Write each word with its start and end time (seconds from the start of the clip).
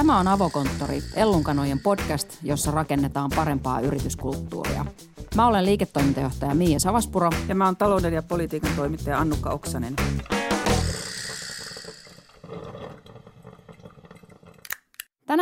Tämä 0.00 0.18
on 0.18 0.28
Avokonttori, 0.28 1.02
Ellunkanojen 1.14 1.80
podcast, 1.80 2.38
jossa 2.42 2.70
rakennetaan 2.70 3.30
parempaa 3.36 3.80
yrityskulttuuria. 3.80 4.86
Mä 5.34 5.46
olen 5.46 5.64
liiketoimintajohtaja 5.64 6.54
Miia 6.54 6.78
Savaspuro. 6.78 7.30
Ja 7.48 7.54
mä 7.54 7.64
oon 7.64 7.76
talouden 7.76 8.12
ja 8.12 8.22
politiikan 8.22 8.70
toimittaja 8.76 9.18
Annukka 9.18 9.50
Oksanen. 9.50 9.96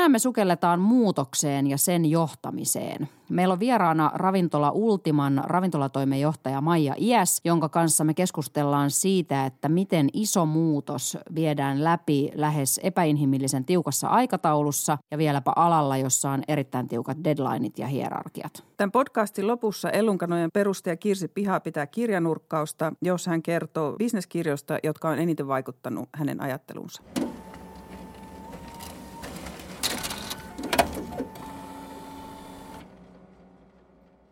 Tänään 0.09 0.14
me 0.14 0.18
sukelletaan 0.18 0.80
muutokseen 0.80 1.66
ja 1.66 1.79
sen 1.79 2.04
johtamiseen. 2.04 3.09
Meillä 3.29 3.52
on 3.52 3.61
vieraana 3.61 4.11
ravintola 4.14 4.70
Ultiman 4.70 5.42
ravintolatoimenjohtaja 5.45 6.61
Maija 6.61 6.95
Iäs, 6.98 7.41
jonka 7.45 7.68
kanssa 7.68 8.04
me 8.04 8.14
keskustellaan 8.14 8.91
siitä, 8.91 9.46
että 9.46 9.68
miten 9.68 10.09
iso 10.12 10.46
muutos 10.46 11.18
viedään 11.34 11.84
läpi 11.84 12.30
lähes 12.34 12.80
epäinhimillisen 12.82 13.65
tiukassa 13.65 14.09
aikataulussa 14.09 14.98
ja 15.10 15.18
vieläpä 15.18 15.52
alalla, 15.56 15.96
jossa 15.96 16.30
on 16.30 16.43
erittäin 16.48 16.88
tiukat 16.88 17.18
deadlineit 17.24 17.79
ja 17.79 17.87
hierarkiat. 17.87 18.65
Tämän 18.77 18.93
podcastin 18.93 19.46
lopussa 19.46 19.90
Ellunkanojen 19.90 20.51
perustaja 20.52 20.96
Kirsi 20.96 21.29
Piha 21.29 21.60
pitää 21.60 21.87
kirjanurkkausta, 21.87 22.93
jossa 23.02 23.30
hän 23.30 23.43
kertoo 23.43 23.93
bisneskirjoista, 23.93 24.79
jotka 24.82 25.09
on 25.09 25.18
eniten 25.18 25.48
vaikuttanut 25.48 26.09
hänen 26.15 26.43
ajattelunsa. 26.43 27.02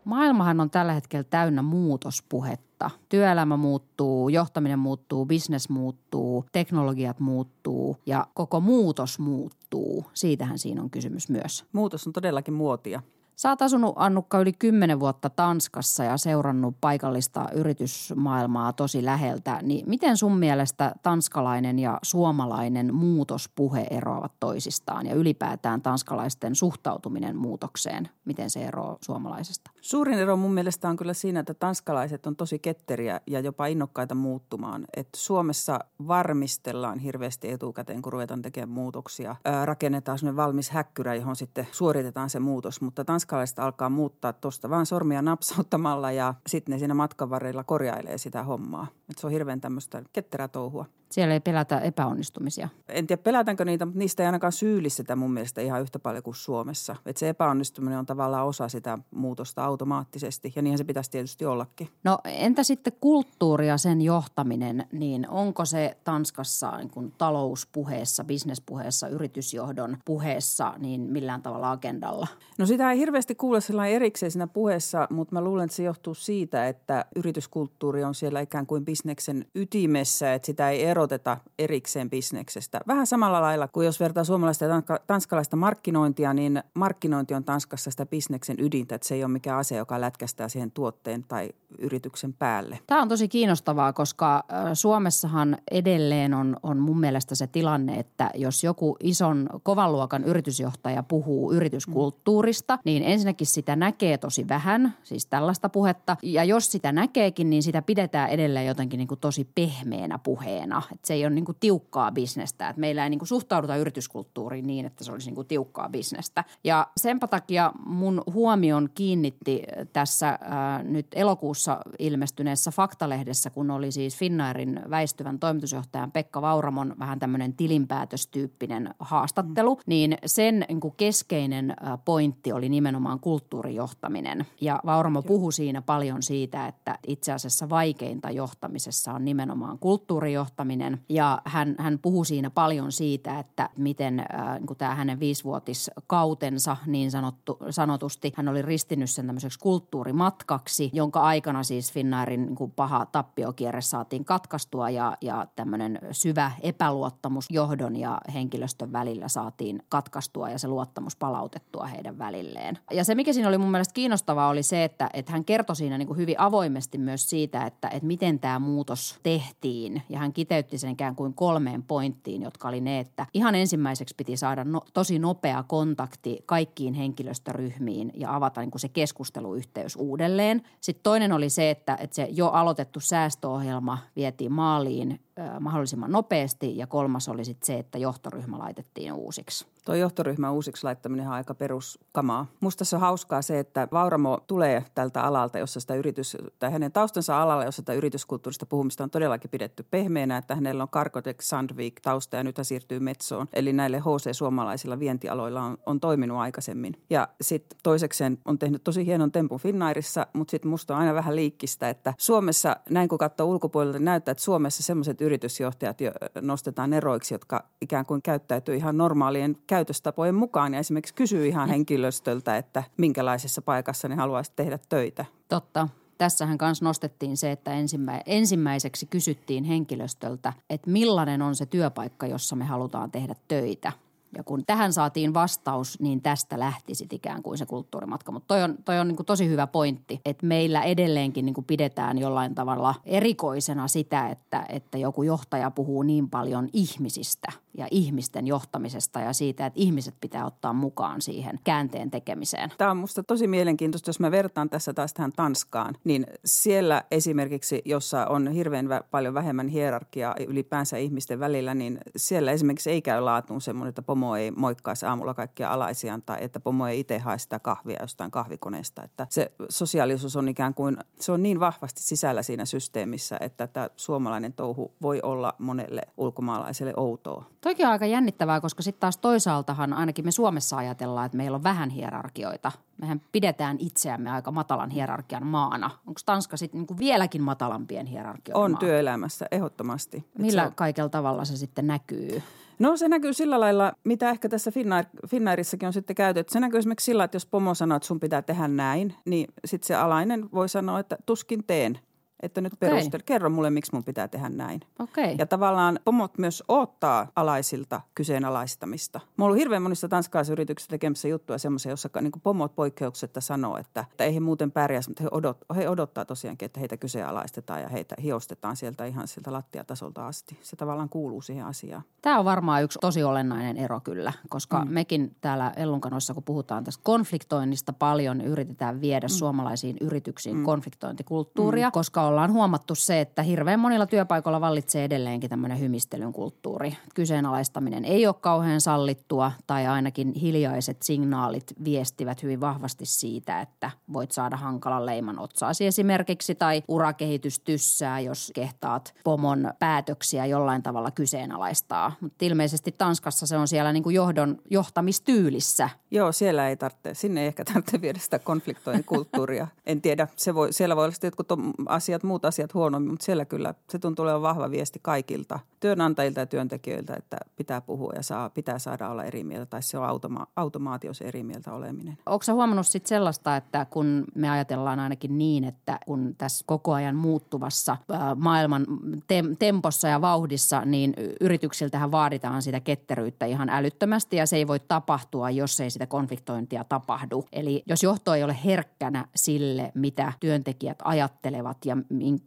Maailmahan 0.07 0.59
on 0.59 0.69
tällä 0.69 0.93
hetkellä 0.93 1.23
täynnä 1.23 1.61
muutospuhetta. 1.61 2.89
Työelämä 3.09 3.57
muuttuu, 3.57 4.29
johtaminen 4.29 4.79
muuttuu, 4.79 5.25
bisnes 5.25 5.69
muuttuu, 5.69 6.45
teknologiat 6.51 7.19
muuttuu 7.19 7.97
ja 8.05 8.27
koko 8.33 8.59
muutos 8.59 9.19
muuttuu. 9.19 10.05
Siitähän 10.13 10.59
siinä 10.59 10.81
on 10.81 10.89
kysymys 10.89 11.29
myös. 11.29 11.65
Muutos 11.71 12.07
on 12.07 12.13
todellakin 12.13 12.53
muotia. 12.53 13.01
Sä 13.35 13.49
oot 13.49 13.61
asunut 13.61 13.93
Annukka 13.95 14.39
yli 14.39 14.53
kymmenen 14.53 14.99
vuotta 14.99 15.29
Tanskassa 15.29 16.03
ja 16.03 16.17
seurannut 16.17 16.75
paikallista 16.81 17.49
yritysmaailmaa 17.53 18.73
tosi 18.73 19.05
läheltä. 19.05 19.59
Niin 19.61 19.89
miten 19.89 20.17
sun 20.17 20.37
mielestä 20.37 20.95
tanskalainen 21.03 21.79
ja 21.79 21.99
suomalainen 22.03 22.95
muutospuhe 22.95 23.87
eroavat 23.91 24.31
toisistaan 24.39 25.05
ja 25.05 25.15
ylipäätään 25.15 25.81
tanskalaisten 25.81 26.55
suhtautuminen 26.55 27.35
muutokseen? 27.35 28.09
Miten 28.25 28.49
se 28.49 28.65
eroaa 28.65 28.97
suomalaisesta? 29.01 29.71
Suurin 29.87 30.19
ero 30.19 30.37
mun 30.37 30.53
mielestä 30.53 30.89
on 30.89 30.97
kyllä 30.97 31.13
siinä, 31.13 31.39
että 31.39 31.53
tanskalaiset 31.53 32.25
on 32.25 32.35
tosi 32.35 32.59
ketteriä 32.59 33.21
ja 33.27 33.39
jopa 33.39 33.67
innokkaita 33.67 34.15
muuttumaan. 34.15 34.85
Et 34.97 35.07
Suomessa 35.15 35.79
varmistellaan 36.07 36.99
hirveästi 36.99 37.51
etukäteen, 37.51 38.01
kun 38.01 38.13
ruvetaan 38.13 38.41
tekemään 38.41 38.69
muutoksia. 38.69 39.35
Ää, 39.45 39.65
rakennetaan 39.65 40.19
sellainen 40.19 40.37
valmis 40.37 40.69
häkkyrä, 40.69 41.15
johon 41.15 41.35
sitten 41.35 41.67
suoritetaan 41.71 42.29
se 42.29 42.39
muutos, 42.39 42.81
mutta 42.81 43.05
Tanska 43.05 43.13
tanskalaiset 43.13 43.59
alkaa 43.59 43.89
muuttaa 43.89 44.33
tuosta 44.33 44.69
vaan 44.69 44.85
sormia 44.85 45.21
napsauttamalla 45.21 46.11
ja 46.11 46.33
sitten 46.47 46.73
ne 46.73 46.79
siinä 46.79 46.93
matkan 46.93 47.29
varrella 47.29 47.63
korjailee 47.63 48.17
sitä 48.17 48.43
hommaa. 48.43 48.87
Et 49.09 49.17
se 49.17 49.27
on 49.27 49.33
hirveän 49.33 49.61
tämmöistä 49.61 50.03
ketterää 50.13 50.47
touhua. 50.47 50.85
Siellä 51.11 51.33
ei 51.33 51.39
pelätä 51.39 51.79
epäonnistumisia. 51.79 52.69
En 52.89 53.07
tiedä 53.07 53.21
pelätäänkö 53.21 53.65
niitä, 53.65 53.85
mutta 53.85 53.99
niistä 53.99 54.23
ei 54.23 54.27
ainakaan 54.27 54.51
syyllistetä 54.51 55.15
mun 55.15 55.31
mielestä 55.31 55.61
ihan 55.61 55.81
yhtä 55.81 55.99
paljon 55.99 56.23
kuin 56.23 56.35
Suomessa. 56.35 56.95
Että 57.05 57.19
se 57.19 57.29
epäonnistuminen 57.29 57.99
on 57.99 58.05
tavallaan 58.05 58.47
osa 58.47 58.69
sitä 58.69 58.97
muutosta 59.11 59.65
automaattisesti 59.65 60.53
ja 60.55 60.61
niinhän 60.61 60.77
se 60.77 60.83
pitäisi 60.83 61.11
tietysti 61.11 61.45
ollakin. 61.45 61.89
No 62.03 62.17
entä 62.25 62.63
sitten 62.63 62.93
kulttuuri 63.01 63.67
ja 63.67 63.77
sen 63.77 64.01
johtaminen, 64.01 64.87
niin 64.91 65.29
onko 65.29 65.65
se 65.65 65.97
Tanskassa 66.03 66.77
niin 66.77 66.89
kuin 66.89 67.13
talouspuheessa, 67.17 68.23
bisnespuheessa, 68.23 69.07
yritysjohdon 69.07 69.97
puheessa 70.05 70.73
niin 70.77 71.01
millään 71.01 71.41
tavalla 71.41 71.71
agendalla? 71.71 72.27
No 72.57 72.65
sitä 72.65 72.91
ei 72.91 72.99
hirveästi 72.99 73.35
kuule 73.35 73.61
sellainen 73.61 73.95
erikseen 73.95 74.31
siinä 74.31 74.47
puheessa, 74.47 75.07
mutta 75.09 75.35
mä 75.35 75.41
luulen, 75.41 75.65
että 75.65 75.75
se 75.75 75.83
johtuu 75.83 76.13
siitä, 76.13 76.67
että 76.67 77.05
yrityskulttuuri 77.15 78.03
on 78.03 78.15
siellä 78.15 78.39
ikään 78.41 78.67
kuin 78.67 78.85
bisneksen 78.85 79.45
ytimessä, 79.55 80.33
että 80.33 80.45
sitä 80.45 80.69
ei 80.69 80.83
eroteta 80.97 81.37
erikseen 81.59 82.09
bisneksestä. 82.09 82.81
Vähän 82.87 83.07
samalla 83.07 83.41
lailla 83.41 83.67
kuin 83.67 83.85
jos 83.85 83.99
vertaa 83.99 84.23
suomalaista 84.23 84.65
ja 84.65 84.81
tanskalaista 85.07 85.55
markkinointia, 85.55 86.33
niin 86.33 86.63
markkinointi 86.73 87.33
on 87.33 87.43
Tanskassa 87.43 87.91
sitä 87.91 88.05
bisneksen 88.05 88.55
ydintä, 88.59 88.95
että 88.95 89.07
se 89.07 89.15
ei 89.15 89.23
ole 89.23 89.31
mikään 89.31 89.59
ase, 89.59 89.75
joka 89.75 90.01
lätkästää 90.01 90.49
siihen 90.49 90.71
tuotteen 90.71 91.23
tai 91.27 91.49
yrityksen 91.79 92.33
päälle. 92.33 92.79
Tämä 92.87 93.01
on 93.01 93.09
tosi 93.09 93.27
kiinnostavaa, 93.27 93.93
koska 93.93 94.43
Suomessahan 94.73 95.57
edelleen 95.71 96.33
on, 96.33 96.57
on 96.63 96.77
mun 96.77 96.99
mielestä 96.99 97.35
se 97.35 97.47
tilanne, 97.47 97.99
että 97.99 98.31
jos 98.35 98.63
joku 98.63 98.97
ison 99.03 99.49
kovan 99.63 99.91
luokan 99.91 100.23
yritysjohtaja 100.23 101.03
puhuu 101.03 101.53
yrityskulttuurista, 101.53 102.79
niin 102.85 103.03
ensinnäkin 103.03 103.47
sitä 103.47 103.75
näkee 103.75 104.17
tosi 104.17 104.47
vähän, 104.47 104.93
siis 105.03 105.25
tällaista 105.25 105.69
puhetta. 105.69 106.17
Ja 106.23 106.43
jos 106.43 106.71
sitä 106.71 106.91
näkeekin, 106.91 107.49
niin 107.49 107.63
sitä 107.63 107.81
pidetään 107.81 108.29
edelleen 108.29 108.67
jotenkin 108.67 108.97
niin 108.97 109.07
kuin 109.07 109.19
tosi 109.19 109.47
pehmeänä 109.55 110.17
puheena. 110.17 110.81
Että 110.91 111.07
se 111.07 111.13
ei 111.13 111.25
ole 111.25 111.33
niin 111.33 111.45
kuin 111.45 111.57
tiukkaa 111.59 112.11
bisnestä. 112.11 112.69
Että 112.69 112.79
meillä 112.79 113.03
ei 113.03 113.09
niin 113.09 113.19
kuin 113.19 113.27
suhtauduta 113.27 113.75
yrityskulttuuriin 113.75 114.67
niin, 114.67 114.85
että 114.85 115.03
se 115.03 115.11
olisi 115.11 115.27
niin 115.27 115.35
kuin 115.35 115.47
tiukkaa 115.47 115.89
bisnestä. 115.89 116.43
Ja 116.63 116.87
senpä 116.97 117.27
takia 117.27 117.71
mun 117.85 118.23
huomion 118.33 118.89
kiinnitti 118.95 119.63
tässä 119.93 120.29
äh, 120.29 120.83
nyt 120.83 121.07
elokuussa 121.15 121.79
ilmestyneessä 121.99 122.71
Faktalehdessä, 122.71 123.49
kun 123.49 123.71
oli 123.71 123.91
siis 123.91 124.17
Finnairin 124.17 124.79
väistyvän 124.89 125.39
toimitusjohtajan 125.39 126.11
Pekka 126.11 126.41
Vauramon 126.41 126.95
vähän 126.99 127.19
tämmöinen 127.19 127.53
tilinpäätöstyyppinen 127.53 128.95
haastattelu, 128.99 129.75
mm. 129.75 129.81
niin 129.85 130.17
sen 130.25 130.65
niin 130.69 130.79
kuin 130.79 130.93
keskeinen 130.97 131.73
pointti 132.05 132.51
oli 132.51 132.69
nimenomaan 132.69 133.19
kulttuurijohtaminen. 133.19 134.45
Ja 134.61 134.79
Vauramo 134.85 135.21
puhui 135.21 135.53
siinä 135.53 135.81
paljon 135.81 136.23
siitä, 136.23 136.67
että 136.67 136.99
itse 137.07 137.31
asiassa 137.31 137.69
vaikeinta 137.69 138.31
johtamisessa 138.31 139.13
on 139.13 139.25
nimenomaan 139.25 139.79
kulttuurijohtaminen. 139.79 140.76
Ja 141.09 141.41
hän, 141.45 141.75
hän 141.79 141.99
puhui 141.99 142.25
siinä 142.25 142.49
paljon 142.49 142.91
siitä, 142.91 143.39
että 143.39 143.69
miten 143.77 144.19
äh, 144.19 144.59
niin 144.59 144.77
tämä 144.77 144.95
hänen 144.95 145.19
viisivuotiskautensa 145.19 146.77
niin 146.85 147.11
sanottu, 147.11 147.57
sanotusti, 147.69 148.33
hän 148.35 148.47
oli 148.47 148.61
ristinnyt 148.61 149.09
sen 149.09 149.25
tämmöiseksi 149.25 149.59
kulttuurimatkaksi, 149.59 150.89
jonka 150.93 151.21
aikana 151.21 151.63
siis 151.63 151.93
Finnairin 151.93 152.45
niin 152.45 152.55
kuin 152.55 152.71
paha 152.71 153.05
tappiokierre 153.05 153.81
saatiin 153.81 154.25
katkaistua 154.25 154.89
ja, 154.89 155.17
ja 155.21 155.47
tämmöinen 155.55 155.99
syvä 156.11 156.51
epäluottamus 156.61 157.45
johdon 157.49 157.95
ja 157.95 158.21
henkilöstön 158.33 158.91
välillä 158.91 159.27
saatiin 159.27 159.83
katkaistua 159.89 160.49
ja 160.49 160.59
se 160.59 160.67
luottamus 160.67 161.15
palautettua 161.15 161.85
heidän 161.85 162.17
välilleen. 162.17 162.77
Ja 162.91 163.03
se, 163.03 163.15
mikä 163.15 163.33
siinä 163.33 163.49
oli 163.49 163.57
mun 163.57 163.71
mielestä 163.71 163.93
kiinnostavaa, 163.93 164.49
oli 164.49 164.63
se, 164.63 164.83
että, 164.83 165.09
että 165.13 165.31
hän 165.31 165.45
kertoi 165.45 165.75
siinä 165.75 165.97
niin 165.97 166.07
kuin 166.07 166.17
hyvin 166.17 166.39
avoimesti 166.39 166.97
myös 166.97 167.29
siitä, 167.29 167.65
että, 167.65 167.87
että 167.87 168.07
miten 168.07 168.39
tämä 168.39 168.59
muutos 168.59 169.19
tehtiin. 169.23 170.01
Ja 170.09 170.19
hän 170.19 170.33
kiteytti 170.33 170.66
sen 170.75 170.89
ikään 170.89 171.15
kuin 171.15 171.33
kolmeen 171.33 171.83
pointtiin, 171.83 172.41
jotka 172.41 172.67
oli 172.67 172.81
ne, 172.81 172.99
että 172.99 173.25
ihan 173.33 173.55
ensimmäiseksi 173.55 174.15
piti 174.17 174.37
saada 174.37 174.63
no, 174.63 174.81
tosi 174.93 175.19
nopea 175.19 175.63
kontakti 175.63 176.39
kaikkiin 176.45 176.93
henkilöstöryhmiin 176.93 178.11
ja 178.15 178.35
avata 178.35 178.61
niin 178.61 178.71
kuin 178.71 178.81
se 178.81 178.89
keskusteluyhteys 178.89 179.95
uudelleen. 179.95 180.61
Sitten 180.81 181.03
toinen 181.03 181.31
oli 181.31 181.49
se, 181.49 181.69
että, 181.69 181.97
että 182.01 182.15
se 182.15 182.27
jo 182.31 182.47
aloitettu 182.47 182.99
säästöohjelma 182.99 183.97
vietiin 184.15 184.51
maaliin 184.51 185.19
mahdollisimman 185.59 186.11
nopeasti 186.11 186.77
ja 186.77 186.87
kolmas 186.87 187.29
oli 187.29 187.45
sitten 187.45 187.65
se, 187.65 187.79
että 187.79 187.97
johtoryhmä 187.97 188.59
laitettiin 188.59 189.13
uusiksi. 189.13 189.65
Tuo 189.85 189.95
johtoryhmän 189.95 190.53
uusiksi 190.53 190.83
laittaminen 190.83 191.27
on 191.27 191.33
aika 191.33 191.53
peruskamaa. 191.53 192.45
Musta 192.59 192.85
se 192.85 192.95
on 192.95 193.01
hauskaa 193.01 193.41
se, 193.41 193.59
että 193.59 193.87
Vauramo 193.91 194.39
tulee 194.47 194.85
tältä 194.95 195.23
alalta, 195.23 195.59
jossa 195.59 195.79
sitä 195.79 195.95
yritys, 195.95 196.37
tai 196.59 196.71
hänen 196.71 196.91
taustansa 196.91 197.41
alalla, 197.41 197.65
jossa 197.65 197.81
sitä 197.81 197.93
yrityskulttuurista 197.93 198.65
puhumista 198.65 199.03
on 199.03 199.09
todellakin 199.09 199.49
pidetty 199.49 199.85
pehmeänä, 199.91 200.37
että 200.37 200.55
hänellä 200.55 200.83
on 200.83 200.89
Cargotec 200.89 201.41
Sandvik 201.41 202.01
tausta 202.01 202.37
ja 202.37 202.43
nyt 202.43 202.57
hän 202.57 202.65
siirtyy 202.65 202.99
Metsoon. 202.99 203.47
Eli 203.53 203.73
näille 203.73 203.99
HC-suomalaisilla 203.99 204.99
vientialoilla 204.99 205.61
on, 205.61 205.77
on 205.85 205.99
toiminut 205.99 206.37
aikaisemmin. 206.37 207.01
Ja 207.09 207.27
sitten 207.41 207.79
toisekseen 207.83 208.37
on 208.45 208.59
tehnyt 208.59 208.83
tosi 208.83 209.05
hienon 209.05 209.31
tempun 209.31 209.59
Finnairissa, 209.59 210.27
mutta 210.33 210.51
sitten 210.51 210.69
musta 210.69 210.93
on 210.93 210.99
aina 210.99 211.13
vähän 211.13 211.35
liikkistä, 211.35 211.89
että 211.89 212.13
Suomessa, 212.17 212.75
näin 212.89 213.09
kun 213.09 213.17
katsoo 213.17 213.47
ulkopuolelta, 213.47 213.99
näyttää, 213.99 214.31
että 214.31 214.43
Suomessa 214.43 214.83
semmoiset 214.83 215.21
yritysjohtajat 215.27 216.01
jo 216.01 216.11
nostetaan 216.41 216.93
eroiksi, 216.93 217.33
jotka 217.33 217.63
ikään 217.81 218.05
kuin 218.05 218.21
käyttäytyy 218.21 218.75
ihan 218.75 218.97
normaalien 218.97 219.57
käytöstapojen 219.67 220.35
mukaan 220.35 220.73
ja 220.73 220.79
esimerkiksi 220.79 221.13
kysyy 221.13 221.47
ihan 221.47 221.69
henkilöstöltä, 221.69 222.57
että 222.57 222.83
minkälaisessa 222.97 223.61
paikassa 223.61 224.07
ne 224.07 224.15
haluaisi 224.15 224.51
tehdä 224.55 224.79
töitä. 224.89 225.25
Totta. 225.49 225.89
Tässähän 226.17 226.57
kanssa 226.57 226.85
nostettiin 226.85 227.37
se, 227.37 227.51
että 227.51 227.73
ensimmä, 227.73 228.21
ensimmäiseksi 228.25 229.05
kysyttiin 229.05 229.63
henkilöstöltä, 229.63 230.53
että 230.69 230.89
millainen 230.89 231.41
on 231.41 231.55
se 231.55 231.65
työpaikka, 231.65 232.27
jossa 232.27 232.55
me 232.55 232.65
halutaan 232.65 233.11
tehdä 233.11 233.35
töitä– 233.47 233.91
ja 234.35 234.43
kun 234.43 234.63
tähän 234.65 234.93
saatiin 234.93 235.33
vastaus, 235.33 235.99
niin 235.99 236.21
tästä 236.21 236.59
lähti 236.59 236.95
sitten 236.95 237.15
ikään 237.15 237.43
kuin 237.43 237.57
se 237.57 237.65
kulttuurimatka. 237.65 238.31
Mutta 238.31 238.47
toi 238.47 238.63
on, 238.63 238.77
toi 238.85 238.99
on 238.99 239.07
niin 239.07 239.25
tosi 239.25 239.49
hyvä 239.49 239.67
pointti, 239.67 240.21
että 240.25 240.45
meillä 240.45 240.81
edelleenkin 240.81 241.45
niin 241.45 241.65
pidetään 241.67 242.17
jollain 242.17 242.55
tavalla 242.55 242.95
erikoisena 243.05 243.87
sitä, 243.87 244.29
että, 244.29 244.65
että 244.69 244.97
joku 244.97 245.23
johtaja 245.23 245.71
puhuu 245.71 246.03
niin 246.03 246.29
paljon 246.29 246.69
ihmisistä 246.73 247.51
ja 247.77 247.87
ihmisten 247.91 248.47
johtamisesta 248.47 249.19
ja 249.19 249.33
siitä, 249.33 249.65
että 249.65 249.79
ihmiset 249.79 250.15
pitää 250.21 250.45
ottaa 250.45 250.73
mukaan 250.73 251.21
siihen 251.21 251.59
käänteen 251.63 252.11
tekemiseen. 252.11 252.71
Tämä 252.77 252.91
on 252.91 252.97
minusta 252.97 253.23
tosi 253.23 253.47
mielenkiintoista, 253.47 254.09
jos 254.09 254.19
mä 254.19 254.31
vertaan 254.31 254.69
tässä 254.69 254.93
taas 254.93 255.13
tähän 255.13 255.31
Tanskaan, 255.31 255.95
niin 256.03 256.25
siellä 256.45 257.03
esimerkiksi, 257.11 257.81
jossa 257.85 258.25
on 258.25 258.47
hirveän 258.51 258.87
paljon 259.11 259.33
vähemmän 259.33 259.67
hierarkiaa 259.67 260.35
ylipäänsä 260.47 260.97
ihmisten 260.97 261.39
välillä, 261.39 261.73
niin 261.73 261.97
siellä 262.15 262.51
esimerkiksi 262.51 262.91
ei 262.91 263.01
käy 263.01 263.21
laatuun 263.21 263.61
semmoinen, 263.61 263.89
että 263.89 264.01
pomo 264.17 264.35
ei 264.35 264.51
moikkaisi 264.51 265.05
aamulla 265.05 265.33
kaikkia 265.33 265.69
alaisiaan 265.69 266.21
tai 266.21 266.37
että 266.41 266.59
pomo 266.59 266.87
ei 266.87 266.99
itse 266.99 267.19
hae 267.19 267.37
sitä 267.37 267.59
kahvia 267.59 267.97
jostain 268.01 268.31
kahvikoneesta. 268.31 269.03
Että 269.03 269.27
se 269.29 269.51
sosiaalisuus 269.69 270.35
on 270.35 270.49
ikään 270.49 270.73
kuin, 270.73 270.97
se 271.19 271.31
on 271.31 271.43
niin 271.43 271.59
vahvasti 271.59 272.01
sisällä 272.01 272.43
siinä 272.43 272.65
systeemissä, 272.65 273.37
että 273.39 273.67
tämä 273.67 273.89
suomalainen 273.95 274.53
touhu 274.53 274.91
voi 275.01 275.19
olla 275.23 275.53
monelle 275.57 276.01
ulkomaalaiselle 276.17 276.93
outoa. 276.97 277.45
Toikin 277.61 277.85
on 277.85 277.91
aika 277.91 278.05
jännittävää, 278.05 278.61
koska 278.61 278.83
sitten 278.83 278.99
taas 278.99 279.17
toisaaltahan 279.17 279.93
ainakin 279.93 280.25
me 280.25 280.31
Suomessa 280.31 280.77
ajatellaan, 280.77 281.25
että 281.25 281.37
meillä 281.37 281.55
on 281.55 281.63
vähän 281.63 281.89
hierarkioita. 281.89 282.71
Mehän 283.01 283.21
pidetään 283.31 283.77
itseämme 283.79 284.31
aika 284.31 284.51
matalan 284.51 284.89
hierarkian 284.89 285.45
maana. 285.45 285.89
Onko 286.07 286.19
Tanska 286.25 286.57
sitten 286.57 286.79
niinku 286.79 286.97
vieläkin 286.97 287.41
matalampien 287.41 288.05
hierarkioiden 288.05 288.63
On 288.63 288.71
maa? 288.71 288.79
työelämässä, 288.79 289.45
ehdottomasti. 289.51 290.25
Millä 290.37 290.63
on, 290.63 290.75
kaikella 290.75 291.09
tavalla 291.09 291.45
se 291.45 291.57
sitten 291.57 291.87
näkyy? 291.87 292.41
No 292.79 292.97
se 292.97 293.07
näkyy 293.07 293.33
sillä 293.33 293.59
lailla, 293.59 293.93
mitä 294.03 294.29
ehkä 294.29 294.49
tässä 294.49 294.71
Finnair, 294.71 295.05
Finnairissakin 295.27 295.87
on 295.87 295.93
sitten 295.93 296.15
käytetty. 296.15 296.53
Se 296.53 296.59
näkyy 296.59 296.79
esimerkiksi 296.79 297.05
sillä, 297.05 297.23
että 297.23 297.35
jos 297.35 297.45
pomo 297.45 297.73
sanoo, 297.75 297.95
että 297.95 298.07
sun 298.07 298.19
pitää 298.19 298.41
tehdä 298.41 298.67
näin, 298.67 299.15
niin 299.25 299.47
sitten 299.65 299.87
se 299.87 299.95
alainen 299.95 300.49
voi 300.53 300.69
sanoa, 300.69 300.99
että 300.99 301.17
tuskin 301.25 301.63
teen. 301.67 301.99
Että 302.43 302.61
nyt 302.61 302.73
Okei. 302.73 302.89
perustel, 302.89 303.21
kerro 303.25 303.49
mulle, 303.49 303.69
miksi 303.69 303.93
mun 303.93 304.03
pitää 304.03 304.27
tehdä 304.27 304.49
näin. 304.49 304.81
Okei. 304.99 305.35
Ja 305.37 305.45
tavallaan 305.45 305.99
pomot 306.05 306.37
myös 306.37 306.63
odottaa 306.67 307.27
alaisilta 307.35 308.01
kyseenalaistamista. 308.15 309.19
Mä 309.19 309.43
oon 309.43 309.47
ollut 309.47 309.59
hirveän 309.59 309.81
monissa 309.81 310.07
tanskalaisissa 310.07 310.53
yrityksissä 310.53 310.89
tekemässä 310.89 311.27
juttuja 311.27 311.57
semmoisia, 311.57 311.91
jossa 311.91 312.09
niin 312.21 312.31
pomot 312.43 312.75
poikkeuksetta 312.75 313.41
sanoo, 313.41 313.77
että, 313.77 314.05
että 314.11 314.23
ei 314.23 314.35
he 314.35 314.39
muuten 314.39 314.71
pärjäisi, 314.71 315.09
mutta 315.09 315.23
he, 315.23 315.29
odot, 315.31 315.57
he 315.75 315.89
odottaa 315.89 316.25
tosiaankin, 316.25 316.65
että 316.65 316.79
heitä 316.79 316.97
kyseenalaistetaan 316.97 317.81
ja 317.81 317.89
heitä 317.89 318.15
hiostetaan 318.23 318.75
sieltä 318.75 319.05
ihan 319.05 319.27
sieltä 319.27 319.51
lattiatasolta 319.51 320.27
asti. 320.27 320.59
Se 320.61 320.75
tavallaan 320.75 321.09
kuuluu 321.09 321.41
siihen 321.41 321.65
asiaan. 321.65 322.03
Tämä 322.21 322.39
on 322.39 322.45
varmaan 322.45 322.83
yksi 322.83 322.99
tosi 323.01 323.23
olennainen 323.23 323.77
ero 323.77 323.99
kyllä, 323.99 324.33
koska 324.49 324.85
mm. 324.85 324.91
mekin 324.91 325.35
täällä 325.41 325.73
Ellunkanoissa, 325.75 326.33
kun 326.33 326.43
puhutaan 326.43 326.83
tästä 326.83 327.01
konfliktoinnista 327.03 327.93
paljon, 327.93 328.41
yritetään 328.41 329.01
viedä 329.01 329.27
mm. 329.27 329.31
suomalaisiin 329.31 329.97
yrityksiin 330.01 330.57
mm. 330.57 330.63
konfliktointikulttuuria, 330.63 331.87
mm. 331.87 331.91
koska 331.91 332.26
ollaan 332.27 332.53
huomattu 332.53 332.95
se, 332.95 333.21
että 333.21 333.43
hirveän 333.43 333.79
monilla 333.79 334.05
työpaikoilla 334.05 334.61
vallitsee 334.61 335.03
edelleenkin 335.03 335.49
tämmöinen 335.49 335.79
hymistelyn 335.79 336.33
kulttuuri. 336.33 336.97
Kyseenalaistaminen 337.15 338.05
ei 338.05 338.27
ole 338.27 338.35
kauhean 338.41 338.81
sallittua 338.81 339.51
tai 339.67 339.87
ainakin 339.87 340.33
hiljaiset 340.33 341.03
signaalit 341.03 341.73
viestivät 341.83 342.43
hyvin 342.43 342.61
vahvasti 342.61 343.05
siitä, 343.05 343.61
että 343.61 343.91
voit 344.13 344.31
saada 344.31 344.57
hankalan 344.57 345.05
leiman 345.05 345.39
otsaasi 345.39 345.85
esimerkiksi 345.85 346.55
tai 346.55 346.83
urakehitys 346.87 347.59
tyssää, 347.59 348.19
jos 348.19 348.51
kehtaat 348.55 349.13
pomon 349.23 349.71
päätöksiä 349.79 350.45
jollain 350.45 350.83
tavalla 350.83 351.11
kyseenalaistaa. 351.11 352.11
Mutta 352.21 352.45
ilmeisesti 352.45 352.95
Tanskassa 352.97 353.47
se 353.47 353.57
on 353.57 353.67
siellä 353.67 353.93
niin 353.93 354.03
kuin 354.03 354.15
johdon 354.15 354.57
johtamistyylissä. 354.69 355.89
Joo, 356.11 356.31
siellä 356.31 356.69
ei 356.69 356.77
tarvitse, 356.77 357.13
sinne 357.13 357.41
ei 357.41 357.47
ehkä 357.47 357.65
tarvitse 357.65 358.01
viedä 358.01 358.19
sitä 358.19 358.39
konfliktointikulttuuria. 358.39 359.67
en 359.85 360.01
tiedä, 360.01 360.27
se 360.35 360.55
voi, 360.55 360.73
siellä 360.73 360.95
voi 360.95 361.03
olla 361.03 361.13
sitten 361.13 361.27
jotkut 361.27 361.47
asiat, 361.85 362.16
muut 362.23 362.45
asiat 362.45 362.73
huonommin, 362.73 363.11
mutta 363.11 363.25
siellä 363.25 363.45
kyllä 363.45 363.73
se 363.89 363.99
tuntuu 363.99 364.23
olevan 364.23 364.41
vahva 364.41 364.71
viesti 364.71 364.99
kaikilta 365.01 365.59
työnantajilta 365.79 366.39
ja 366.39 366.45
työntekijöiltä, 366.45 367.15
että 367.17 367.37
pitää 367.55 367.81
puhua 367.81 368.13
ja 368.15 368.23
saa, 368.23 368.49
pitää 368.49 368.79
saada 368.79 369.09
olla 369.09 369.23
eri 369.23 369.43
mieltä 369.43 369.65
tai 369.65 369.83
se 369.83 369.97
on 369.97 370.05
automa- 370.09 370.47
automaatio 370.55 371.13
se 371.13 371.25
eri 371.25 371.43
mieltä 371.43 371.73
oleminen. 371.73 372.17
Sä 372.43 372.53
huomannut 372.53 372.87
sitten 372.87 373.09
sellaista, 373.09 373.55
että 373.55 373.85
kun 373.89 374.23
me 374.35 374.49
ajatellaan 374.49 374.99
ainakin 374.99 375.37
niin, 375.37 375.63
että 375.63 375.99
kun 376.05 376.35
tässä 376.37 376.63
koko 376.67 376.93
ajan 376.93 377.15
muuttuvassa 377.15 377.97
maailman 378.35 378.85
tem- 379.17 379.55
tempossa 379.59 380.07
ja 380.07 380.21
vauhdissa, 380.21 380.81
niin 380.85 381.13
yrityksiltähän 381.41 382.11
vaaditaan 382.11 382.61
sitä 382.61 382.79
ketteryyttä 382.79 383.45
ihan 383.45 383.69
älyttömästi 383.69 384.35
ja 384.35 384.45
se 384.45 384.55
ei 384.55 384.67
voi 384.67 384.79
tapahtua, 384.79 385.49
jos 385.49 385.79
ei 385.79 385.89
sitä 385.89 386.07
konfliktointia 386.07 386.83
tapahdu. 386.83 387.45
Eli 387.51 387.83
jos 387.85 388.03
johto 388.03 388.33
ei 388.33 388.43
ole 388.43 388.57
herkkänä 388.65 389.25
sille, 389.35 389.91
mitä 389.95 390.33
työntekijät 390.39 390.99
ajattelevat 391.03 391.85
ja 391.85 391.97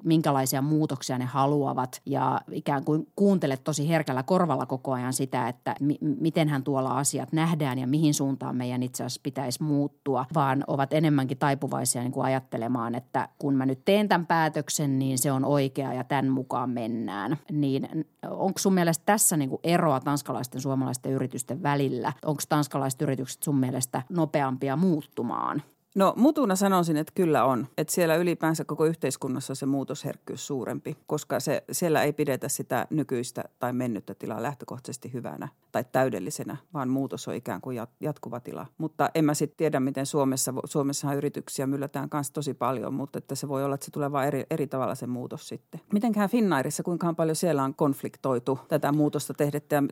minkälaisia 0.05 0.63
muutoksia 0.63 1.19
ne 1.19 1.25
haluavat 1.25 2.01
ja 2.07 2.41
ikään 2.53 2.85
kuin 2.85 3.07
kuuntele 3.21 3.57
tosi 3.57 3.89
herkällä 3.89 4.23
korvalla 4.23 4.67
koko 4.67 4.93
ajan 4.93 5.13
sitä, 5.13 5.49
että 5.49 5.75
mi- 5.81 5.99
mitenhän 6.01 6.63
tuolla 6.63 6.99
asiat 6.99 7.33
nähdään 7.33 7.79
ja 7.79 7.87
mihin 7.87 8.15
suuntaan 8.15 8.57
meidän 8.57 8.83
itse 8.83 9.05
asiassa 9.05 9.21
pitäisi 9.23 9.63
muuttua, 9.63 10.27
vaan 10.35 10.65
ovat 10.67 10.93
enemmänkin 10.93 11.39
taipuvaisia 11.39 12.03
niin 12.03 12.13
kuin 12.13 12.25
ajattelemaan, 12.25 12.95
että 12.95 13.29
kun 13.39 13.55
mä 13.55 13.67
nyt 13.67 13.85
teen 13.85 14.09
tämän 14.09 14.27
päätöksen, 14.27 14.99
niin 14.99 15.19
se 15.19 15.33
on 15.33 15.45
oikea 15.45 15.95
ja 15.95 16.05
tämän 16.05 16.29
mukaan 16.29 16.71
mennään. 16.71 17.37
Niin 17.53 18.07
onko 18.31 18.59
sun 18.59 18.75
mielestä 18.75 19.03
tässä 19.07 19.37
niin 19.37 19.51
kuin 19.51 19.61
eroa 19.65 20.01
tanskalaisten 20.01 20.61
suomalaisten 20.61 21.13
yritysten 21.13 21.63
välillä? 21.63 22.13
Onko 22.25 22.43
tanskalaiset 22.49 23.03
yritykset 23.03 23.43
sun 23.43 23.57
mielestä 23.57 24.03
nopeampia 24.09 24.77
muuttumaan? 24.77 25.63
No 25.95 26.15
mutuna 26.17 26.57
sanoisin, 26.57 26.97
että 26.97 27.13
kyllä 27.17 27.45
on. 27.45 27.67
Että 27.79 27.93
siellä 27.95 28.17
ylipäänsä 28.17 28.65
koko 28.65 28.85
yhteiskunnassa 28.85 29.55
se 29.55 29.67
muutosherkkyys 29.67 30.47
suurempi, 30.47 30.97
koska 31.07 31.41
se, 31.41 31.65
siellä 31.73 32.03
ei 32.03 32.13
pidetä 32.13 32.49
sitä 32.49 32.87
nykyistä 32.91 33.45
tai 33.59 33.73
mennyttä 33.73 34.15
tilaa 34.15 34.43
lähtökohtaisesti 34.43 35.13
hyvänä 35.13 35.49
tai 35.73 35.85
täydellisenä, 35.93 36.57
vaan 36.75 36.89
muutos 36.89 37.29
on 37.29 37.35
ikään 37.35 37.61
kuin 37.61 37.79
jatkuva 38.01 38.41
tila. 38.41 38.67
Mutta 38.79 39.11
en 39.15 39.25
mä 39.25 39.35
sitten 39.35 39.57
tiedä, 39.57 39.81
miten 39.81 40.07
Suomessa, 40.07 40.55
Suomessahan 40.65 41.17
yrityksiä 41.17 41.67
myllätään 41.67 42.11
kanssa 42.11 42.33
tosi 42.33 42.55
paljon, 42.55 42.95
mutta 42.95 43.19
että 43.19 43.35
se 43.35 43.49
voi 43.49 43.65
olla, 43.65 43.75
että 43.75 43.85
se 43.85 43.91
tulee 43.91 44.13
vain 44.13 44.29
eri, 44.29 44.47
eri 44.51 44.67
tavalla 44.67 44.95
se 44.95 45.07
muutos 45.07 45.49
sitten. 45.49 45.81
Mitenkään 45.93 46.31
Finnairissa, 46.31 46.83
kuinka 46.83 47.15
paljon 47.15 47.37
siellä 47.37 47.65
on 47.65 47.75
konfliktoitu 47.75 48.59
tätä 48.69 48.93
muutosta 48.93 49.35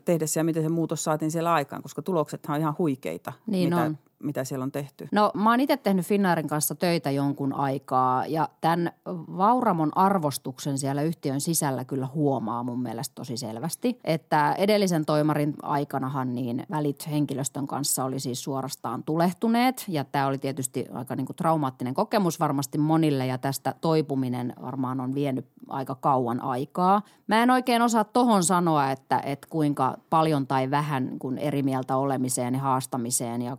tehdessä 0.05 0.39
ja 0.39 0.43
miten 0.43 0.63
se 0.63 0.69
muutos 0.69 1.03
saatiin 1.03 1.31
siellä 1.31 1.53
aikaan, 1.53 1.81
koska 1.81 2.01
tuloksethan 2.01 2.55
on 2.55 2.61
ihan 2.61 2.75
huikeita. 2.77 3.33
Niin 3.47 3.69
mitä, 3.69 3.81
on 3.81 3.97
mitä 4.23 4.43
siellä 4.43 4.63
on 4.63 4.71
tehty? 4.71 5.07
No 5.11 5.31
mä 5.33 5.49
oon 5.49 5.59
itse 5.59 5.77
tehnyt 5.77 6.05
Finnairin 6.05 6.47
kanssa 6.47 6.75
töitä 6.75 7.11
jonkun 7.11 7.53
aikaa 7.53 8.25
ja 8.25 8.49
tämän 8.61 8.91
Vauramon 9.37 9.97
arvostuksen 9.97 10.77
siellä 10.77 11.01
yhtiön 11.01 11.41
sisällä 11.41 11.85
kyllä 11.85 12.07
huomaa 12.07 12.63
mun 12.63 12.81
mielestä 12.81 13.15
tosi 13.15 13.37
selvästi. 13.37 13.99
Että 14.03 14.53
edellisen 14.57 15.05
toimarin 15.05 15.53
aikanahan 15.61 16.35
niin 16.35 16.65
välit 16.71 17.09
henkilöstön 17.11 17.67
kanssa 17.67 18.03
oli 18.03 18.19
siis 18.19 18.43
suorastaan 18.43 19.03
tulehtuneet 19.03 19.85
ja 19.87 20.03
tämä 20.03 20.27
oli 20.27 20.37
tietysti 20.37 20.85
aika 20.93 21.15
niin 21.15 21.25
kuin 21.25 21.35
traumaattinen 21.35 21.93
kokemus 21.93 22.39
varmasti 22.39 22.77
monille 22.77 23.25
ja 23.25 23.37
tästä 23.37 23.75
toipuminen 23.81 24.53
varmaan 24.61 24.99
on 24.99 25.15
vienyt 25.15 25.45
aika 25.67 25.95
kauan 25.95 26.43
aikaa. 26.43 27.01
Mä 27.27 27.43
en 27.43 27.51
oikein 27.51 27.81
osaa 27.81 28.03
tohon 28.03 28.43
sanoa, 28.43 28.91
että, 28.91 29.19
että 29.19 29.47
kuinka 29.49 29.97
paljon 30.09 30.47
tai 30.47 30.71
vähän 30.71 31.19
kun 31.19 31.37
eri 31.37 31.63
mieltä 31.63 31.97
olemiseen 31.97 32.53
ja 32.53 32.59
haastamiseen 32.59 33.41
ja 33.41 33.57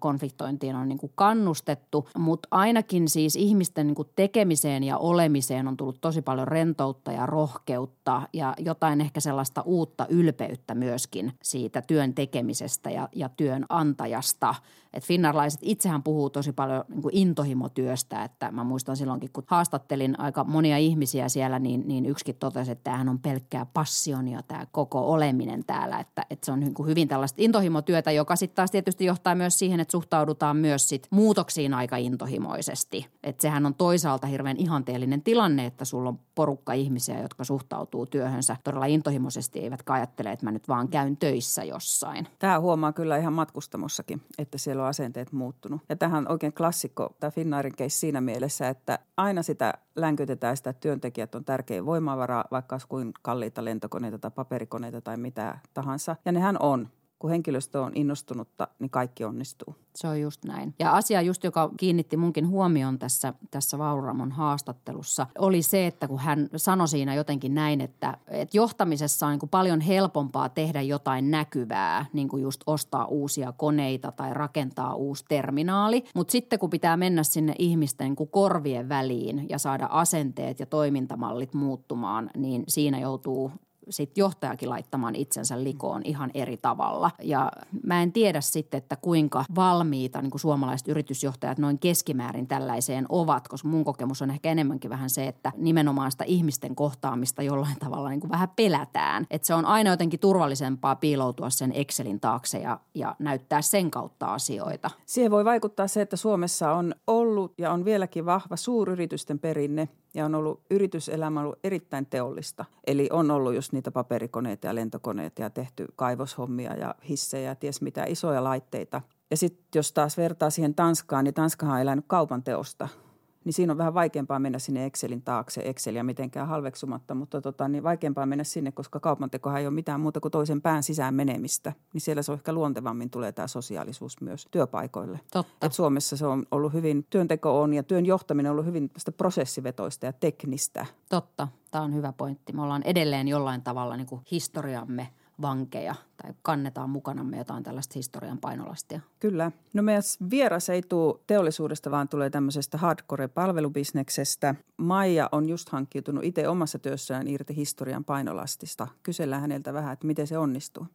konfliktointiin 0.51 0.77
on 0.77 0.89
niin 0.89 0.99
kuin 0.99 1.13
kannustettu, 1.15 2.09
mutta 2.19 2.49
ainakin 2.51 3.09
siis 3.09 3.37
ihmisten 3.37 3.87
niin 3.87 3.95
kuin 3.95 4.09
tekemiseen 4.17 4.85
ja 4.85 4.99
olemiseen 4.99 5.69
on 5.69 5.77
tullut 5.77 6.01
tosi 6.01 6.23
paljon 6.23 6.49
rentoutta 6.49 7.13
ja 7.13 7.27
rohkeutta 7.27 8.23
ja 8.33 8.55
jotain 8.59 9.01
ehkä 9.01 9.21
sellaista 9.21 9.63
uutta 9.63 10.07
ylpeyttä 10.09 10.75
myöskin 10.75 11.33
siitä 11.43 11.83
työn 11.83 12.15
tekemisestä 12.15 12.91
ja, 12.91 13.09
ja 13.13 13.29
työn 13.29 13.67
antajasta. 13.69 14.55
Et 14.93 15.05
finnarlaiset 15.05 15.61
itsehän 15.63 16.03
puhuu 16.03 16.31
tosi 16.31 16.53
paljon 16.53 16.85
niin 16.89 17.03
kuin 17.03 17.17
intohimotyöstä, 17.17 18.25
että 18.25 18.51
mä 18.51 18.65
muistan 18.65 18.97
silloinkin, 18.97 19.31
kun 19.33 19.45
haastattelin 19.47 20.21
aika 20.21 20.45
monia 20.45 20.79
ihmisiä 20.79 21.29
siellä, 21.29 21.59
niin, 21.59 21.89
niin 21.89 22.07
yksikin 22.07 22.35
totesi, 22.35 22.73
että 22.73 22.85
tämähän 22.85 23.09
on 23.09 23.19
pelkkää 23.19 23.67
passionia 23.67 24.43
tämä 24.43 24.67
koko 24.73 25.13
oleminen 25.13 25.65
täällä, 25.65 25.99
että, 25.99 26.27
että 26.31 26.47
se 26.47 26.53
on 26.53 26.61
niin 26.61 26.75
kuin 26.75 26.89
hyvin 26.89 27.09
tällaista 27.09 27.43
intohimotyötä, 27.43 28.11
joka 28.11 28.37
sitten 28.37 28.57
taas 28.57 28.71
tietysti 28.71 29.05
johtaa 29.05 29.35
myös 29.35 29.59
siihen, 29.59 29.81
että 29.81 29.93
suhtaudutaan 30.41 30.57
myös 30.57 30.89
sit 30.89 31.07
muutoksiin 31.11 31.75
aika 31.75 31.97
intohimoisesti. 31.97 33.07
Että 33.23 33.43
sehän 33.43 33.67
on 33.67 33.75
toisaalta 33.75 34.27
hirveän 34.27 34.57
ihanteellinen 34.57 35.23
tilanne, 35.23 35.67
että 35.67 35.85
sulla 35.85 36.09
on 36.09 36.19
porukka 36.35 36.73
ihmisiä, 36.73 37.21
jotka 37.21 37.45
suhtautuu 37.45 38.07
työhönsä 38.07 38.57
todella 38.65 38.87
intohimoisesti, 38.87 39.61
eivätkä 39.61 39.93
ajattele, 39.93 40.33
että 40.33 40.47
mä 40.47 40.53
nyt 40.53 40.69
vaan 40.69 40.89
käyn 40.89 41.17
töissä 41.17 41.65
jossain. 41.65 42.27
Tämä 42.39 42.61
huomaa 42.61 42.93
kyllä 42.93 43.17
ihan 43.17 43.33
matkustamossakin, 43.33 44.23
että 44.39 44.59
siellä 44.59 44.83
on 44.83 44.89
asenteet 44.89 45.33
muuttunut. 45.33 45.81
Ja 45.89 45.97
tähän 45.97 46.29
oikein 46.29 46.53
klassikko, 46.53 47.17
tämä 47.21 47.31
Finnairin 47.31 47.77
case 47.77 47.99
siinä 47.99 48.21
mielessä, 48.21 48.69
että 48.69 48.99
aina 49.17 49.43
sitä 49.43 49.75
länkytetään 49.97 50.57
sitä, 50.57 50.71
että 50.71 50.81
työntekijät 50.81 51.35
on 51.35 51.45
tärkein 51.45 51.87
voimavara, 51.87 52.45
vaikka 52.51 52.79
kuin 52.89 53.13
kalliita 53.23 53.65
lentokoneita 53.65 54.19
tai 54.19 54.31
paperikoneita 54.31 55.01
tai 55.01 55.17
mitä 55.17 55.59
tahansa. 55.75 56.17
Ja 56.25 56.33
nehän 56.33 56.57
on. 56.61 56.89
Kun 57.21 57.31
henkilöstö 57.31 57.81
on 57.81 57.93
innostunutta, 57.95 58.69
niin 58.79 58.91
kaikki 58.91 59.25
onnistuu. 59.25 59.75
Se 59.95 60.09
on 60.09 60.21
just 60.21 60.45
näin. 60.45 60.75
Ja 60.79 60.93
asia 60.93 61.23
just, 61.23 61.45
joka 61.45 61.71
kiinnitti 61.77 62.17
munkin 62.17 62.49
huomioon 62.49 62.99
tässä, 62.99 63.35
tässä 63.51 63.79
Vauramon 63.79 64.33
haastattelussa, 64.33 65.27
oli 65.39 65.63
se, 65.63 65.87
että 65.87 66.09
kun 66.09 66.19
hän 66.19 66.49
sanoi 66.57 66.89
siinä 66.89 67.15
jotenkin 67.15 67.55
näin, 67.55 67.81
että, 67.81 68.19
että 68.29 68.57
johtamisessa 68.57 69.27
on 69.27 69.33
niin 69.33 69.41
kuin 69.41 69.51
paljon 69.51 69.81
helpompaa 69.81 70.49
tehdä 70.49 70.83
jotain 70.83 71.31
näkyvää, 71.31 72.07
niin 72.13 72.29
kuin 72.29 72.43
just 72.43 72.61
ostaa 72.67 73.05
uusia 73.05 73.53
koneita 73.53 74.13
tai 74.13 74.35
rakentaa 74.35 74.95
uusi 74.95 75.25
terminaali. 75.29 76.05
Mutta 76.15 76.33
sitten 76.33 76.59
kun 76.59 76.71
pitää 76.71 76.97
mennä 76.97 77.23
sinne 77.23 77.55
ihmisten 77.59 78.05
niin 78.05 78.17
kuin 78.17 78.31
korvien 78.31 78.89
väliin 78.89 79.47
ja 79.49 79.59
saada 79.59 79.89
asenteet 79.91 80.61
ja 80.61 80.67
toimintamallit 80.67 81.55
muuttumaan, 81.55 82.31
niin 82.37 82.65
siinä 82.69 83.01
joutuu 83.01 83.53
sit 83.91 84.19
johtajakin 84.19 84.71
laittamaan 84.71 85.15
itsensä 85.15 85.65
likoon 85.65 86.03
ihan 86.05 86.31
eri 86.35 86.57
tavalla. 86.57 87.11
Ja 87.23 87.53
mä 87.87 88.03
en 88.03 88.13
tiedä 88.13 88.41
sitten, 88.41 88.79
että 88.79 88.97
kuinka 88.97 89.45
valmiita 89.55 90.23
niin 90.23 90.31
kuin 90.31 90.41
suomalaiset 90.41 90.89
yritysjohtajat 90.89 91.59
noin 91.59 91.79
keskimäärin 91.79 92.47
tällaiseen 92.47 93.07
ovat, 93.09 93.49
koska 93.49 93.69
mun 93.69 93.85
kokemus 93.85 94.23
on 94.23 94.31
ehkä 94.31 94.51
enemmänkin 94.51 94.91
vähän 94.91 95.11
se, 95.11 95.27
että 95.27 95.53
nimenomaan 95.57 96.11
sitä 96.11 96.25
ihmisten 96.25 96.75
kohtaamista 96.75 97.43
jollain 97.43 97.79
tavalla 97.79 98.11
niin 98.11 98.21
kuin 98.21 98.31
vähän 98.31 98.49
pelätään. 98.57 99.27
Että 99.31 99.47
se 99.47 99.55
on 99.55 99.67
aina 99.67 99.91
jotenkin 99.91 100.21
turvallisempaa 100.21 100.97
piiloutua 100.97 101.51
sen 101.51 101.73
Excelin 101.73 102.21
taakse 102.21 102.59
ja, 102.59 102.81
ja 102.95 103.17
näyttää 103.19 103.63
sen 103.63 103.91
kautta 103.91 104.27
asioita. 104.27 104.91
Siihen 105.07 105.31
voi 105.31 105.45
vaikuttaa 105.45 105.89
se, 105.89 106.01
että 106.01 106.17
Suomessa 106.17 106.73
on 106.73 106.95
ollut 107.07 107.55
ja 107.59 107.73
on 107.73 107.85
vieläkin 107.85 108.27
vahva 108.27 108.57
suuryritysten 108.57 109.39
perinne 109.39 109.89
ja 110.15 110.25
on 110.25 110.35
ollut 110.35 110.61
yrityselämä 110.71 111.41
ollut 111.41 111.59
erittäin 111.65 112.07
teollista. 112.07 112.65
Eli 112.87 113.09
on 113.13 113.31
ollut 113.31 113.55
just 113.55 113.73
niitä 113.73 113.91
paperikoneita 113.91 114.67
ja 114.67 114.75
lentokoneita 114.75 115.43
ja 115.43 115.51
tehty 115.51 115.87
kaivoshommia 115.97 116.77
ja 116.77 116.95
hissejä 117.09 117.51
ja 117.51 117.55
ties 117.55 117.83
mitä 117.83 118.05
isoja 118.05 118.45
laitteita. 118.45 119.03
Ja 119.31 119.37
sitten 119.37 119.65
jos 119.75 119.93
taas 119.93 120.17
vertaa 120.17 120.51
siihen 120.51 120.75
Tanskaan, 120.75 121.25
niin 121.25 121.35
Tanskahan 121.35 121.75
on 121.75 121.81
elänyt 121.81 122.05
kaupan 122.09 122.43
teosta– 122.43 122.89
niin 123.45 123.53
siinä 123.53 123.73
on 123.73 123.79
vähän 123.79 123.95
vaikeampaa 123.95 124.39
mennä 124.39 124.59
sinne 124.59 124.87
Excelin 124.87 125.23
taakse, 125.23 125.61
Excelia 125.65 126.05
mitenkään 126.05 126.49
halveksumatta, 126.49 127.15
mutta 127.15 127.41
tota, 127.41 127.69
niin 127.69 127.83
vaikeampaa 127.83 128.27
mennä 128.27 128.45
sinne, 128.45 128.73
koska 128.73 129.01
kaupantekohan 129.01 129.61
ei 129.61 129.67
ole 129.67 129.75
mitään 129.75 130.01
muuta 130.01 130.21
kuin 130.21 130.33
toisen 130.33 130.63
pään 130.63 130.83
sisään 130.83 131.15
menemistä. 131.15 131.73
Niin 131.93 132.01
siellä 132.01 132.23
se 132.23 132.33
on 132.33 132.39
ehkä 132.39 132.53
luontevammin 132.53 133.11
tulee 133.11 133.33
tämä 133.33 133.49
sosiaalisuus 133.49 134.21
myös 134.21 134.47
työpaikoille. 134.51 135.21
Totta. 135.33 135.67
Et 135.67 135.73
Suomessa 135.73 136.17
se 136.17 136.27
on 136.27 136.47
ollut 136.51 136.73
hyvin, 136.73 137.07
työnteko 137.11 137.63
on 137.63 137.75
ja 137.75 137.83
työn 137.83 138.07
johtaminen 138.07 138.51
on 138.51 138.53
ollut 138.53 138.67
hyvin 138.67 138.91
prosessivetoista 139.17 140.07
ja 140.07 140.13
teknistä. 140.13 140.87
Totta, 141.09 141.49
tämä 141.71 141.85
on 141.85 141.95
hyvä 141.95 142.13
pointti. 142.13 142.53
Me 142.53 142.63
ollaan 142.63 142.83
edelleen 142.83 143.29
jollain 143.29 143.63
tavalla 143.63 143.97
niin 143.97 144.07
kuin 144.07 144.23
historiamme– 144.31 145.09
vankeja 145.43 145.95
tai 146.23 146.33
kannetaan 146.43 146.91
mukanamme 146.91 147.39
jotain 147.39 147.63
tällaista 147.63 147.93
historian 147.97 148.39
painolastia. 148.39 149.01
Kyllä. 149.21 149.53
No 149.73 149.83
meidän 149.83 150.03
vieras 150.31 150.69
ei 150.69 150.83
tule 150.83 151.21
teollisuudesta, 151.27 151.91
vaan 151.91 152.09
tulee 152.09 152.31
tämmöisestä 152.31 152.79
hardcore-palvelubisneksestä. 152.79 154.55
Maija 154.77 155.29
on 155.33 155.49
just 155.49 155.69
hankkiutunut 155.69 156.25
itse 156.25 156.49
omassa 156.49 156.79
työssään 156.79 157.29
irti 157.29 157.57
historian 157.57 158.05
painolastista. 158.05 158.89
Kysellään 159.03 159.43
häneltä 159.43 159.73
vähän, 159.73 159.93
että 159.93 160.07
miten 160.07 160.27
se 160.27 160.39
onnistuu. 160.39 160.87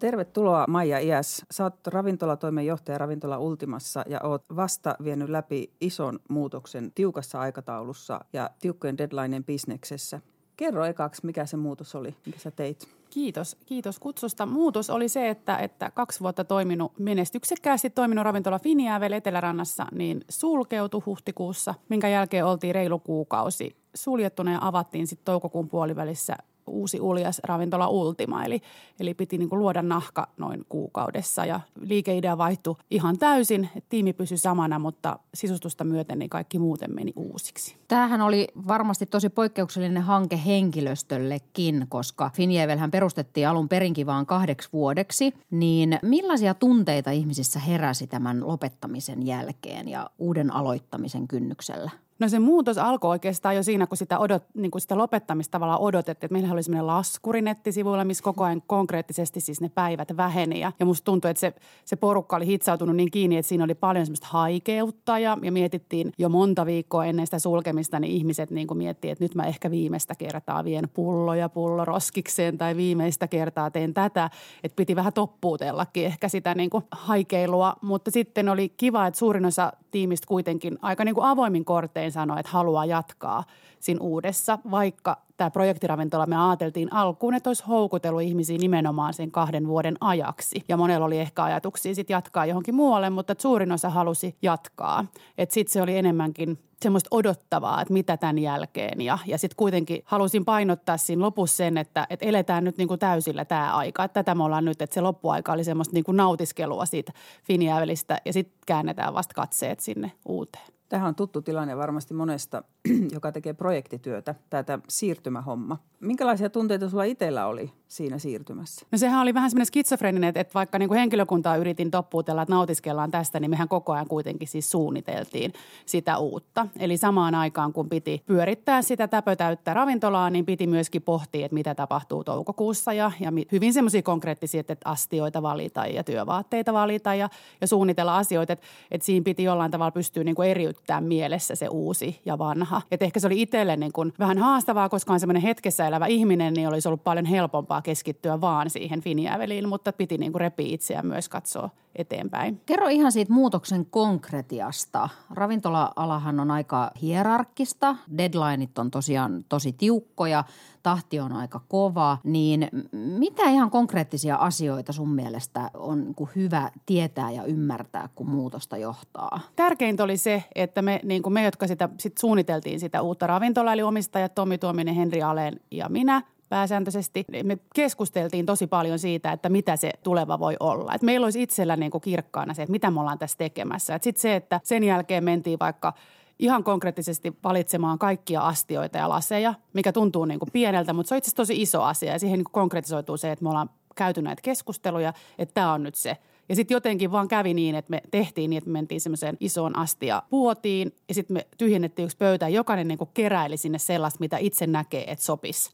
Tervetuloa 0.00 0.64
Maija 0.68 0.98
Iäs. 0.98 1.44
Sä 1.50 1.64
oot 1.64 1.86
ravintolatoimenjohtaja 1.86 2.98
Ravintola 2.98 3.38
Ultimassa 3.38 4.04
ja 4.08 4.20
oot 4.22 4.44
vasta 4.56 4.94
vienyt 5.04 5.28
läpi 5.28 5.72
ison 5.80 6.18
muutoksen 6.28 6.92
tiukassa 6.94 7.40
aikataulussa 7.40 8.20
ja 8.32 8.50
tiukkojen 8.60 8.98
deadlineen 8.98 9.44
bisneksessä. 9.44 10.20
Kerro 10.56 10.84
ekaksi, 10.84 11.26
mikä 11.26 11.46
se 11.46 11.56
muutos 11.56 11.94
oli, 11.94 12.16
mikä 12.26 12.38
sä 12.38 12.50
teit? 12.50 12.88
Kiitos, 13.10 13.56
kiitos 13.66 13.98
kutsusta. 13.98 14.46
Muutos 14.46 14.90
oli 14.90 15.08
se, 15.08 15.28
että, 15.28 15.56
että 15.56 15.90
kaksi 15.90 16.20
vuotta 16.20 16.44
toiminut 16.44 16.98
menestyksekkäästi 16.98 17.90
toiminut 17.90 18.24
ravintola 18.24 18.58
Finiävel 18.58 19.12
Etelärannassa, 19.12 19.86
niin 19.92 20.24
sulkeutui 20.28 21.02
huhtikuussa, 21.06 21.74
minkä 21.88 22.08
jälkeen 22.08 22.46
oltiin 22.46 22.74
reilu 22.74 22.98
kuukausi 22.98 23.76
suljettuna 23.94 24.52
ja 24.52 24.58
avattiin 24.62 25.06
sitten 25.06 25.24
toukokuun 25.24 25.68
puolivälissä 25.68 26.36
uusi 26.70 27.00
uljas 27.00 27.40
ravintola 27.44 27.88
Ultima. 27.88 28.44
Eli, 28.44 28.62
eli 29.00 29.14
piti 29.14 29.38
niin 29.38 29.48
kuin 29.48 29.58
luoda 29.58 29.82
nahka 29.82 30.28
noin 30.36 30.66
kuukaudessa 30.68 31.44
ja 31.44 31.60
liikeidea 31.80 32.38
vaihtui 32.38 32.76
ihan 32.90 33.18
täysin. 33.18 33.68
Tiimi 33.88 34.12
pysyi 34.12 34.38
samana, 34.38 34.78
mutta 34.78 35.18
sisustusta 35.34 35.84
myöten 35.84 36.18
niin 36.18 36.30
kaikki 36.30 36.58
muuten 36.58 36.94
meni 36.94 37.12
uusiksi. 37.16 37.76
Tämähän 37.88 38.20
oli 38.20 38.48
varmasti 38.68 39.06
tosi 39.06 39.28
poikkeuksellinen 39.28 40.02
hanke 40.02 40.40
henkilöstöllekin, 40.46 41.86
koska 41.88 42.30
Finjevelhän 42.34 42.90
perustettiin 42.90 43.48
alun 43.48 43.68
perinkin 43.68 44.06
vaan 44.06 44.26
kahdeksi 44.26 44.68
vuodeksi. 44.72 45.34
Niin 45.50 45.98
millaisia 46.02 46.54
tunteita 46.54 47.10
ihmisissä 47.10 47.58
heräsi 47.58 48.06
tämän 48.06 48.46
lopettamisen 48.46 49.26
jälkeen 49.26 49.88
ja 49.88 50.10
uuden 50.18 50.54
aloittamisen 50.54 51.28
kynnyksellä? 51.28 51.90
No 52.20 52.28
se 52.28 52.38
muutos 52.38 52.78
alkoi 52.78 53.10
oikeastaan 53.10 53.56
jo 53.56 53.62
siinä, 53.62 53.86
kun 53.86 53.96
sitä, 53.96 54.18
odot, 54.18 54.44
niin 54.54 54.70
kun 54.70 54.80
sitä 54.80 54.98
lopettamista 54.98 55.50
tavallaan 55.50 55.80
odotettiin. 55.80 56.26
Että 56.26 56.32
meillä 56.32 56.52
oli 56.52 56.62
semmoinen 56.62 56.86
laskuri 56.86 57.42
nettisivuilla, 57.42 58.04
missä 58.04 58.24
koko 58.24 58.44
ajan 58.44 58.62
konkreettisesti 58.66 59.40
siis 59.40 59.60
ne 59.60 59.68
päivät 59.68 60.16
väheni. 60.16 60.60
Ja, 60.60 60.72
ja 60.80 60.86
musta 60.86 61.04
tuntui, 61.04 61.30
että 61.30 61.40
se, 61.40 61.52
se 61.84 61.96
porukka 61.96 62.36
oli 62.36 62.46
hitsautunut 62.46 62.96
niin 62.96 63.10
kiinni, 63.10 63.36
että 63.36 63.48
siinä 63.48 63.64
oli 63.64 63.74
paljon 63.74 64.06
semmoista 64.06 64.26
haikeutta 64.30 65.18
ja, 65.18 65.38
ja 65.42 65.52
mietittiin 65.52 66.12
jo 66.18 66.28
monta 66.28 66.66
viikkoa 66.66 67.04
ennen 67.04 67.26
sitä 67.26 67.38
sulkemista, 67.38 68.00
niin 68.00 68.12
ihmiset 68.12 68.50
niin 68.50 68.68
miettii, 68.74 69.10
että 69.10 69.24
nyt 69.24 69.34
mä 69.34 69.46
ehkä 69.46 69.70
viimeistä 69.70 70.14
kertaa 70.14 70.64
vien 70.64 70.88
pulloja 70.94 71.48
pullo 71.48 71.84
roskikseen 71.84 72.58
tai 72.58 72.76
viimeistä 72.76 73.28
kertaa 73.28 73.70
teen 73.70 73.94
tätä. 73.94 74.30
Että 74.64 74.76
piti 74.76 74.96
vähän 74.96 75.12
toppuutellakin 75.12 76.06
ehkä 76.06 76.28
sitä 76.28 76.54
niin 76.54 76.70
kuin 76.70 76.84
haikeilua, 76.90 77.76
mutta 77.82 78.10
sitten 78.10 78.48
oli 78.48 78.68
kiva, 78.68 79.06
että 79.06 79.18
suurin 79.18 79.46
osa 79.46 79.72
tiimistä 79.90 80.26
kuitenkin 80.26 80.78
aika 80.82 81.04
niin 81.04 81.14
kuin 81.14 81.26
avoimin 81.26 81.64
kortein 81.64 82.09
usein 82.10 82.28
sanoi, 82.28 82.40
että 82.40 82.52
haluaa 82.52 82.84
jatkaa 82.84 83.44
siinä 83.80 84.00
uudessa, 84.00 84.58
vaikka 84.70 85.16
tämä 85.36 85.50
projektiravintola 85.50 86.26
me 86.26 86.48
ajateltiin 86.48 86.92
alkuun, 86.92 87.34
että 87.34 87.50
olisi 87.50 87.64
houkutellut 87.64 88.22
ihmisiä 88.22 88.58
nimenomaan 88.58 89.14
sen 89.14 89.30
kahden 89.30 89.66
vuoden 89.66 89.96
ajaksi. 90.00 90.64
Ja 90.68 90.76
monella 90.76 91.06
oli 91.06 91.18
ehkä 91.18 91.44
ajatuksia 91.44 91.94
sitten 91.94 92.14
jatkaa 92.14 92.46
johonkin 92.46 92.74
muualle, 92.74 93.10
mutta 93.10 93.34
suurin 93.38 93.72
osa 93.72 93.90
halusi 93.90 94.36
jatkaa. 94.42 95.06
Että 95.38 95.54
sitten 95.54 95.72
se 95.72 95.82
oli 95.82 95.96
enemmänkin 95.96 96.58
semmoista 96.82 97.08
odottavaa, 97.10 97.82
että 97.82 97.92
mitä 97.92 98.16
tämän 98.16 98.38
jälkeen. 98.38 99.00
Ja, 99.00 99.18
ja 99.26 99.38
sitten 99.38 99.56
kuitenkin 99.56 100.02
halusin 100.04 100.44
painottaa 100.44 100.96
siinä 100.96 101.22
lopussa 101.22 101.56
sen, 101.56 101.78
että, 101.78 102.06
että 102.10 102.26
eletään 102.26 102.64
nyt 102.64 102.78
niin 102.78 102.88
kuin 102.88 103.00
täysillä 103.00 103.44
tämä 103.44 103.76
aika. 103.76 104.04
Että 104.04 104.22
tätä 104.22 104.34
me 104.34 104.44
ollaan 104.44 104.64
nyt, 104.64 104.82
että 104.82 104.94
se 104.94 105.00
loppuaika 105.00 105.52
oli 105.52 105.64
semmoista 105.64 105.94
niin 105.94 106.04
kuin 106.04 106.16
nautiskelua 106.16 106.86
siitä 106.86 107.12
Finiävelistä 107.44 108.20
ja 108.24 108.32
sitten 108.32 108.58
käännetään 108.66 109.14
vasta 109.14 109.34
katseet 109.34 109.80
sinne 109.80 110.12
uuteen. 110.24 110.66
Tähän 110.88 111.08
on 111.08 111.14
tuttu 111.14 111.42
tilanne 111.42 111.76
varmasti 111.76 112.14
monesta, 112.14 112.62
joka 113.14 113.32
tekee 113.32 113.52
projektityötä, 113.52 114.34
tämä 114.50 114.78
siirtymähomma. 114.88 115.78
Minkälaisia 116.00 116.50
tunteita 116.50 116.88
sulla 116.88 117.04
itsellä 117.04 117.46
oli 117.46 117.72
siinä 117.88 118.18
siirtymässä? 118.18 118.86
No 118.92 118.98
sehän 118.98 119.20
oli 119.20 119.34
vähän 119.34 119.50
semmoinen 119.50 119.66
skitsofreninen, 119.66 120.32
että 120.34 120.54
vaikka 120.54 120.78
niin 120.78 120.88
kuin 120.88 120.98
henkilökuntaa 120.98 121.56
yritin 121.56 121.90
toppuutella, 121.90 122.42
että 122.42 122.54
nautiskellaan 122.54 123.10
tästä, 123.10 123.40
niin 123.40 123.50
mehän 123.50 123.68
koko 123.68 123.92
ajan 123.92 124.06
kuitenkin 124.06 124.48
siis 124.48 124.70
suunniteltiin 124.70 125.52
sitä 125.86 126.18
uutta. 126.18 126.66
Eli 126.78 126.96
samaan 126.96 127.34
aikaan, 127.34 127.72
kun 127.72 127.88
piti 127.88 128.22
pyörittää 128.26 128.82
sitä 128.82 129.08
täpötäyttä 129.08 129.74
ravintolaa, 129.74 130.30
niin 130.30 130.46
piti 130.46 130.66
myöskin 130.66 131.02
pohtia, 131.02 131.44
että 131.44 131.54
mitä 131.54 131.74
tapahtuu 131.74 132.24
toukokuussa 132.24 132.92
ja, 132.92 133.12
ja 133.20 133.32
hyvin 133.52 133.72
semmoisia 133.72 134.02
konkreettisia, 134.02 134.60
että 134.60 134.76
astioita 134.84 135.42
valita 135.42 135.86
ja 135.86 136.04
työvaatteita 136.04 136.72
valita 136.72 137.14
ja, 137.14 137.28
ja 137.60 137.66
suunnitella 137.66 138.18
asioita, 138.18 138.52
että, 138.52 138.66
että 138.90 139.04
siinä 139.04 139.24
piti 139.24 139.42
jollain 139.42 139.70
tavalla 139.70 139.90
pystyä 139.90 140.24
niin 140.24 140.34
kuin 140.34 140.48
eriyttämään 140.48 141.04
mielessä 141.04 141.54
se 141.54 141.68
uusi 141.68 142.20
ja 142.24 142.38
vanha. 142.38 142.82
Että 142.90 143.04
ehkä 143.04 143.20
se 143.20 143.26
oli 143.26 143.42
itselle 143.42 143.76
niin 143.76 143.92
kuin 143.92 144.12
vähän 144.18 144.38
haastavaa, 144.38 144.88
koska 144.88 145.12
on 145.12 145.20
semmoinen 145.20 145.42
hetkessä 145.42 145.89
elävä 145.90 146.06
ihminen, 146.06 146.54
niin 146.54 146.68
olisi 146.68 146.88
ollut 146.88 147.04
paljon 147.04 147.26
helpompaa 147.26 147.82
keskittyä 147.82 148.40
vaan 148.40 148.70
siihen 148.70 149.00
Finiäveliin, 149.00 149.68
mutta 149.68 149.92
piti 149.92 150.18
niin 150.18 150.32
kuin 150.32 150.40
repiä 150.40 150.66
itseään 150.68 151.06
myös 151.06 151.28
katsoa 151.28 151.70
eteenpäin. 151.96 152.60
Kerro 152.66 152.88
ihan 152.88 153.12
siitä 153.12 153.32
muutoksen 153.32 153.86
konkretiasta. 153.86 155.08
Ravintola-alahan 155.30 156.40
on 156.40 156.50
aika 156.50 156.90
hierarkkista, 157.02 157.96
deadlineit 158.18 158.78
on 158.78 158.90
tosiaan 158.90 159.44
tosi 159.48 159.72
tiukkoja, 159.72 160.44
tahti 160.82 161.20
on 161.20 161.32
aika 161.32 161.60
kova, 161.68 162.18
niin 162.24 162.68
mitä 162.92 163.42
ihan 163.42 163.70
konkreettisia 163.70 164.36
asioita 164.36 164.92
sun 164.92 165.14
mielestä 165.14 165.70
on 165.74 166.04
niin 166.04 166.28
hyvä 166.36 166.70
tietää 166.86 167.30
ja 167.30 167.44
ymmärtää, 167.44 168.08
kun 168.14 168.28
muutosta 168.28 168.76
johtaa? 168.76 169.40
Tärkeintä 169.56 170.04
oli 170.04 170.16
se, 170.16 170.44
että 170.54 170.82
me, 170.82 171.00
niin 171.04 171.22
kuin 171.22 171.32
me 171.32 171.44
jotka 171.44 171.66
sitä 171.66 171.88
sit 171.98 172.18
suunniteltiin 172.18 172.80
sitä 172.80 173.02
uutta 173.02 173.26
ravintolaa, 173.26 173.72
eli 173.72 173.82
omistajat 173.82 174.34
Tomi 174.34 174.58
Tuominen, 174.58 174.94
Henri 174.94 175.22
Aleen 175.22 175.60
ja 175.70 175.88
minä, 175.88 176.22
pääsääntöisesti. 176.50 177.24
Me 177.44 177.58
keskusteltiin 177.74 178.46
tosi 178.46 178.66
paljon 178.66 178.98
siitä, 178.98 179.32
että 179.32 179.48
mitä 179.48 179.76
se 179.76 179.90
tuleva 180.02 180.38
voi 180.38 180.56
olla. 180.60 180.94
Et 180.94 181.02
meillä 181.02 181.24
olisi 181.24 181.42
itsellä 181.42 181.76
niin 181.76 181.90
kuin 181.90 182.00
kirkkaana 182.00 182.54
se, 182.54 182.62
että 182.62 182.70
mitä 182.70 182.90
me 182.90 183.00
ollaan 183.00 183.18
tässä 183.18 183.38
tekemässä. 183.38 183.98
Sitten 184.02 184.20
se, 184.20 184.36
että 184.36 184.60
sen 184.64 184.84
jälkeen 184.84 185.24
mentiin 185.24 185.58
vaikka 185.58 185.92
ihan 186.40 186.64
konkreettisesti 186.64 187.32
valitsemaan 187.44 187.98
kaikkia 187.98 188.40
astioita 188.40 188.98
ja 188.98 189.08
laseja, 189.08 189.54
mikä 189.72 189.92
tuntuu 189.92 190.24
niin 190.24 190.38
kuin 190.38 190.50
pieneltä, 190.52 190.92
mutta 190.92 191.08
se 191.08 191.14
on 191.14 191.18
itse 191.18 191.34
tosi 191.34 191.62
iso 191.62 191.82
asia 191.82 192.12
ja 192.12 192.18
siihen 192.18 192.38
niin 192.38 192.44
kuin 192.44 192.52
konkretisoituu 192.52 193.16
se, 193.16 193.32
että 193.32 193.42
me 193.42 193.48
ollaan 193.48 193.70
käyty 193.94 194.22
näitä 194.22 194.42
keskusteluja, 194.42 195.12
että 195.38 195.54
tämä 195.54 195.72
on 195.72 195.82
nyt 195.82 195.94
se. 195.94 196.16
Ja 196.48 196.56
sitten 196.56 196.74
jotenkin 196.74 197.12
vaan 197.12 197.28
kävi 197.28 197.54
niin, 197.54 197.74
että 197.74 197.90
me 197.90 198.02
tehtiin 198.10 198.50
niin, 198.50 198.58
että 198.58 198.70
me 198.70 198.72
mentiin 198.72 199.00
semmoiseen 199.00 199.36
isoon 199.40 199.78
astia 199.78 200.22
puotiin 200.30 200.94
ja 201.08 201.14
sitten 201.14 201.34
me 201.34 201.46
tyhjennettiin 201.58 202.04
yksi 202.04 202.16
pöytä 202.16 202.48
ja 202.48 202.56
jokainen 202.56 202.88
niin 202.88 202.98
kuin 202.98 203.10
keräili 203.14 203.56
sinne 203.56 203.78
sellaista, 203.78 204.20
mitä 204.20 204.38
itse 204.38 204.66
näkee, 204.66 205.10
että 205.10 205.24
sopisi. 205.24 205.72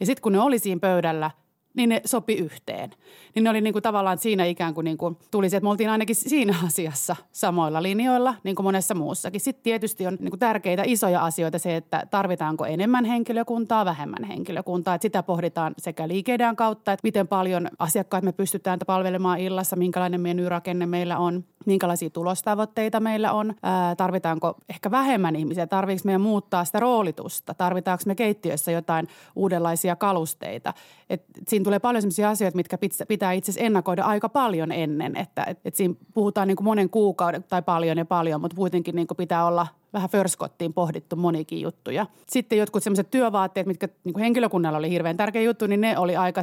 Ja 0.00 0.06
sitten 0.06 0.22
kun 0.22 0.32
ne 0.32 0.40
oli 0.40 0.58
siinä 0.58 0.80
pöydällä– 0.80 1.30
niin 1.74 1.88
ne 1.88 2.00
sopi 2.04 2.34
yhteen. 2.34 2.90
Niin 3.34 3.44
ne 3.44 3.50
oli 3.50 3.60
niin 3.60 3.72
kuin 3.72 3.82
tavallaan 3.82 4.18
siinä 4.18 4.44
ikään 4.44 4.74
kuin, 4.74 4.84
niin 4.84 4.98
kuin 4.98 5.16
tuli 5.30 5.50
se, 5.50 5.56
että 5.56 5.64
me 5.64 5.70
oltiin 5.70 5.90
ainakin 5.90 6.16
siinä 6.16 6.54
asiassa 6.66 7.16
samoilla 7.32 7.82
linjoilla, 7.82 8.34
niin 8.44 8.56
kuin 8.56 8.64
monessa 8.64 8.94
muussakin. 8.94 9.40
Sitten 9.40 9.62
tietysti 9.62 10.06
on 10.06 10.16
niin 10.20 10.30
kuin 10.30 10.40
tärkeitä 10.40 10.82
isoja 10.86 11.24
asioita 11.24 11.58
se, 11.58 11.76
että 11.76 12.02
tarvitaanko 12.10 12.64
enemmän 12.64 13.04
henkilökuntaa, 13.04 13.84
vähemmän 13.84 14.24
henkilökuntaa. 14.24 14.94
Että 14.94 15.02
sitä 15.02 15.22
pohditaan 15.22 15.74
sekä 15.78 16.08
liikeidän 16.08 16.56
kautta, 16.56 16.92
että 16.92 17.06
miten 17.06 17.28
paljon 17.28 17.68
asiakkaat 17.78 18.24
me 18.24 18.32
pystytään 18.32 18.78
palvelemaan 18.86 19.40
illassa, 19.40 19.76
minkälainen 19.76 20.20
menyrakenne 20.20 20.86
meillä 20.86 21.18
on, 21.18 21.44
minkälaisia 21.66 22.10
tulostavoitteita 22.10 23.00
meillä 23.00 23.32
on, 23.32 23.54
ää, 23.62 23.96
tarvitaanko 23.96 24.56
ehkä 24.68 24.90
vähemmän 24.90 25.36
ihmisiä, 25.36 25.66
tarvitseeko 25.66 26.06
meidän 26.06 26.20
muuttaa 26.20 26.64
sitä 26.64 26.80
roolitusta, 26.80 27.54
tarvitaanko 27.54 28.02
me 28.06 28.14
keittiössä 28.14 28.70
jotain 28.70 29.08
uudenlaisia 29.36 29.96
kalusteita. 29.96 30.74
Et 31.10 31.24
siinä 31.48 31.63
tulee 31.64 31.78
paljon 31.78 32.02
sellaisia 32.02 32.30
asioita, 32.30 32.56
mitkä 32.56 32.78
pitää 33.08 33.32
itse 33.32 33.50
asiassa 33.50 33.66
ennakoida 33.66 34.04
aika 34.04 34.28
paljon 34.28 34.72
ennen, 34.72 35.16
että 35.16 35.44
et, 35.44 35.58
et 35.64 35.74
siinä 35.74 35.94
puhutaan 36.14 36.48
niin 36.48 36.56
kuin 36.56 36.64
monen 36.64 36.90
kuukauden 36.90 37.42
tai 37.42 37.62
paljon 37.62 37.98
ja 37.98 38.04
paljon, 38.04 38.40
mutta 38.40 38.56
kuitenkin 38.56 38.96
niin 38.96 39.06
kuin 39.06 39.16
pitää 39.16 39.46
olla 39.46 39.66
vähän 39.92 40.10
förskottiin 40.10 40.72
pohdittu 40.72 41.16
monikin 41.16 41.60
juttuja. 41.60 42.06
Sitten 42.28 42.58
jotkut 42.58 42.82
sellaiset 42.82 43.10
työvaatteet, 43.10 43.66
mitkä 43.66 43.88
niin 44.04 44.18
henkilökunnalla 44.18 44.78
oli 44.78 44.90
hirveän 44.90 45.16
tärkeä 45.16 45.42
juttu, 45.42 45.66
niin 45.66 45.80
ne 45.80 45.98
oli 45.98 46.16
aika 46.16 46.40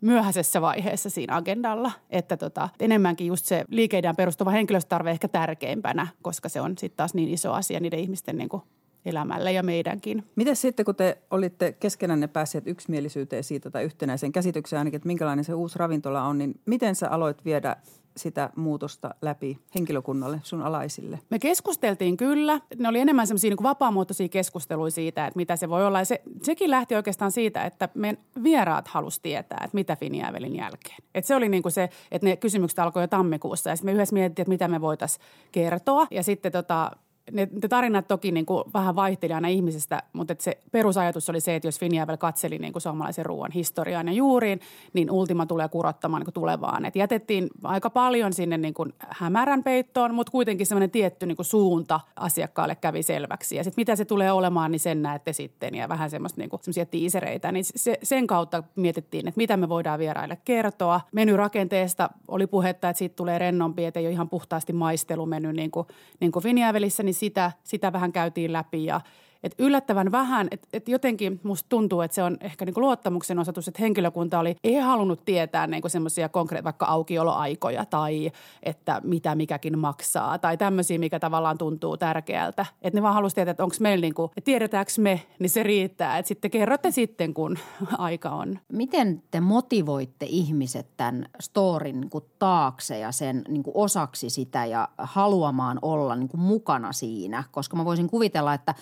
myöhäisessä 0.00 0.60
vaiheessa 0.60 1.10
siinä 1.10 1.36
agendalla. 1.36 1.92
Että 2.10 2.36
tota, 2.36 2.68
enemmänkin 2.80 3.26
just 3.26 3.44
se 3.44 3.64
liikeidään 3.68 4.16
perustuva 4.16 4.50
henkilöstarve 4.50 5.10
ehkä 5.10 5.28
tärkeimpänä, 5.28 6.06
koska 6.22 6.48
se 6.48 6.60
on 6.60 6.78
sitten 6.78 6.96
taas 6.96 7.14
niin 7.14 7.28
iso 7.28 7.52
asia 7.52 7.80
niiden 7.80 8.00
ihmisten 8.00 8.38
niin 8.38 8.48
kuin 8.48 8.62
elämälle 9.08 9.52
ja 9.52 9.62
meidänkin. 9.62 10.24
Miten 10.36 10.56
sitten, 10.56 10.84
kun 10.84 10.94
te 10.94 11.18
olitte 11.30 11.72
keskenänne 11.72 12.26
päässeet 12.26 12.66
yksimielisyyteen 12.66 13.44
siitä 13.44 13.70
tai 13.70 13.84
yhtenäisen 13.84 14.32
käsitykseen 14.32 14.78
ainakin, 14.78 14.96
että 14.96 15.06
minkälainen 15.06 15.44
se 15.44 15.54
uusi 15.54 15.78
ravintola 15.78 16.22
on, 16.22 16.38
niin 16.38 16.60
miten 16.66 16.94
sä 16.94 17.10
aloit 17.10 17.44
viedä 17.44 17.76
sitä 18.18 18.50
muutosta 18.56 19.14
läpi 19.22 19.58
henkilökunnalle, 19.74 20.40
sun 20.42 20.62
alaisille? 20.62 21.18
Me 21.30 21.38
keskusteltiin 21.38 22.16
kyllä. 22.16 22.60
Ne 22.78 22.88
oli 22.88 22.98
enemmän 22.98 23.26
semmoisia 23.26 23.50
niin 23.50 23.62
vapaamuotoisia 23.62 24.28
keskusteluja 24.28 24.90
siitä, 24.90 25.26
että 25.26 25.36
mitä 25.36 25.56
se 25.56 25.68
voi 25.68 25.86
olla. 25.86 25.98
Ja 25.98 26.04
se, 26.04 26.22
sekin 26.42 26.70
lähti 26.70 26.94
oikeastaan 26.94 27.32
siitä, 27.32 27.64
että 27.64 27.88
meidän 27.94 28.22
vieraat 28.42 28.88
halusi 28.88 29.22
tietää, 29.22 29.60
että 29.64 29.74
mitä 29.74 29.96
Finiävelin 29.96 30.56
jälkeen. 30.56 30.96
Et 31.14 31.24
se 31.24 31.34
oli 31.34 31.48
niin 31.48 31.62
kuin 31.62 31.72
se, 31.72 31.88
että 32.10 32.26
ne 32.26 32.36
kysymykset 32.36 32.78
alkoi 32.78 33.02
jo 33.02 33.06
tammikuussa 33.06 33.70
ja 33.70 33.76
sitten 33.76 33.92
me 33.92 33.94
yhdessä 33.94 34.14
mietittiin, 34.14 34.42
että 34.42 34.48
mitä 34.50 34.68
me 34.68 34.80
voitaisiin 34.80 35.24
kertoa. 35.52 36.06
Ja 36.10 36.22
sitten 36.22 36.52
tota, 36.52 36.90
ne, 37.32 37.48
ne 37.62 37.68
tarinat 37.68 38.08
toki 38.08 38.32
niin 38.32 38.46
kuin 38.46 38.64
vähän 38.74 38.96
vaihteli 38.96 39.32
aina 39.32 39.48
ihmisestä, 39.48 40.02
mutta 40.12 40.34
se 40.38 40.58
perusajatus 40.72 41.30
oli 41.30 41.40
se, 41.40 41.54
että 41.54 41.68
jos 41.68 41.80
Finjävel 41.80 42.16
katseli 42.16 42.58
niin 42.58 42.72
kuin 42.72 42.82
suomalaisen 42.82 43.26
ruoan 43.26 43.52
historiaan 43.52 44.06
ja 44.06 44.12
juuriin, 44.12 44.60
niin 44.92 45.10
Ultima 45.10 45.46
tulee 45.46 45.68
kurottamaan 45.68 46.20
niin 46.20 46.24
kuin 46.24 46.34
tulevaan. 46.34 46.84
Et 46.84 46.96
jätettiin 46.96 47.48
aika 47.64 47.90
paljon 47.90 48.32
sinne 48.32 48.58
niin 48.58 48.74
kuin 48.74 48.94
hämärän 49.08 49.62
peittoon, 49.62 50.14
mutta 50.14 50.30
kuitenkin 50.30 50.66
semmoinen 50.66 50.90
tietty 50.90 51.26
niin 51.26 51.36
kuin 51.36 51.46
suunta 51.46 52.00
asiakkaalle 52.16 52.74
kävi 52.74 53.02
selväksi. 53.02 53.56
Ja 53.56 53.64
sitten 53.64 53.80
mitä 53.80 53.96
se 53.96 54.04
tulee 54.04 54.32
olemaan, 54.32 54.70
niin 54.70 54.80
sen 54.80 55.02
näette 55.02 55.32
sitten 55.32 55.74
ja 55.74 55.88
vähän 55.88 56.10
semmoista 56.10 56.40
niin 56.40 56.50
kuin, 56.50 56.60
semmoisia 56.62 56.86
tiisereitä. 56.86 57.52
Niin 57.52 57.64
se, 57.64 57.98
sen 58.02 58.26
kautta 58.26 58.62
mietittiin, 58.76 59.28
että 59.28 59.38
mitä 59.38 59.56
me 59.56 59.68
voidaan 59.68 59.98
vieraille 59.98 60.38
kertoa. 60.44 61.00
Menyrakenteesta 61.12 62.10
oli 62.28 62.46
puhetta, 62.46 62.88
että 62.88 62.98
siitä 62.98 63.16
tulee 63.16 63.38
rennompi, 63.38 63.84
että 63.84 64.00
ei 64.00 64.06
ole 64.06 64.12
ihan 64.12 64.28
puhtaasti 64.28 64.72
maistelumeny 64.72 65.52
niin 65.52 65.70
kuin, 65.70 65.86
niin 66.20 66.32
kuin 66.32 66.42
Finjävelissä, 66.42 67.02
niin 67.02 67.14
sitä, 67.18 67.52
sitä 67.64 67.92
vähän 67.92 68.12
käytiin 68.12 68.52
läpi 68.52 68.84
ja 68.84 69.00
et 69.42 69.54
yllättävän 69.58 70.12
vähän, 70.12 70.48
että 70.50 70.68
et 70.72 70.88
jotenkin 70.88 71.40
musta 71.42 71.68
tuntuu, 71.68 72.00
että 72.00 72.14
se 72.14 72.22
on 72.22 72.36
ehkä 72.40 72.64
niinku 72.64 72.80
luottamuksen 72.80 73.38
osoitus, 73.38 73.68
että 73.68 73.82
henkilökunta 73.82 74.38
oli, 74.38 74.56
ei 74.64 74.74
halunnut 74.74 75.24
tietää 75.24 75.66
niinku 75.66 75.88
semmoisia 75.88 76.28
konkreettisia 76.28 76.64
vaikka 76.64 76.86
aukioloaikoja 76.86 77.84
tai 77.84 78.32
että 78.62 79.00
mitä 79.04 79.34
mikäkin 79.34 79.78
maksaa 79.78 80.38
tai 80.38 80.56
tämmöisiä, 80.56 80.98
mikä 80.98 81.18
tavallaan 81.18 81.58
tuntuu 81.58 81.96
tärkeältä. 81.96 82.66
Että 82.82 82.96
ne 82.96 83.02
vaan 83.02 83.14
halusivat 83.14 83.34
tietää, 83.34 83.50
että 83.50 83.64
onko 83.64 83.76
meillä 83.80 84.00
niinku, 84.00 84.24
että 84.24 84.44
tiedetäänkö 84.44 84.92
me, 84.98 85.22
niin 85.38 85.50
se 85.50 85.62
riittää. 85.62 86.18
Että 86.18 86.28
sitten 86.28 86.50
kerrotte 86.50 86.90
sitten, 86.90 87.34
kun 87.34 87.58
aika 87.98 88.30
on. 88.30 88.58
Miten 88.72 89.22
te 89.30 89.40
motivoitte 89.40 90.26
ihmiset 90.28 90.86
tämän 90.96 91.26
storin 91.40 92.00
niinku 92.00 92.20
taakse 92.38 92.98
ja 92.98 93.12
sen 93.12 93.42
niinku 93.48 93.72
osaksi 93.74 94.30
sitä 94.30 94.66
ja 94.66 94.88
haluamaan 94.98 95.78
olla 95.82 96.16
niinku 96.16 96.36
mukana 96.36 96.92
siinä? 96.92 97.44
Koska 97.50 97.76
mä 97.76 97.84
voisin 97.84 98.10
kuvitella, 98.10 98.54
että 98.54 98.74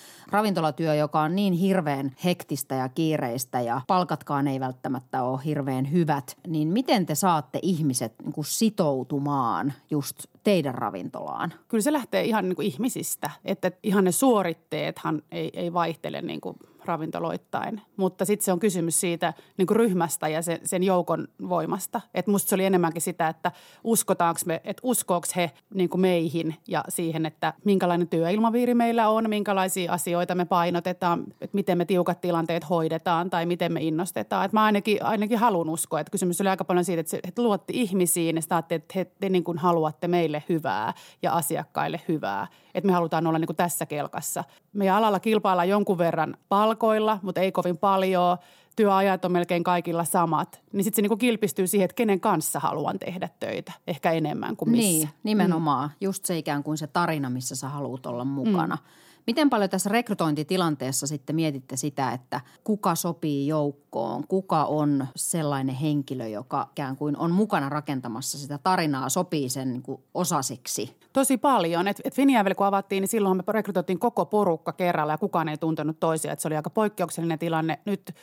ravintolatyö, 0.47 0.95
joka 0.95 1.21
on 1.21 1.37
niin 1.37 1.53
hirveän 1.53 2.13
hektistä 2.25 2.75
ja 2.75 2.89
kiireistä 2.89 3.61
ja 3.61 3.81
palkatkaan 3.87 4.49
ei 4.49 4.61
välttämättä 4.61 5.23
ole 5.23 5.41
hirveän 5.45 5.93
hyvät, 5.93 6.37
niin 6.47 6.69
miten 6.69 7.07
te 7.07 7.15
saatte 7.15 7.59
ihmiset 7.63 8.15
niin 8.23 8.33
kuin 8.33 8.45
sitoutumaan 8.45 9.73
just 9.91 10.17
teidän 10.45 10.75
ravintolaan? 10.75 11.53
Kyllä 11.69 11.83
se 11.83 11.93
lähtee 11.93 12.25
ihan 12.25 12.49
niin 12.49 12.57
kuin 12.57 12.67
ihmisistä, 12.67 13.31
että 13.45 13.73
ihan 13.83 14.05
ne 14.05 14.13
suoritteethan 14.13 15.23
ei, 15.33 15.51
ei 15.55 15.73
vaihtele 15.73 16.23
niin 16.23 16.41
kuin– 16.41 16.57
ravintoloittain. 16.87 17.81
Mutta 17.96 18.25
sitten 18.25 18.44
se 18.44 18.53
on 18.53 18.59
kysymys 18.59 19.01
siitä 19.01 19.35
niin 19.57 19.66
kuin 19.66 19.77
ryhmästä 19.77 20.29
ja 20.29 20.42
sen, 20.42 20.61
sen 20.62 20.83
joukon 20.83 21.29
voimasta. 21.49 22.01
Että 22.14 22.31
musta 22.31 22.49
se 22.49 22.55
oli 22.55 22.64
enemmänkin 22.64 23.03
sitä, 23.03 23.29
että 23.29 23.53
uskotaanko 23.85 24.40
me, 24.46 24.61
että 24.64 24.81
uskooko 24.83 25.27
he 25.37 25.51
niin 25.75 25.88
kuin 25.88 26.01
meihin 26.01 26.55
ja 26.68 26.85
siihen, 26.88 27.27
että 27.27 27.53
minkälainen 27.64 28.09
työilmaviiri 28.09 28.75
meillä 28.75 29.09
on, 29.09 29.31
minkälaisia 29.31 29.92
asioita 29.92 30.35
me 30.35 30.44
painotetaan, 30.44 31.25
että 31.40 31.55
miten 31.55 31.79
me 31.79 31.85
tiukat 31.85 32.20
tilanteet 32.20 32.70
hoidetaan 32.70 33.31
tai 33.31 33.46
miten 33.46 33.72
me 33.72 33.83
innostetaan. 33.83 34.44
Että 34.44 34.57
mä 34.57 34.64
ainakin, 34.64 35.05
ainakin 35.05 35.38
haluan 35.38 35.68
uskoa, 35.68 36.01
että 36.01 36.11
kysymys 36.11 36.40
oli 36.40 36.49
aika 36.49 36.64
paljon 36.64 36.85
siitä, 36.85 37.01
että, 37.01 37.18
että 37.29 37.42
luotti 37.42 37.72
ihmisiin 37.77 38.37
ja 38.37 38.42
sitä 38.42 38.59
että 38.59 38.92
he, 38.94 39.05
te 39.20 39.29
niin 39.29 39.44
kuin 39.44 39.59
haluatte 39.59 40.09
meille 40.09 40.44
hyvää 40.49 40.94
ja 41.22 41.33
asiakkaille 41.33 42.01
hyvää. 42.09 42.46
Että 42.75 42.87
me 42.87 42.92
halutaan 42.92 43.27
olla 43.27 43.38
niin 43.38 43.46
kuin 43.46 43.57
tässä 43.57 43.87
kelkassa. 43.87 44.44
Meidän 44.72 44.96
alalla 44.96 45.20
kilpaillaan 45.20 45.68
jonkun 45.68 45.99
verran 45.99 46.37
palkkaa 46.49 46.76
palkoilla, 46.77 47.19
mutta 47.23 47.41
ei 47.41 47.53
kovin 47.53 47.79
paljon. 47.79 48.39
Työajat 48.77 49.25
on 49.25 49.33
melkein 49.33 49.65
kaikilla 49.65 50.05
samat. 50.05 50.61
Niin 50.73 50.85
sitten 50.85 50.97
se 50.97 51.03
niinku 51.03 51.17
kilpistyy 51.17 51.67
siihen, 51.67 51.85
että 51.85 51.95
kenen 51.95 52.21
kanssa 52.21 52.61
haluan 52.61 52.99
tehdä 52.99 53.29
töitä. 53.41 53.73
Ehkä 53.87 54.12
enemmän 54.12 54.57
kuin 54.57 54.71
missä. 54.71 55.07
Niin, 55.07 55.09
nimenomaan. 55.23 55.89
Mm. 55.89 55.95
Just 56.01 56.25
se 56.25 56.39
ikään 56.39 56.62
kuin 56.62 56.79
se 56.79 56.87
tarina, 56.87 57.31
missä 57.31 57.57
sä 57.57 57.69
haluat 57.69 58.07
olla 58.07 58.25
mukana. 58.25 58.75
Mm. 58.77 58.83
Miten 59.27 59.51
paljon 59.51 59.71
tässä 59.71 59.91
rekrytointitilanteessa 59.91 61.07
sitten 61.07 61.37
mietitte 61.37 61.77
sitä, 61.77 62.12
että 62.12 62.41
kuka 62.65 62.95
sopii 62.95 63.47
joukkoon, 63.47 64.27
kuka 64.29 64.65
on 64.65 65.07
sellainen 65.17 65.75
henkilö, 65.75 66.27
joka 66.27 66.69
ikään 66.71 66.97
kuin 66.97 67.17
on 67.17 67.31
mukana 67.31 67.69
rakentamassa 67.69 68.39
sitä 68.39 68.59
tarinaa, 68.59 69.09
sopii 69.09 69.49
sen 69.49 69.73
niin 69.73 69.83
kuin 69.83 70.01
osasiksi? 70.15 70.97
Tosi 71.12 71.39
paljon. 71.39 71.89
Et, 71.89 72.01
et 72.05 72.15
Finjävel 72.15 72.55
kun 72.55 72.67
avattiin, 72.67 73.01
niin 73.01 73.09
silloin 73.09 73.37
me 73.37 73.43
rekrytoitiin 73.49 73.99
koko 73.99 74.27
porukka 74.27 74.73
kerralla 74.73 75.12
ja 75.12 75.19
kukaan 75.19 75.49
ei 75.49 75.59
tuntenut 75.59 76.01
toisia. 76.01 76.33
Et 76.33 76.41
se 76.41 76.49
oli 76.49 76.57
aika 76.57 76.71
poikkeuksellinen 76.71 77.39
tilanne. 77.39 77.79
Nyt 77.85 78.15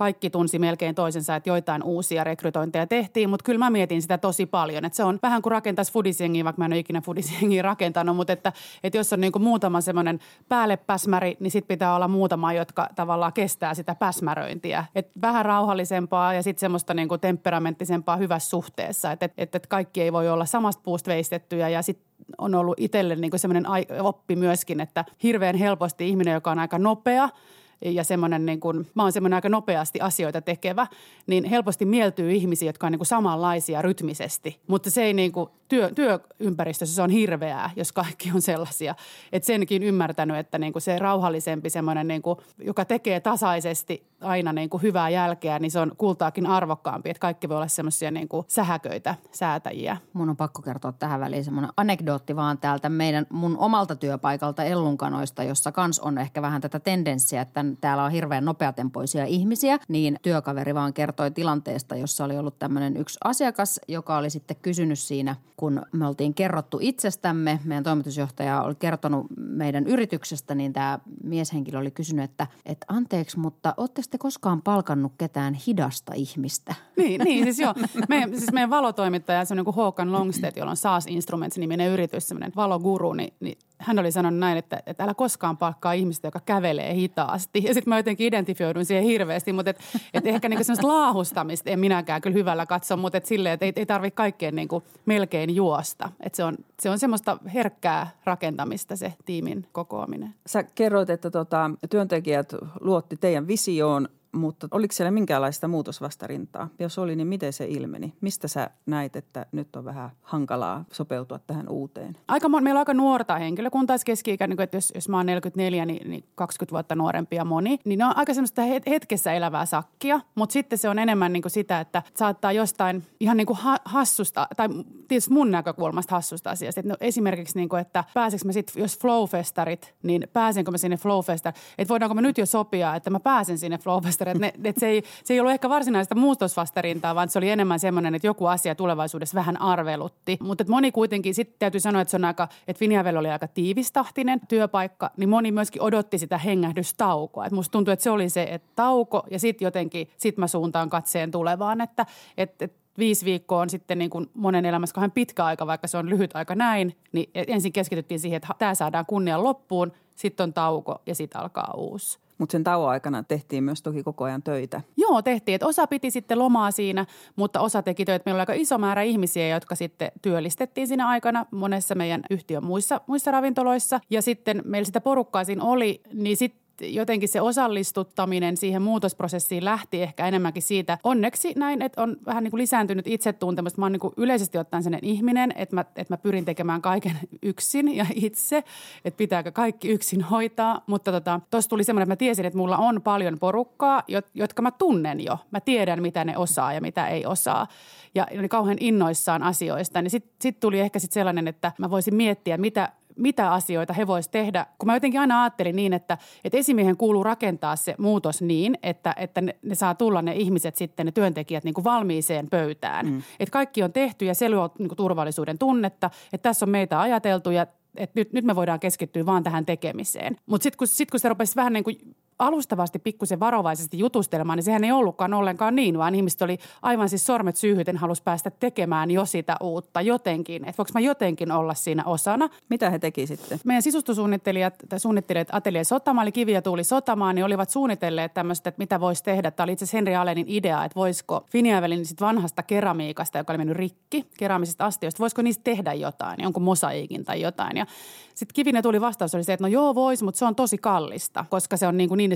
kaikki 0.00 0.30
tunsi 0.30 0.58
melkein 0.58 0.94
toisensa, 0.94 1.36
että 1.36 1.50
joitain 1.50 1.82
uusia 1.82 2.24
rekrytointeja 2.24 2.86
tehtiin, 2.86 3.30
mutta 3.30 3.44
kyllä 3.44 3.58
mä 3.58 3.70
mietin 3.70 4.02
sitä 4.02 4.18
tosi 4.18 4.46
paljon. 4.46 4.84
Että 4.84 4.96
se 4.96 5.04
on 5.04 5.18
vähän 5.22 5.42
kuin 5.42 5.50
rakentaisi 5.50 5.92
fudisjengiä, 5.92 6.44
vaikka 6.44 6.60
mä 6.60 6.64
en 6.64 6.72
ole 6.72 6.78
ikinä 6.78 7.00
fudisjengiä 7.00 7.62
rakentanut, 7.72 8.16
mutta 8.16 8.32
että, 8.32 8.52
että 8.84 8.98
jos 8.98 9.12
on 9.12 9.20
niin 9.20 9.32
kuin 9.32 9.42
muutama 9.42 9.80
semmoinen 9.80 10.18
päällepäsmäri, 10.48 11.36
niin 11.40 11.50
sitten 11.50 11.68
pitää 11.68 11.94
olla 11.94 12.08
muutama, 12.08 12.52
jotka 12.52 12.88
tavallaan 12.96 13.32
kestää 13.32 13.74
sitä 13.74 13.94
päsmäröintiä. 13.94 14.84
Et 14.94 15.10
vähän 15.20 15.44
rauhallisempaa 15.44 16.34
ja 16.34 16.42
sitten 16.42 16.60
semmoista 16.60 16.94
niin 16.94 17.08
kuin 17.08 17.20
temperamenttisempaa 17.20 18.16
hyvässä 18.16 18.50
suhteessa, 18.50 19.12
että 19.12 19.24
et, 19.26 19.32
et, 19.38 19.54
et 19.54 19.66
kaikki 19.66 20.02
ei 20.02 20.12
voi 20.12 20.28
olla 20.28 20.46
samasta 20.46 20.82
puusta 20.84 21.10
veistettyjä 21.10 21.68
ja 21.68 21.82
sitten 21.82 22.06
on 22.38 22.54
ollut 22.54 22.80
itselle 22.80 23.16
niin 23.16 23.38
semmoinen 23.38 23.66
oppi 24.02 24.36
myöskin, 24.36 24.80
että 24.80 25.04
hirveän 25.22 25.56
helposti 25.56 26.08
ihminen, 26.08 26.34
joka 26.34 26.50
on 26.50 26.58
aika 26.58 26.78
nopea– 26.78 27.28
ja 27.82 28.04
semmoinen 28.04 28.46
niin 28.46 28.60
kuin, 28.60 28.86
mä 28.94 29.02
oon 29.02 29.12
semmoinen 29.12 29.34
aika 29.34 29.48
nopeasti 29.48 30.00
asioita 30.00 30.40
tekevä, 30.40 30.86
niin 31.26 31.44
helposti 31.44 31.84
mieltyy 31.84 32.32
ihmisiä, 32.32 32.68
jotka 32.68 32.86
on 32.86 32.92
niin 32.92 32.98
kuin 32.98 33.06
samanlaisia 33.06 33.82
rytmisesti. 33.82 34.60
Mutta 34.66 34.90
se 34.90 35.02
ei 35.02 35.14
niin 35.14 35.32
kuin, 35.32 35.50
työ, 35.68 35.90
työympäristössä 35.94 36.94
se 36.94 37.02
on 37.02 37.10
hirveää, 37.10 37.70
jos 37.76 37.92
kaikki 37.92 38.30
on 38.34 38.42
sellaisia. 38.42 38.94
Että 39.32 39.46
senkin 39.46 39.82
ymmärtänyt, 39.82 40.36
että 40.36 40.58
niin 40.58 40.72
kuin 40.72 40.82
se 40.82 40.98
rauhallisempi 40.98 41.70
semmoinen, 41.70 42.08
niin 42.08 42.22
kuin, 42.22 42.38
joka 42.58 42.84
tekee 42.84 43.20
tasaisesti 43.20 44.06
aina 44.20 44.52
niin 44.52 44.70
kuin 44.70 44.82
hyvää 44.82 45.08
jälkeä, 45.08 45.58
niin 45.58 45.70
se 45.70 45.80
on 45.80 45.92
kultaakin 45.98 46.46
arvokkaampi. 46.46 47.10
Että 47.10 47.20
kaikki 47.20 47.48
voi 47.48 47.56
olla 47.56 47.68
semmoisia 47.68 48.10
niin 48.10 48.28
kuin 48.28 48.44
sähköitä 48.48 49.14
säätäjiä. 49.32 49.96
Mun 50.12 50.30
on 50.30 50.36
pakko 50.36 50.62
kertoa 50.62 50.92
tähän 50.92 51.20
väliin 51.20 51.44
semmoinen 51.44 51.72
anekdootti 51.76 52.36
vaan 52.36 52.58
täältä 52.58 52.88
meidän 52.88 53.26
mun 53.30 53.58
omalta 53.58 53.96
työpaikalta 53.96 54.64
Ellunkanoista, 54.64 55.42
jossa 55.42 55.72
kans 55.72 56.00
on 56.00 56.18
ehkä 56.18 56.42
vähän 56.42 56.60
tätä 56.60 56.80
tendenssiä, 56.80 57.40
että 57.40 57.64
täällä 57.80 58.04
on 58.04 58.12
hirveän 58.12 58.44
nopeatempoisia 58.44 59.24
ihmisiä, 59.24 59.78
niin 59.88 60.16
työkaveri 60.22 60.74
vaan 60.74 60.92
kertoi 60.92 61.30
tilanteesta, 61.30 61.96
jossa 61.96 62.24
oli 62.24 62.38
ollut 62.38 62.58
tämmöinen 62.58 62.96
yksi 62.96 63.18
asiakas, 63.24 63.80
joka 63.88 64.16
oli 64.16 64.30
sitten 64.30 64.56
kysynyt 64.62 64.98
siinä, 64.98 65.36
kun 65.56 65.82
me 65.92 66.06
oltiin 66.06 66.34
kerrottu 66.34 66.78
itsestämme, 66.80 67.60
meidän 67.64 67.84
toimitusjohtaja 67.84 68.62
oli 68.62 68.74
kertonut 68.74 69.26
meidän 69.36 69.86
yrityksestä, 69.86 70.54
niin 70.54 70.72
tämä 70.72 70.98
mieshenkilö 71.24 71.78
oli 71.78 71.90
kysynyt, 71.90 72.24
että, 72.24 72.46
että 72.66 72.86
anteeksi, 72.88 73.38
mutta 73.38 73.74
ootteko 73.76 74.06
te 74.10 74.18
koskaan 74.18 74.62
palkannut 74.62 75.12
ketään 75.18 75.54
hidasta 75.54 76.12
ihmistä? 76.14 76.74
Niin, 76.96 77.20
niin 77.20 77.44
siis 77.44 77.58
joo. 77.58 77.74
Meidän, 78.08 78.30
siis 78.30 78.52
meidän 78.52 78.70
valotoimittaja, 78.70 79.44
se 79.44 79.54
on 79.54 79.56
niin 79.56 79.64
kuin 79.64 79.76
Håkan 79.76 80.12
Longstedt, 80.12 80.56
jolla 80.56 80.70
on 80.70 80.76
SaaS 80.76 81.06
Instruments-niminen 81.06 81.90
yritys, 81.90 82.28
semmoinen 82.28 82.52
valoguru, 82.56 83.12
niin, 83.12 83.34
niin 83.40 83.58
hän 83.80 83.98
oli 83.98 84.12
sanonut 84.12 84.40
näin, 84.40 84.58
että, 84.58 84.82
että 84.86 85.04
älä 85.04 85.14
koskaan 85.14 85.56
palkkaa 85.56 85.92
ihmistä, 85.92 86.26
joka 86.26 86.40
kävelee 86.40 86.94
hitaasti. 86.94 87.64
Ja 87.64 87.74
sitten 87.74 87.90
mä 87.90 87.98
jotenkin 87.98 88.26
identifioidun 88.26 88.84
siihen 88.84 89.04
hirveästi, 89.04 89.52
mutta 89.52 89.70
et, 89.70 89.78
et 90.14 90.26
ehkä 90.26 90.48
niinku 90.48 90.64
semmoista 90.64 90.88
laahustamista 90.88 91.70
en 91.70 91.80
minäkään 91.80 92.20
kyllä 92.20 92.34
hyvällä 92.34 92.66
katso, 92.66 92.96
mutta 92.96 93.18
et 93.18 93.26
silleen, 93.26 93.52
että 93.52 93.66
ei, 93.66 93.72
ei 93.76 93.86
tarvitse 93.86 94.16
kaikkeen 94.16 94.54
niinku 94.54 94.82
melkein 95.06 95.56
juosta. 95.56 96.10
Et 96.20 96.34
se, 96.34 96.44
on, 96.44 96.56
se 96.82 96.90
on 96.90 96.98
semmoista 96.98 97.38
herkkää 97.54 98.10
rakentamista 98.24 98.96
se 98.96 99.14
tiimin 99.24 99.66
kokoaminen. 99.72 100.34
Sä 100.46 100.62
kerroit, 100.62 101.10
että 101.10 101.30
tota, 101.30 101.70
työntekijät 101.90 102.54
luotti 102.80 103.16
teidän 103.16 103.48
visioon 103.48 104.08
mutta 104.32 104.68
oliko 104.70 104.92
siellä 104.92 105.10
minkäänlaista 105.10 105.68
muutosvastarintaa? 105.68 106.68
Jos 106.78 106.98
oli, 106.98 107.16
niin 107.16 107.26
miten 107.26 107.52
se 107.52 107.66
ilmeni? 107.68 108.12
Mistä 108.20 108.48
sä 108.48 108.70
näit, 108.86 109.16
että 109.16 109.46
nyt 109.52 109.76
on 109.76 109.84
vähän 109.84 110.10
hankalaa 110.22 110.84
sopeutua 110.92 111.38
tähän 111.38 111.68
uuteen? 111.68 112.16
Aika, 112.28 112.48
meillä 112.48 112.70
on 112.70 112.76
aika 112.76 112.94
nuorta 112.94 113.38
henkilökuntaa, 113.38 113.96
keski 114.06 114.36
niin 114.46 114.60
että 114.60 114.76
jos, 114.76 114.92
jos 114.94 115.08
mä 115.08 115.16
oon 115.16 115.26
44, 115.26 115.86
niin, 115.86 116.10
niin 116.10 116.24
20 116.34 116.72
vuotta 116.72 116.94
nuorempi 116.94 117.36
ja 117.36 117.44
moni. 117.44 117.78
Niin 117.84 117.98
ne 117.98 118.04
on 118.04 118.16
aika 118.16 118.34
semmoista 118.34 118.62
hetkessä 118.90 119.32
elävää 119.32 119.66
sakkia, 119.66 120.20
mutta 120.34 120.52
sitten 120.52 120.78
se 120.78 120.88
on 120.88 120.98
enemmän 120.98 121.32
niin 121.32 121.42
kuin 121.42 121.52
sitä, 121.52 121.80
että 121.80 122.02
saattaa 122.16 122.52
jostain 122.52 123.06
ihan 123.20 123.36
niin 123.36 123.46
kuin 123.46 123.58
hassusta, 123.84 124.48
tai 124.56 124.68
tietysti 125.08 125.32
mun 125.32 125.50
näkökulmasta 125.50 126.14
hassusta 126.14 126.50
asiasta. 126.50 126.80
Että 126.80 126.88
no 126.88 126.96
esimerkiksi, 127.00 127.58
niin 127.58 127.68
kuin, 127.68 127.80
että 127.80 128.04
pääsenkö 128.14 128.44
mä 128.44 128.52
sitten, 128.52 128.80
jos 128.80 128.98
flowfestarit, 128.98 129.94
niin 130.02 130.28
pääsenkö 130.32 130.70
mä 130.70 130.78
sinne 130.78 130.96
flowfestar, 130.96 131.52
että 131.78 131.92
voidaanko 131.92 132.14
mä 132.14 132.20
nyt 132.20 132.38
jo 132.38 132.46
sopia, 132.46 132.94
että 132.94 133.10
mä 133.10 133.20
pääsen 133.20 133.58
sinne 133.58 133.78
flowfestar 133.78 134.19
vastarinta. 134.20 134.46
Että, 134.46 134.68
että 134.68 134.80
se, 134.80 134.86
ei, 134.86 135.02
se 135.24 135.34
ei 135.34 135.40
ollut 135.40 135.52
ehkä 135.52 135.68
varsinaista 135.68 136.14
muutosvastarintaa, 136.14 137.14
vaan 137.14 137.28
se 137.28 137.38
oli 137.38 137.50
enemmän 137.50 137.80
semmoinen, 137.80 138.14
että 138.14 138.26
joku 138.26 138.46
asia 138.46 138.74
tulevaisuudessa 138.74 139.34
vähän 139.34 139.60
arvelutti. 139.60 140.38
Mutta 140.40 140.64
moni 140.68 140.92
kuitenkin, 140.92 141.34
sitten 141.34 141.56
täytyy 141.58 141.80
sanoa, 141.80 142.02
että 142.02 142.10
se 142.10 142.16
on 142.16 142.24
aika, 142.24 142.48
että 142.68 142.78
Finjavel 142.78 143.16
oli 143.16 143.30
aika 143.30 143.48
tiivistahtinen 143.48 144.40
työpaikka, 144.48 145.10
niin 145.16 145.28
moni 145.28 145.52
myöskin 145.52 145.82
odotti 145.82 146.18
sitä 146.18 146.38
hengähdystaukoa. 146.38 147.46
Et 147.46 147.52
musta 147.52 147.72
tuntuu, 147.72 147.92
että 147.92 148.02
se 148.02 148.10
oli 148.10 148.28
se, 148.28 148.42
että 148.42 148.68
tauko 148.76 149.22
ja 149.30 149.38
sitten 149.38 149.66
jotenkin, 149.66 150.08
sit 150.16 150.36
mä 150.36 150.46
suuntaan 150.46 150.90
katseen 150.90 151.30
tulevaan, 151.30 151.80
että, 151.80 152.06
että, 152.36 152.64
että 152.64 152.80
viisi 152.98 153.24
viikkoa 153.24 153.60
on 153.60 153.70
sitten 153.70 153.98
niin 153.98 154.10
kuin 154.10 154.30
monen 154.34 154.66
elämässä 154.66 154.94
kahden 154.94 155.10
pitkä 155.10 155.44
aika, 155.44 155.66
vaikka 155.66 155.86
se 155.86 155.98
on 155.98 156.10
lyhyt 156.10 156.36
aika 156.36 156.54
näin, 156.54 156.96
niin 157.12 157.30
ensin 157.34 157.72
keskityttiin 157.72 158.20
siihen, 158.20 158.36
että 158.36 158.48
tämä 158.58 158.74
saadaan 158.74 159.06
kunnian 159.06 159.44
loppuun, 159.44 159.92
sitten 160.16 160.44
on 160.44 160.52
tauko 160.52 161.02
ja 161.06 161.14
sitten 161.14 161.40
alkaa 161.40 161.74
uusi. 161.76 162.18
Mutta 162.40 162.52
sen 162.52 162.64
tauon 162.64 162.90
aikana 162.90 163.22
tehtiin 163.22 163.64
myös 163.64 163.82
toki 163.82 164.02
koko 164.02 164.24
ajan 164.24 164.42
töitä. 164.42 164.80
Joo, 164.96 165.22
tehtiin. 165.22 165.54
Et 165.54 165.62
osa 165.62 165.86
piti 165.86 166.10
sitten 166.10 166.38
lomaa 166.38 166.70
siinä, 166.70 167.06
mutta 167.36 167.60
osa 167.60 167.82
teki 167.82 168.04
töitä. 168.04 168.22
Meillä 168.26 168.36
oli 168.36 168.42
aika 168.42 168.52
iso 168.52 168.78
määrä 168.78 169.02
ihmisiä, 169.02 169.48
jotka 169.48 169.74
sitten 169.74 170.12
työllistettiin 170.22 170.88
siinä 170.88 171.08
aikana 171.08 171.46
monessa 171.50 171.94
meidän 171.94 172.22
yhtiön 172.30 172.64
muissa, 172.64 173.00
muissa 173.06 173.30
ravintoloissa. 173.30 174.00
Ja 174.10 174.22
sitten 174.22 174.62
meillä 174.64 174.86
sitä 174.86 175.00
porukkaa 175.00 175.44
siinä 175.44 175.64
oli, 175.64 176.00
niin 176.12 176.36
sitten 176.36 176.60
jotenkin 176.80 177.28
se 177.28 177.40
osallistuttaminen 177.40 178.56
siihen 178.56 178.82
muutosprosessiin 178.82 179.64
lähti 179.64 180.02
ehkä 180.02 180.26
enemmänkin 180.26 180.62
siitä. 180.62 180.98
Onneksi 181.04 181.52
näin, 181.56 181.82
että 181.82 182.02
on 182.02 182.16
vähän 182.26 182.44
niin 182.44 182.50
kuin 182.50 182.58
lisääntynyt 182.58 183.06
itsetuntemus. 183.06 183.76
Mä 183.76 183.84
oon 183.84 183.92
niin 183.92 184.00
kuin 184.00 184.14
yleisesti 184.16 184.58
ottaen 184.58 184.82
sellainen 184.82 185.10
ihminen, 185.10 185.52
että 185.56 185.74
mä, 185.74 185.80
että 185.80 186.12
mä 186.12 186.16
pyrin 186.16 186.44
tekemään 186.44 186.82
kaiken 186.82 187.18
yksin 187.42 187.96
ja 187.96 188.06
itse, 188.14 188.64
että 189.04 189.18
pitääkö 189.18 189.52
kaikki 189.52 189.88
yksin 189.88 190.20
hoitaa. 190.20 190.84
Mutta 190.86 191.12
tota, 191.12 191.40
tuli 191.68 191.84
semmoinen, 191.84 192.02
että 192.02 192.12
mä 192.12 192.16
tiesin, 192.16 192.44
että 192.44 192.58
mulla 192.58 192.76
on 192.76 193.02
paljon 193.02 193.38
porukkaa, 193.38 194.02
jotka 194.34 194.62
mä 194.62 194.70
tunnen 194.70 195.24
jo. 195.24 195.38
Mä 195.50 195.60
tiedän, 195.60 196.02
mitä 196.02 196.24
ne 196.24 196.38
osaa 196.38 196.72
ja 196.72 196.80
mitä 196.80 197.08
ei 197.08 197.26
osaa 197.26 197.66
ja 198.14 198.26
oli 198.38 198.48
kauhean 198.48 198.78
innoissaan 198.80 199.42
asioista, 199.42 200.02
niin 200.02 200.10
sitten 200.10 200.32
sit 200.42 200.60
tuli 200.60 200.80
ehkä 200.80 200.98
sitten 200.98 201.14
sellainen, 201.14 201.48
että 201.48 201.72
mä 201.78 201.90
voisin 201.90 202.14
miettiä, 202.14 202.56
mitä, 202.56 202.92
mitä 203.20 203.52
asioita 203.52 203.92
he 203.92 204.06
voisivat 204.06 204.32
tehdä. 204.32 204.66
Kun 204.78 204.86
mä 204.86 204.96
jotenkin 204.96 205.20
aina 205.20 205.42
ajattelin 205.42 205.76
niin, 205.76 205.92
että, 205.92 206.18
että 206.44 206.58
esimiehen 206.58 206.96
kuuluu 206.96 207.24
rakentaa 207.24 207.76
se 207.76 207.94
muutos 207.98 208.42
niin, 208.42 208.78
että, 208.82 209.14
että 209.16 209.40
ne, 209.40 209.56
ne 209.62 209.74
saa 209.74 209.94
tulla 209.94 210.22
ne 210.22 210.34
ihmiset 210.34 210.76
sitten, 210.76 211.06
ne 211.06 211.12
työntekijät 211.12 211.64
niin 211.64 211.74
kuin 211.74 211.84
valmiiseen 211.84 212.50
pöytään. 212.50 213.06
Mm. 213.06 213.22
Että 213.40 213.52
kaikki 213.52 213.82
on 213.82 213.92
tehty 213.92 214.24
ja 214.24 214.34
se 214.34 214.48
luo 214.48 214.70
niin 214.78 214.88
kuin 214.88 214.96
turvallisuuden 214.96 215.58
tunnetta, 215.58 216.10
että 216.32 216.48
tässä 216.48 216.64
on 216.64 216.70
meitä 216.70 217.00
ajateltu 217.00 217.50
ja 217.50 217.66
että 217.96 218.20
nyt, 218.20 218.32
nyt 218.32 218.44
me 218.44 218.56
voidaan 218.56 218.80
keskittyä 218.80 219.26
vaan 219.26 219.42
tähän 219.42 219.66
tekemiseen. 219.66 220.36
Mutta 220.46 220.62
sitten 220.62 220.78
kun, 220.78 220.86
sit 220.86 221.10
kun 221.10 221.20
se 221.20 221.28
rupesi 221.28 221.56
vähän 221.56 221.72
niin 221.72 221.84
kuin 221.84 222.14
alustavasti 222.40 222.98
pikkusen 222.98 223.40
varovaisesti 223.40 223.98
jutustelemaan, 223.98 224.56
niin 224.56 224.64
sehän 224.64 224.84
ei 224.84 224.92
ollutkaan 224.92 225.34
ollenkaan 225.34 225.76
niin, 225.76 225.98
vaan 225.98 226.14
ihmiset 226.14 226.42
oli 226.42 226.58
aivan 226.82 227.08
siis 227.08 227.26
sormet 227.26 227.56
syyhyten 227.56 227.96
halus 227.96 228.20
päästä 228.20 228.50
tekemään 228.50 229.10
jo 229.10 229.24
sitä 229.24 229.56
uutta 229.60 230.00
jotenkin. 230.00 230.64
Että 230.64 230.78
voiko 230.78 230.90
mä 230.94 231.00
jotenkin 231.00 231.52
olla 231.52 231.74
siinä 231.74 232.04
osana. 232.04 232.48
Mitä 232.68 232.90
he 232.90 232.98
teki 232.98 233.26
sitten? 233.26 233.60
Meidän 233.64 233.82
sisustusuunnittelijat 233.82 234.74
tai 234.88 235.00
suunnittelijat 235.00 235.48
Atelier 235.52 235.84
Sotama, 235.84 236.22
eli 236.22 236.32
Kivi 236.32 236.52
ja 236.52 236.62
Tuuli 236.62 236.84
Sotamaa, 236.84 237.32
niin 237.32 237.44
olivat 237.44 237.70
suunnitelleet 237.70 238.34
tämmöistä, 238.34 238.68
että 238.68 238.78
mitä 238.78 239.00
voisi 239.00 239.24
tehdä. 239.24 239.50
Tämä 239.50 239.64
oli 239.64 239.72
itse 239.72 239.84
asiassa 239.84 239.96
Henri 239.96 240.16
Alenin 240.16 240.46
idea, 240.48 240.84
että 240.84 240.96
voisiko 240.96 241.44
Finiavelin 241.50 242.06
sit 242.06 242.20
vanhasta 242.20 242.62
keramiikasta, 242.62 243.38
joka 243.38 243.52
oli 243.52 243.58
mennyt 243.58 243.76
rikki, 243.76 244.24
keramisista 244.38 244.86
astioista, 244.86 245.20
voisiko 245.20 245.42
niistä 245.42 245.64
tehdä 245.64 245.92
jotain, 245.92 246.36
jonkun 246.42 246.62
mosaiikin 246.62 247.24
tai 247.24 247.40
jotain. 247.40 247.76
Ja 247.76 247.86
sitten 248.34 248.54
Kivinen 248.54 248.82
tuli 248.82 249.00
vastaus 249.00 249.34
oli 249.34 249.44
se, 249.44 249.52
että 249.52 249.64
no 249.64 249.68
joo 249.68 249.94
vois, 249.94 250.22
mutta 250.22 250.38
se 250.38 250.44
on 250.44 250.54
tosi 250.54 250.78
kallista, 250.78 251.44
koska 251.50 251.76
se 251.76 251.86
on 251.86 251.96
niin, 251.96 252.08
kuin 252.08 252.18
niin 252.18 252.29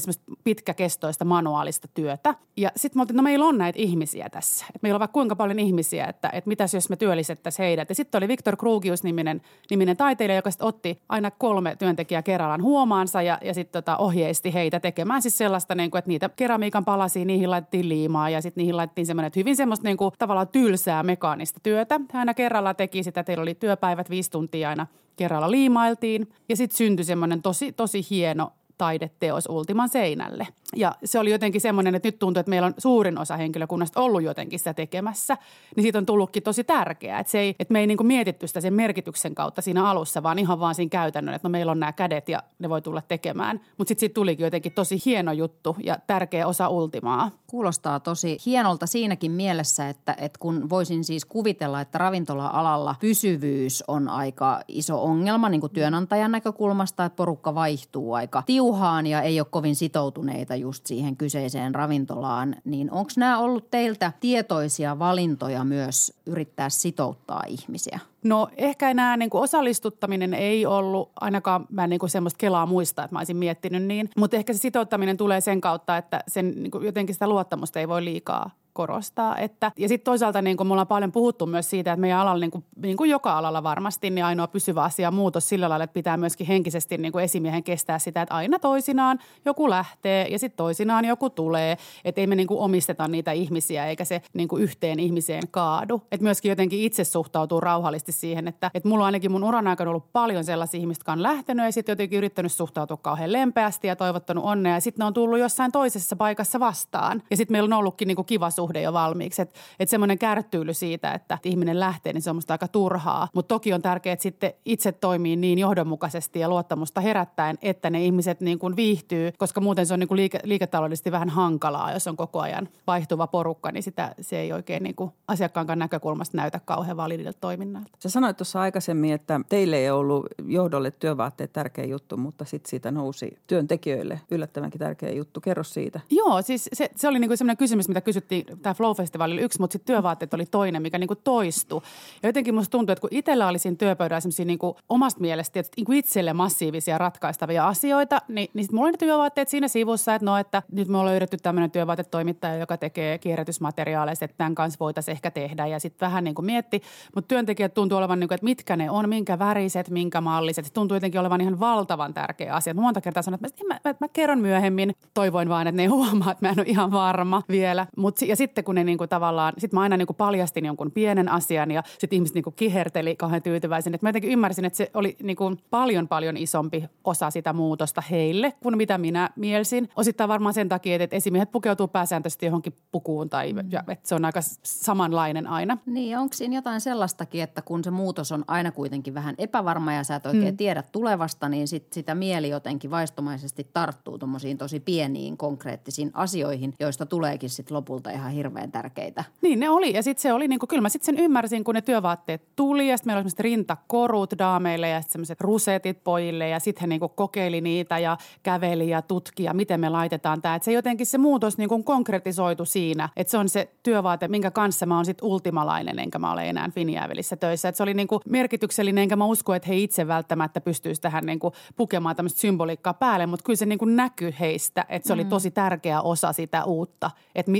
pitkäkestoista 0.44 1.24
manuaalista 1.24 1.88
työtä. 1.94 2.34
Ja 2.56 2.70
sitten 2.76 2.98
me 2.98 3.02
oltiin, 3.02 3.16
no 3.16 3.22
meillä 3.22 3.44
on 3.44 3.58
näitä 3.58 3.78
ihmisiä 3.78 4.28
tässä. 4.30 4.66
Et 4.74 4.82
meillä 4.82 4.96
on 4.96 5.00
vaikka 5.00 5.12
kuinka 5.12 5.36
paljon 5.36 5.58
ihmisiä, 5.58 6.06
että, 6.06 6.30
että 6.32 6.48
mitäs 6.48 6.74
jos 6.74 6.90
me 6.90 6.96
työllistettäisiin 6.96 7.64
heidät. 7.64 7.88
Ja 7.88 7.94
sitten 7.94 8.18
oli 8.18 8.28
Viktor 8.28 8.56
Krugius-niminen 8.56 9.42
niminen 9.70 9.96
taiteilija, 9.96 10.36
joka 10.36 10.50
sitten 10.50 10.66
otti 10.66 11.02
aina 11.08 11.30
kolme 11.30 11.76
työntekijää 11.76 12.22
kerrallaan 12.22 12.62
huomaansa 12.62 13.22
ja, 13.22 13.38
ja 13.42 13.54
sitten 13.54 13.84
tota 13.84 13.96
ohjeisti 13.96 14.54
heitä 14.54 14.80
tekemään 14.80 15.22
siis 15.22 15.38
sellaista, 15.38 15.74
niin 15.74 15.90
kuin, 15.90 15.98
että 15.98 16.08
niitä 16.08 16.30
keramiikan 16.36 16.84
palasia, 16.84 17.24
niihin 17.24 17.50
laitettiin 17.50 17.88
liimaa 17.88 18.30
ja 18.30 18.42
sitten 18.42 18.62
niihin 18.62 18.76
laitettiin 18.76 19.06
semmoinen, 19.06 19.26
että 19.26 19.40
hyvin 19.40 19.56
semmoista 19.56 19.88
niin 19.88 19.96
kuin, 19.96 20.12
tavallaan 20.18 20.48
tylsää 20.48 21.02
mekaanista 21.02 21.60
työtä. 21.62 22.00
Hän 22.12 22.20
aina 22.20 22.34
kerralla 22.34 22.74
teki 22.74 23.02
sitä, 23.02 23.24
teillä 23.24 23.42
oli 23.42 23.54
työpäivät 23.54 24.10
viisi 24.10 24.30
tuntia 24.30 24.68
aina 24.68 24.86
kerralla 25.16 25.50
liimailtiin 25.50 26.32
ja 26.48 26.56
sitten 26.56 26.76
syntyi 26.76 27.04
semmoinen 27.04 27.42
tosi, 27.42 27.72
tosi 27.72 28.06
hieno 28.10 28.52
taideteos 28.78 29.46
Ultiman 29.48 29.88
seinälle. 29.88 30.46
Ja 30.76 30.94
se 31.04 31.18
oli 31.18 31.30
jotenkin 31.30 31.60
semmoinen, 31.60 31.94
että 31.94 32.08
nyt 32.08 32.18
tuntuu, 32.18 32.40
että 32.40 32.50
meillä 32.50 32.66
on 32.66 32.74
suurin 32.78 33.18
osa 33.18 33.36
henkilökunnasta 33.36 34.00
ollut 34.00 34.22
jotenkin 34.22 34.58
sitä 34.58 34.74
tekemässä. 34.74 35.36
Niin 35.76 35.82
siitä 35.82 35.98
on 35.98 36.06
tullutkin 36.06 36.42
tosi 36.42 36.64
tärkeää, 36.64 37.20
että, 37.20 37.30
se 37.30 37.38
ei, 37.38 37.54
että 37.58 37.72
me 37.72 37.80
ei 37.80 37.86
niin 37.86 37.96
kuin 37.96 38.06
mietitty 38.06 38.46
sitä 38.46 38.60
sen 38.60 38.74
merkityksen 38.74 39.34
kautta 39.34 39.62
siinä 39.62 39.88
alussa, 39.90 40.22
vaan 40.22 40.38
ihan 40.38 40.60
vaan 40.60 40.74
siinä 40.74 40.90
käytännön, 40.90 41.34
että 41.34 41.48
no 41.48 41.50
meillä 41.50 41.72
on 41.72 41.80
nämä 41.80 41.92
kädet 41.92 42.28
ja 42.28 42.42
ne 42.58 42.68
voi 42.68 42.82
tulla 42.82 43.02
tekemään. 43.02 43.60
Mutta 43.78 43.88
sitten 43.88 44.00
siitä 44.00 44.14
tulikin 44.14 44.44
jotenkin 44.44 44.72
tosi 44.72 45.02
hieno 45.04 45.32
juttu 45.32 45.76
ja 45.84 45.98
tärkeä 46.06 46.46
osa 46.46 46.68
Ultimaa. 46.68 47.30
Kuulostaa 47.46 48.00
tosi 48.00 48.38
hienolta 48.46 48.86
siinäkin 48.86 49.32
mielessä, 49.32 49.88
että, 49.88 50.16
että 50.18 50.38
kun 50.38 50.70
voisin 50.70 51.04
siis 51.04 51.24
kuvitella, 51.24 51.80
että 51.80 51.98
ravintola-alalla 51.98 52.94
pysyvyys 53.00 53.84
on 53.88 54.08
aika 54.08 54.60
iso 54.68 55.04
ongelma 55.04 55.48
niin 55.48 55.60
kuin 55.60 55.72
työnantajan 55.72 56.32
näkökulmasta, 56.32 57.04
että 57.04 57.16
porukka 57.16 57.54
vaihtuu 57.54 58.14
aika 58.14 58.42
tiu 58.46 58.72
puuhaan 58.74 59.06
ja 59.06 59.22
ei 59.22 59.40
ole 59.40 59.46
kovin 59.50 59.76
sitoutuneita 59.76 60.56
just 60.56 60.86
siihen 60.86 61.16
kyseiseen 61.16 61.74
ravintolaan, 61.74 62.56
niin 62.64 62.90
onko 62.90 63.10
nämä 63.16 63.38
ollut 63.38 63.70
teiltä 63.70 64.12
tietoisia 64.20 64.98
valintoja 64.98 65.64
myös 65.64 66.12
yrittää 66.26 66.68
sitouttaa 66.68 67.42
ihmisiä? 67.48 67.98
No 68.24 68.48
ehkä 68.56 68.90
enää 68.90 69.16
niin 69.16 69.30
kuin 69.30 69.42
osallistuttaminen 69.42 70.34
ei 70.34 70.66
ollut, 70.66 71.12
ainakaan 71.20 71.66
mä 71.70 71.84
en 71.84 71.90
niin 71.90 72.00
kuin 72.00 72.10
semmoista 72.10 72.38
kelaa 72.38 72.66
muista, 72.66 73.04
että 73.04 73.14
mä 73.14 73.20
olisin 73.20 73.36
miettinyt 73.36 73.82
niin. 73.82 74.10
Mutta 74.16 74.36
ehkä 74.36 74.52
se 74.52 74.58
sitouttaminen 74.58 75.16
tulee 75.16 75.40
sen 75.40 75.60
kautta, 75.60 75.96
että 75.96 76.24
sen 76.28 76.62
niin 76.62 76.70
kuin 76.70 76.84
jotenkin 76.84 77.14
sitä 77.14 77.28
luottamusta 77.28 77.80
ei 77.80 77.88
voi 77.88 78.04
liikaa 78.04 78.50
korostaa. 78.74 79.38
Että, 79.38 79.72
ja 79.78 79.88
sitten 79.88 80.04
toisaalta 80.04 80.42
niin 80.42 80.56
kuin 80.56 80.66
me 80.66 80.72
ollaan 80.72 80.86
paljon 80.86 81.12
puhuttu 81.12 81.46
myös 81.46 81.70
siitä, 81.70 81.92
että 81.92 82.00
meidän 82.00 82.18
alalla, 82.18 82.40
niin 82.40 82.50
kuin, 82.50 82.64
niin 82.76 82.96
kuin 82.96 83.10
joka 83.10 83.38
alalla 83.38 83.62
varmasti, 83.62 84.10
niin 84.10 84.24
ainoa 84.24 84.46
pysyvä 84.46 84.82
asia 84.82 85.10
muutos 85.10 85.48
sillä 85.48 85.68
lailla, 85.68 85.84
että 85.84 85.94
pitää 85.94 86.16
myöskin 86.16 86.46
henkisesti 86.46 86.98
niin 86.98 87.12
kuin 87.12 87.24
esimiehen 87.24 87.64
kestää 87.64 87.98
sitä, 87.98 88.22
että 88.22 88.34
aina 88.34 88.58
toisinaan 88.58 89.18
joku 89.44 89.70
lähtee 89.70 90.28
ja 90.28 90.38
sitten 90.38 90.56
toisinaan 90.56 91.04
joku 91.04 91.30
tulee. 91.30 91.76
Että 92.04 92.20
ei 92.20 92.26
me 92.26 92.34
niin 92.34 92.46
kuin 92.46 92.60
omisteta 92.60 93.08
niitä 93.08 93.32
ihmisiä 93.32 93.86
eikä 93.86 94.04
se 94.04 94.22
niin 94.32 94.48
kuin 94.48 94.62
yhteen 94.62 95.00
ihmiseen 95.00 95.42
kaadu. 95.50 96.02
Että 96.12 96.24
myöskin 96.24 96.48
jotenkin 96.48 96.80
itse 96.80 97.04
suhtautuu 97.04 97.60
rauhallisesti 97.60 98.12
siihen, 98.12 98.48
että, 98.48 98.70
että 98.74 98.88
mulla 98.88 99.04
on 99.04 99.06
ainakin 99.06 99.32
mun 99.32 99.44
uran 99.44 99.66
aikana 99.66 99.90
ollut 99.90 100.12
paljon 100.12 100.44
sellaisia 100.44 100.80
ihmisiä, 100.80 101.00
jotka 101.00 101.12
on 101.12 101.22
lähtenyt 101.22 101.66
ja 101.66 101.72
sitten 101.72 101.92
jotenkin 101.92 102.16
yrittänyt 102.16 102.52
suhtautua 102.52 102.96
kauhean 102.96 103.32
lempeästi 103.32 103.86
ja 103.86 103.96
toivottanut 103.96 104.44
onnea. 104.44 104.74
Ja 104.74 104.80
sitten 104.80 105.02
ne 105.02 105.06
on 105.06 105.14
tullut 105.14 105.38
jossain 105.38 105.72
toisessa 105.72 106.16
paikassa 106.16 106.60
vastaan. 106.60 107.22
Ja 107.30 107.36
sitten 107.36 107.54
meillä 107.54 107.66
on 107.66 107.78
ollutkin 107.78 108.08
niin 108.08 108.16
kuin 108.16 108.26
kiva 108.26 108.50
suhde 108.50 108.63
jo 108.82 108.92
valmiiksi. 108.92 109.42
Että 109.42 109.60
et 109.80 109.88
semmoinen 109.88 110.18
kärttyily 110.18 110.74
siitä, 110.74 111.12
että 111.12 111.38
ihminen 111.44 111.80
lähtee, 111.80 112.12
niin 112.12 112.22
se 112.22 112.30
on 112.30 112.36
musta 112.36 112.54
aika 112.54 112.68
turhaa. 112.68 113.28
Mutta 113.34 113.54
toki 113.54 113.72
on 113.72 113.82
tärkeää, 113.82 114.12
että 114.12 114.22
sitten 114.22 114.52
itse 114.64 114.92
toimii 114.92 115.36
niin 115.36 115.58
johdonmukaisesti 115.58 116.40
ja 116.40 116.48
luottamusta 116.48 117.00
herättäen, 117.00 117.58
että 117.62 117.90
ne 117.90 118.04
ihmiset 118.04 118.40
niin 118.40 118.58
kuin 118.58 118.76
viihtyy, 118.76 119.32
koska 119.38 119.60
muuten 119.60 119.86
se 119.86 119.94
on 119.94 120.00
niin 120.00 120.08
kuin 120.08 120.16
liike, 120.16 120.38
liiketaloudellisesti 120.44 121.12
vähän 121.12 121.28
hankalaa, 121.28 121.92
jos 121.92 122.06
on 122.06 122.16
koko 122.16 122.40
ajan 122.40 122.68
vaihtuva 122.86 123.26
porukka, 123.26 123.72
niin 123.72 123.82
sitä, 123.82 124.14
se 124.20 124.38
ei 124.38 124.52
oikein 124.52 124.82
niin 124.82 124.94
kuin 124.94 125.10
asiakkaan 125.28 125.66
näkökulmasta 125.76 126.36
näytä 126.36 126.60
kauhean 126.64 126.96
validilta 126.96 127.38
toiminnalta. 127.40 127.90
Sä 127.98 128.08
sanoit 128.08 128.36
tuossa 128.36 128.60
aikaisemmin, 128.60 129.12
että 129.12 129.40
teille 129.48 129.76
ei 129.76 129.90
ollut 129.90 130.26
johdolle 130.46 130.90
työvaatteet 130.90 131.52
tärkeä 131.52 131.84
juttu, 131.84 132.16
mutta 132.16 132.44
sitten 132.44 132.70
siitä 132.70 132.90
nousi 132.90 133.38
työntekijöille 133.46 134.20
yllättävänkin 134.30 134.78
tärkeä 134.78 135.12
juttu. 135.12 135.40
Kerro 135.40 135.64
siitä. 135.64 136.00
Joo, 136.10 136.42
siis 136.42 136.68
se, 136.72 136.90
se 136.96 137.08
oli 137.08 137.18
niin 137.18 137.28
kuin 137.28 137.38
sellainen 137.38 137.56
kysymys, 137.56 137.88
mitä 137.88 138.00
kysyttiin, 138.00 138.46
tämä 138.62 138.74
Flow-festivaali 138.74 139.32
oli 139.32 139.42
yksi, 139.42 139.60
mutta 139.60 139.72
sitten 139.72 139.94
työvaatteet 139.94 140.34
oli 140.34 140.46
toinen, 140.46 140.82
mikä 140.82 140.98
niin 140.98 141.08
kuin 141.08 141.20
toistui. 141.24 141.80
Ja 142.22 142.28
jotenkin 142.28 142.54
musta 142.54 142.70
tuntuu, 142.70 142.92
että 142.92 143.00
kun 143.00 143.10
itsellä 143.12 143.48
oli 143.48 143.58
siinä 143.58 143.76
työpöydällä 143.76 144.20
sellaisia 144.20 144.44
niin 144.44 144.58
kuin 144.58 144.76
omasta 144.88 145.20
mielestä 145.20 145.60
että 145.60 145.72
niin 145.76 145.84
kuin 145.84 145.98
itselle 145.98 146.32
massiivisia 146.32 146.98
ratkaistavia 146.98 147.68
asioita, 147.68 148.22
niin, 148.28 148.48
niin 148.54 148.64
sitten 148.64 148.76
mulla 148.76 148.86
oli 148.86 148.92
ne 148.92 148.98
työvaatteet 148.98 149.48
siinä 149.48 149.68
sivussa, 149.68 150.14
että 150.14 150.24
no, 150.24 150.36
että 150.36 150.62
nyt 150.72 150.88
me 150.88 150.98
ollaan 150.98 151.10
löydetty 151.10 151.36
tämmöinen 151.36 151.70
työvaatetoimittaja, 151.70 152.56
joka 152.56 152.76
tekee 152.76 153.18
kierrätysmateriaaleja, 153.18 154.16
että 154.20 154.36
tämän 154.36 154.54
kanssa 154.54 154.78
voitaisiin 154.80 155.12
ehkä 155.12 155.30
tehdä. 155.30 155.66
Ja 155.66 155.80
sitten 155.80 156.06
vähän 156.06 156.24
niin 156.24 156.34
kuin 156.34 156.46
mietti, 156.46 156.82
mutta 157.14 157.28
työntekijät 157.28 157.74
tuntuu 157.74 157.98
olevan, 157.98 158.20
niin 158.20 158.28
kuin, 158.28 158.34
että 158.34 158.44
mitkä 158.44 158.76
ne 158.76 158.90
on, 158.90 159.08
minkä 159.08 159.38
väriset, 159.38 159.90
minkä 159.90 160.20
malliset. 160.20 160.64
Se 160.64 160.72
tuntuu 160.72 160.96
jotenkin 160.96 161.20
olevan 161.20 161.40
ihan 161.40 161.60
valtavan 161.60 162.14
tärkeä 162.14 162.54
asia. 162.54 162.74
Mä 162.74 162.80
monta 162.80 163.00
kertaa 163.00 163.22
sanoin, 163.22 163.46
että 163.46 163.64
mä, 163.68 163.80
mä, 163.84 163.94
mä 164.00 164.08
kerron 164.08 164.38
myöhemmin. 164.38 164.94
Toivoin 165.14 165.48
vain, 165.48 165.68
että 165.68 165.82
ne 165.82 165.86
huomaa, 165.86 166.30
että 166.30 166.46
mä 166.46 166.52
en 166.52 166.60
ole 166.60 166.66
ihan 166.68 166.92
varma 166.92 167.42
vielä. 167.48 167.86
Mut, 167.96 168.22
ja 168.22 168.36
sitten 168.44 168.64
kun 168.64 168.74
ne 168.74 168.84
niin 168.84 168.98
kuin 168.98 169.08
tavallaan, 169.08 169.52
sitten 169.58 169.76
mä 169.76 169.82
aina 169.82 169.96
niin 169.96 170.06
kuin 170.06 170.16
paljastin 170.16 170.64
jonkun 170.64 170.90
pienen 170.90 171.28
asian 171.28 171.70
ja 171.70 171.82
sitten 171.98 172.16
ihmiset 172.16 172.34
niin 172.34 172.42
kuin 172.42 172.54
kiherteli 172.54 173.16
kauhean 173.16 173.42
tyytyväisen. 173.42 173.94
Että 173.94 174.04
mä 174.04 174.08
jotenkin 174.08 174.30
ymmärsin, 174.30 174.64
että 174.64 174.76
se 174.76 174.90
oli 174.94 175.16
niin 175.22 175.36
kuin 175.36 175.58
paljon 175.70 176.08
paljon 176.08 176.36
isompi 176.36 176.84
osa 177.04 177.30
sitä 177.30 177.52
muutosta 177.52 178.00
heille 178.10 178.52
kuin 178.62 178.76
mitä 178.76 178.98
minä 178.98 179.30
mielsin. 179.36 179.88
Osittain 179.96 180.28
varmaan 180.28 180.54
sen 180.54 180.68
takia, 180.68 180.96
että 181.00 181.16
esimiehet 181.16 181.52
pukeutuu 181.52 181.88
pääsääntöisesti 181.88 182.46
johonkin 182.46 182.76
pukuun 182.92 183.30
tai 183.30 183.52
mm. 183.52 183.70
ja, 183.70 183.84
että 183.88 184.08
se 184.08 184.14
on 184.14 184.24
aika 184.24 184.40
samanlainen 184.62 185.46
aina. 185.46 185.78
Niin, 185.86 186.18
onko 186.18 186.34
siinä 186.34 186.56
jotain 186.56 186.80
sellaistakin, 186.80 187.42
että 187.42 187.62
kun 187.62 187.84
se 187.84 187.90
muutos 187.90 188.32
on 188.32 188.44
aina 188.48 188.72
kuitenkin 188.72 189.14
vähän 189.14 189.34
epävarma 189.38 189.92
ja 189.92 190.04
sä 190.04 190.14
et 190.14 190.26
oikein 190.26 190.54
mm. 190.54 190.56
tiedä 190.56 190.82
tulevasta, 190.82 191.48
niin 191.48 191.68
sit 191.68 191.92
sitä 191.92 192.14
mieli 192.14 192.48
jotenkin 192.48 192.90
vaistomaisesti 192.90 193.66
tarttuu 193.72 194.18
tuommoisiin 194.18 194.58
tosi 194.58 194.80
pieniin 194.80 195.36
konkreettisiin 195.36 196.10
asioihin, 196.14 196.74
joista 196.80 197.06
tuleekin 197.06 197.50
sitten 197.50 197.76
lopulta 197.76 198.10
ihan 198.10 198.33
hirveän 198.34 198.72
tärkeitä. 198.72 199.24
Niin 199.42 199.60
ne 199.60 199.70
oli 199.70 199.94
ja 199.94 200.02
sitten 200.02 200.22
se 200.22 200.32
oli, 200.32 200.48
niinku, 200.48 200.66
kyllä 200.66 200.82
mä 200.82 200.88
sitten 200.88 201.16
sen 201.16 201.24
ymmärsin, 201.24 201.64
kun 201.64 201.74
ne 201.74 201.82
työvaatteet 201.82 202.42
tuli 202.56 202.88
ja 202.88 202.96
sitten 202.96 203.08
meillä 203.08 203.18
oli 203.18 203.22
semmoiset 203.22 203.40
rintakorut 203.40 204.34
daameille 204.38 204.88
ja 204.88 205.02
semmoiset 205.02 205.40
rusetit 205.40 206.04
pojille 206.04 206.48
ja 206.48 206.60
sitten 206.60 206.80
he 206.80 206.86
niinku 206.86 207.08
kokeili 207.08 207.60
niitä 207.60 207.98
ja 207.98 208.16
käveli 208.42 208.88
ja 208.88 209.02
tutki 209.02 209.42
ja 209.42 209.54
miten 209.54 209.80
me 209.80 209.88
laitetaan 209.88 210.42
tämä. 210.42 210.54
Että 210.54 210.64
se 210.64 210.72
jotenkin 210.72 211.06
se 211.06 211.18
muutos 211.18 211.58
niinku 211.58 211.82
konkretisoitu 211.82 212.64
siinä, 212.64 213.08
että 213.16 213.30
se 213.30 213.38
on 213.38 213.48
se 213.48 213.70
työvaate, 213.82 214.28
minkä 214.28 214.50
kanssa 214.50 214.86
mä 214.86 214.96
oon 214.96 215.04
sitten 215.04 215.28
ultimalainen, 215.28 215.98
enkä 215.98 216.18
mä 216.18 216.32
ole 216.32 216.48
enää 216.48 216.70
Finjäävelissä 216.74 217.36
töissä. 217.36 217.68
Että 217.68 217.76
se 217.76 217.82
oli 217.82 217.94
niinku 217.94 218.20
merkityksellinen, 218.28 219.02
enkä 219.02 219.16
mä 219.16 219.24
usko, 219.24 219.54
että 219.54 219.68
he 219.68 219.76
itse 219.76 220.08
välttämättä 220.08 220.60
pystyisi 220.60 221.00
tähän 221.00 221.26
niinku 221.26 221.52
pukemaan 221.76 222.16
tämmöistä 222.16 222.40
symboliikkaa 222.40 222.94
päälle, 222.94 223.26
mutta 223.26 223.44
kyllä 223.44 223.56
se 223.56 223.66
niinku 223.66 223.84
näkyy 223.84 224.34
heistä, 224.40 224.86
että 224.88 225.08
se 225.08 225.14
mm. 225.14 225.20
oli 225.20 225.24
tosi 225.24 225.50
tärkeä 225.50 226.00
osa 226.00 226.32
sitä 226.32 226.64
uutta, 226.64 227.10
että 227.34 227.52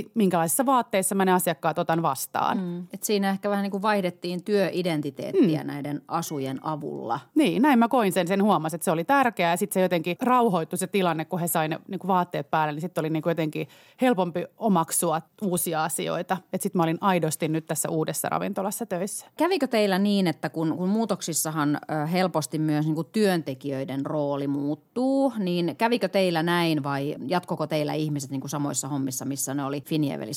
minkälaisissa 0.65 0.85
vaatteissa 0.85 1.15
mä 1.15 1.25
ne 1.25 1.33
asiakkaat 1.33 1.79
otan 1.79 2.01
vastaan. 2.01 2.57
Mm. 2.57 2.87
Et 2.93 3.03
siinä 3.03 3.29
ehkä 3.29 3.49
vähän 3.49 3.63
niin 3.63 3.71
kuin 3.71 3.81
vaihdettiin 3.81 4.43
työidentiteettiä 4.43 5.61
mm. 5.61 5.67
näiden 5.67 6.01
asujen 6.07 6.59
avulla. 6.65 7.19
Niin, 7.35 7.61
näin 7.61 7.79
mä 7.79 7.87
koin 7.87 8.11
sen, 8.11 8.27
sen 8.27 8.43
huomasin, 8.43 8.77
että 8.77 8.85
se 8.85 8.91
oli 8.91 9.03
tärkeää 9.03 9.51
ja 9.51 9.57
sitten 9.57 9.73
se 9.73 9.81
jotenkin 9.81 10.17
rauhoittui 10.21 10.77
se 10.77 10.87
tilanne, 10.87 11.25
kun 11.25 11.39
he 11.39 11.47
sai 11.47 11.67
ne 11.67 11.79
niin 11.87 11.99
kuin 11.99 12.07
vaatteet 12.07 12.51
päälle, 12.51 12.73
niin 12.73 12.81
sitten 12.81 13.01
oli 13.01 13.09
niin 13.09 13.23
kuin 13.23 13.31
jotenkin 13.31 13.67
helpompi 14.01 14.45
omaksua 14.57 15.21
uusia 15.41 15.83
asioita. 15.83 16.37
Että 16.53 16.63
sitten 16.63 16.79
mä 16.79 16.83
olin 16.83 16.97
aidosti 17.01 17.47
nyt 17.47 17.65
tässä 17.65 17.89
uudessa 17.89 18.29
ravintolassa 18.29 18.85
töissä. 18.85 19.25
Kävikö 19.37 19.67
teillä 19.67 19.99
niin, 19.99 20.27
että 20.27 20.49
kun, 20.49 20.77
kun 20.77 20.89
muutoksissahan 20.89 21.79
helposti 22.11 22.59
myös 22.59 22.85
niin 22.85 22.95
kuin 22.95 23.07
työntekijöiden 23.11 24.05
rooli 24.05 24.47
muuttuu, 24.47 25.33
niin 25.37 25.75
kävikö 25.77 26.07
teillä 26.07 26.43
näin 26.43 26.83
vai 26.83 27.15
jatkoko 27.27 27.67
teillä 27.67 27.93
ihmiset 27.93 28.31
niin 28.31 28.41
kuin 28.41 28.49
samoissa 28.49 28.87
hommissa, 28.87 29.25
missä 29.25 29.53
ne 29.53 29.65
oli 29.65 29.81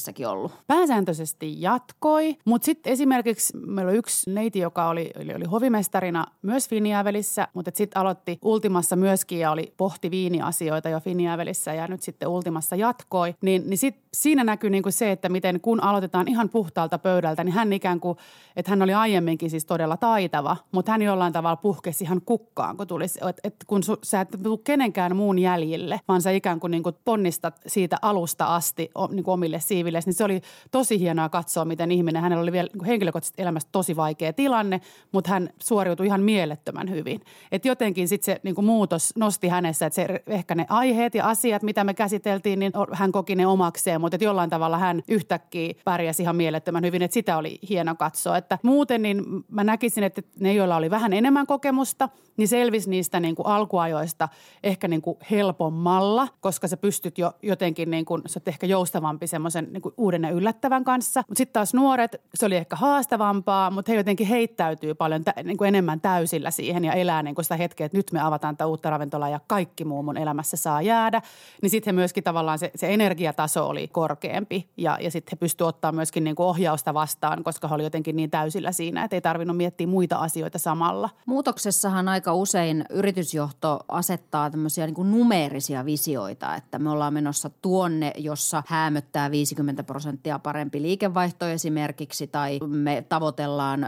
Finievelissäkin 0.09 0.29
ollut? 0.29 0.53
Pääsääntöisesti 0.67 1.63
jatkoi, 1.63 2.37
mutta 2.45 2.67
sitten 2.67 2.93
esimerkiksi 2.93 3.57
meillä 3.57 3.91
oli 3.91 3.99
yksi 3.99 4.31
neiti, 4.31 4.59
joka 4.59 4.89
oli, 4.89 5.11
oli, 5.23 5.35
oli 5.35 5.45
hovimestarina 5.45 6.27
myös 6.43 6.69
Finiävelissä, 6.69 7.49
mutta 7.55 7.71
sitten 7.75 8.01
aloitti 8.01 8.39
Ultimassa 8.43 8.97
myöskin 8.97 9.39
ja 9.39 9.51
oli 9.51 9.73
pohti 9.77 10.11
viiniasioita 10.11 10.89
jo 10.89 11.01
Finiävelissä 11.01 11.75
ja 11.75 11.87
nyt 11.87 12.03
sitten 12.03 12.29
Ultimassa 12.29 12.77
jatkoi. 12.77 13.35
Niin, 13.43 13.71
niin 13.71 13.79
sit 13.79 13.97
siinä 14.15 14.45
näkyy 14.45 14.71
niin 14.71 14.83
kuin 14.83 14.93
se, 14.93 15.13
että 15.13 15.29
miten 15.29 15.61
kun 15.61 15.83
aloitetaan 15.83 16.29
ihan 16.29 16.49
puhtaalta 16.49 16.99
pöydältä, 16.99 17.45
niin 17.45 17.53
hän 17.53 17.73
ikään 17.73 18.01
kuin, 18.01 18.19
että 18.57 18.71
hän 18.73 18.83
oli 18.83 18.95
aiemminkin 18.95 19.51
siis 19.51 19.65
todella 19.65 19.97
taitava, 19.97 20.57
mutta 20.73 20.93
hän 20.93 21.03
jollain 21.03 21.33
tavalla 21.33 21.57
puhkesi 21.57 22.05
ihan 22.05 22.21
kukkaan, 22.25 22.77
kun 22.77 22.87
tulisi, 22.87 23.19
että, 23.29 23.41
että 23.45 23.65
kun 23.67 23.83
su, 23.83 23.97
sä 24.03 24.21
et 24.21 24.29
tule 24.43 24.59
kenenkään 24.65 25.17
muun 25.17 25.39
jäljille, 25.39 26.01
vaan 26.09 26.23
sä 26.23 26.31
ikään 26.31 26.61
kuin, 26.61 26.71
niin 26.71 26.83
kuin 26.83 26.97
ponnistat 27.05 27.61
siitä 27.67 27.97
alusta 28.03 28.55
asti 28.55 28.91
niin 29.11 29.25
kuin 29.25 29.33
omille 29.33 29.61
siiville, 29.61 29.98
niin 30.07 30.15
se 30.15 30.25
oli 30.25 30.41
tosi 30.71 31.01
hienoa 31.01 31.29
katsoa, 31.29 31.65
miten 31.65 31.93
ihminen, 31.93 32.23
hänellä 32.23 32.43
oli 32.43 32.53
vielä 32.53 32.69
niin 32.75 32.85
henkilökohtaisesti 32.85 33.43
elämässä 33.43 33.69
tosi 33.73 33.97
vaikea 33.97 34.33
tilanne, 34.33 34.81
mutta 35.13 35.31
hän 35.31 35.51
suoriutui 35.63 36.07
ihan 36.07 36.23
mielettömän 36.23 36.91
hyvin. 36.91 37.21
Että 37.53 37.69
jotenkin 37.69 38.09
sitten 38.09 38.35
se 38.35 38.41
niin 38.43 38.55
kuin 38.55 38.65
muutos 38.65 39.13
nosti 39.17 39.49
hänessä, 39.49 39.87
että 39.87 39.95
se 39.95 40.23
ehkä 40.27 40.55
ne 40.55 40.67
aiheet 40.69 41.15
ja 41.15 41.29
asiat, 41.29 41.63
mitä 41.63 41.85
me 41.85 41.95
käsiteltiin, 41.95 42.59
niin 42.59 42.73
hän 42.93 43.13
koki 43.13 43.35
ne 43.35 43.47
omakseen, 43.47 44.01
mutta 44.01 44.19
jollain 44.21 44.51
tavalla 44.51 44.79
hän 44.79 45.03
yhtäkkiä 45.09 45.75
pärjäsi 45.85 46.23
ihan 46.23 46.37
mielettömän 46.37 46.85
hyvin, 46.85 47.03
että 47.03 47.15
sitä 47.15 47.37
oli 47.37 47.59
hieno 47.69 47.95
katsoa. 47.95 48.37
Että 48.37 48.59
muuten 48.63 49.03
niin 49.03 49.25
mä 49.51 49.65
näkisin, 49.65 50.05
että 50.05 50.23
ne, 50.41 50.55
joilla 50.55 50.77
oli 50.77 50.91
vähän 50.91 51.13
enemmän 51.13 51.47
kokemusta, 51.47 52.09
niin 52.39 52.49
selvisi 52.49 52.91
niistä 52.91 53.21
niin 53.21 53.35
kuin 53.35 53.47
alkuajoista 53.47 54.29
ehkä 54.63 54.89
niin 54.89 55.03
kuin 55.03 55.19
helpommalla, 55.31 56.29
koska 56.41 56.69
sä 56.69 56.77
pystyt 56.77 57.19
jo 57.19 57.33
jotenkin, 57.43 57.91
niin 57.91 58.05
kuin, 58.05 58.23
sä 58.27 58.39
oot 58.39 58.49
ehkä 58.49 58.67
joustavampi 58.67 59.27
semmoisen 59.27 59.69
niin 59.73 59.83
uuden 59.97 60.23
ja 60.23 60.31
yllättävän 60.31 60.85
kanssa. 60.85 61.25
Mutta 61.29 61.39
sitten 61.39 61.53
taas 61.53 61.75
nuoret, 61.75 62.17
se 62.35 62.47
oli 62.47 62.57
ehkä 62.57 62.77
haastavampaa, 62.77 63.71
mutta 63.71 63.93
he 63.93 63.97
jotenkin 63.97 64.27
heittäytyy 64.27 64.95
paljon 64.95 65.25
tä, 65.25 65.35
niin 65.45 65.57
kuin 65.57 65.69
enemmän 65.69 66.01
täysillä 66.01 66.51
siihen 66.51 66.85
ja 66.85 66.93
elää 66.93 67.23
niin 67.23 67.35
kuin 67.35 67.45
sitä 67.45 67.57
hetkeä, 67.57 67.85
että 67.85 67.99
nyt 67.99 68.13
me 68.13 68.21
avataan 68.21 68.57
tätä 68.57 68.67
uutta 68.67 68.91
ravintolaa 68.91 69.29
ja 69.29 69.41
kaikki 69.47 69.85
muu 69.85 70.03
mun 70.03 70.17
elämässä 70.17 70.57
saa 70.57 70.83
jäädä. 70.83 71.23
Niin 71.63 71.71
sitten 71.71 71.95
myöskin 71.95 72.25
tavallaan 72.25 72.59
se, 72.59 72.71
se 72.75 72.95
energiataso 72.95 73.69
oli 73.69 73.89
korkeampi 73.89 74.69
ja, 74.77 74.99
ja 75.01 75.11
sitten 75.11 75.31
he 75.33 75.37
pystyivät 75.37 75.69
ottaa 75.69 75.93
myöskin 75.93 76.25
niin 76.25 76.37
kuin 76.37 76.47
ohjausta 76.47 76.95
vastaan, 76.95 77.45
koska 77.45 77.69
he 77.69 77.75
oli 77.75 77.83
jotenkin 77.83 78.17
niin 78.17 78.31
täysillä 78.31 78.73
siinä, 78.73 79.05
että 79.05 79.17
ei 79.17 79.21
tarvinnut 79.21 79.57
miettiä 79.57 79.87
muita 79.87 80.17
asioita 80.17 80.59
samalla. 80.59 81.11
Muutoksessahan 81.27 82.09
aika 82.09 82.28
usein 82.33 82.85
yritysjohto 82.91 83.81
asettaa 83.89 84.51
tämmöisiä 84.51 84.87
niin 84.87 84.95
kuin 84.95 85.11
numeerisia 85.11 85.85
visioita, 85.85 86.57
että 86.57 86.79
me 86.79 86.91
ollaan 86.91 87.15
menossa 87.15 87.51
tuonne, 87.63 88.13
jossa 88.17 88.63
häämöttää 88.67 89.31
20 89.31 89.83
prosenttia 89.83 90.39
parempi 90.39 90.83
liikevaihto 90.83 91.47
esimerkiksi 91.47 92.27
tai 92.27 92.59
me 92.67 93.05
tavoitellaan 93.09 93.87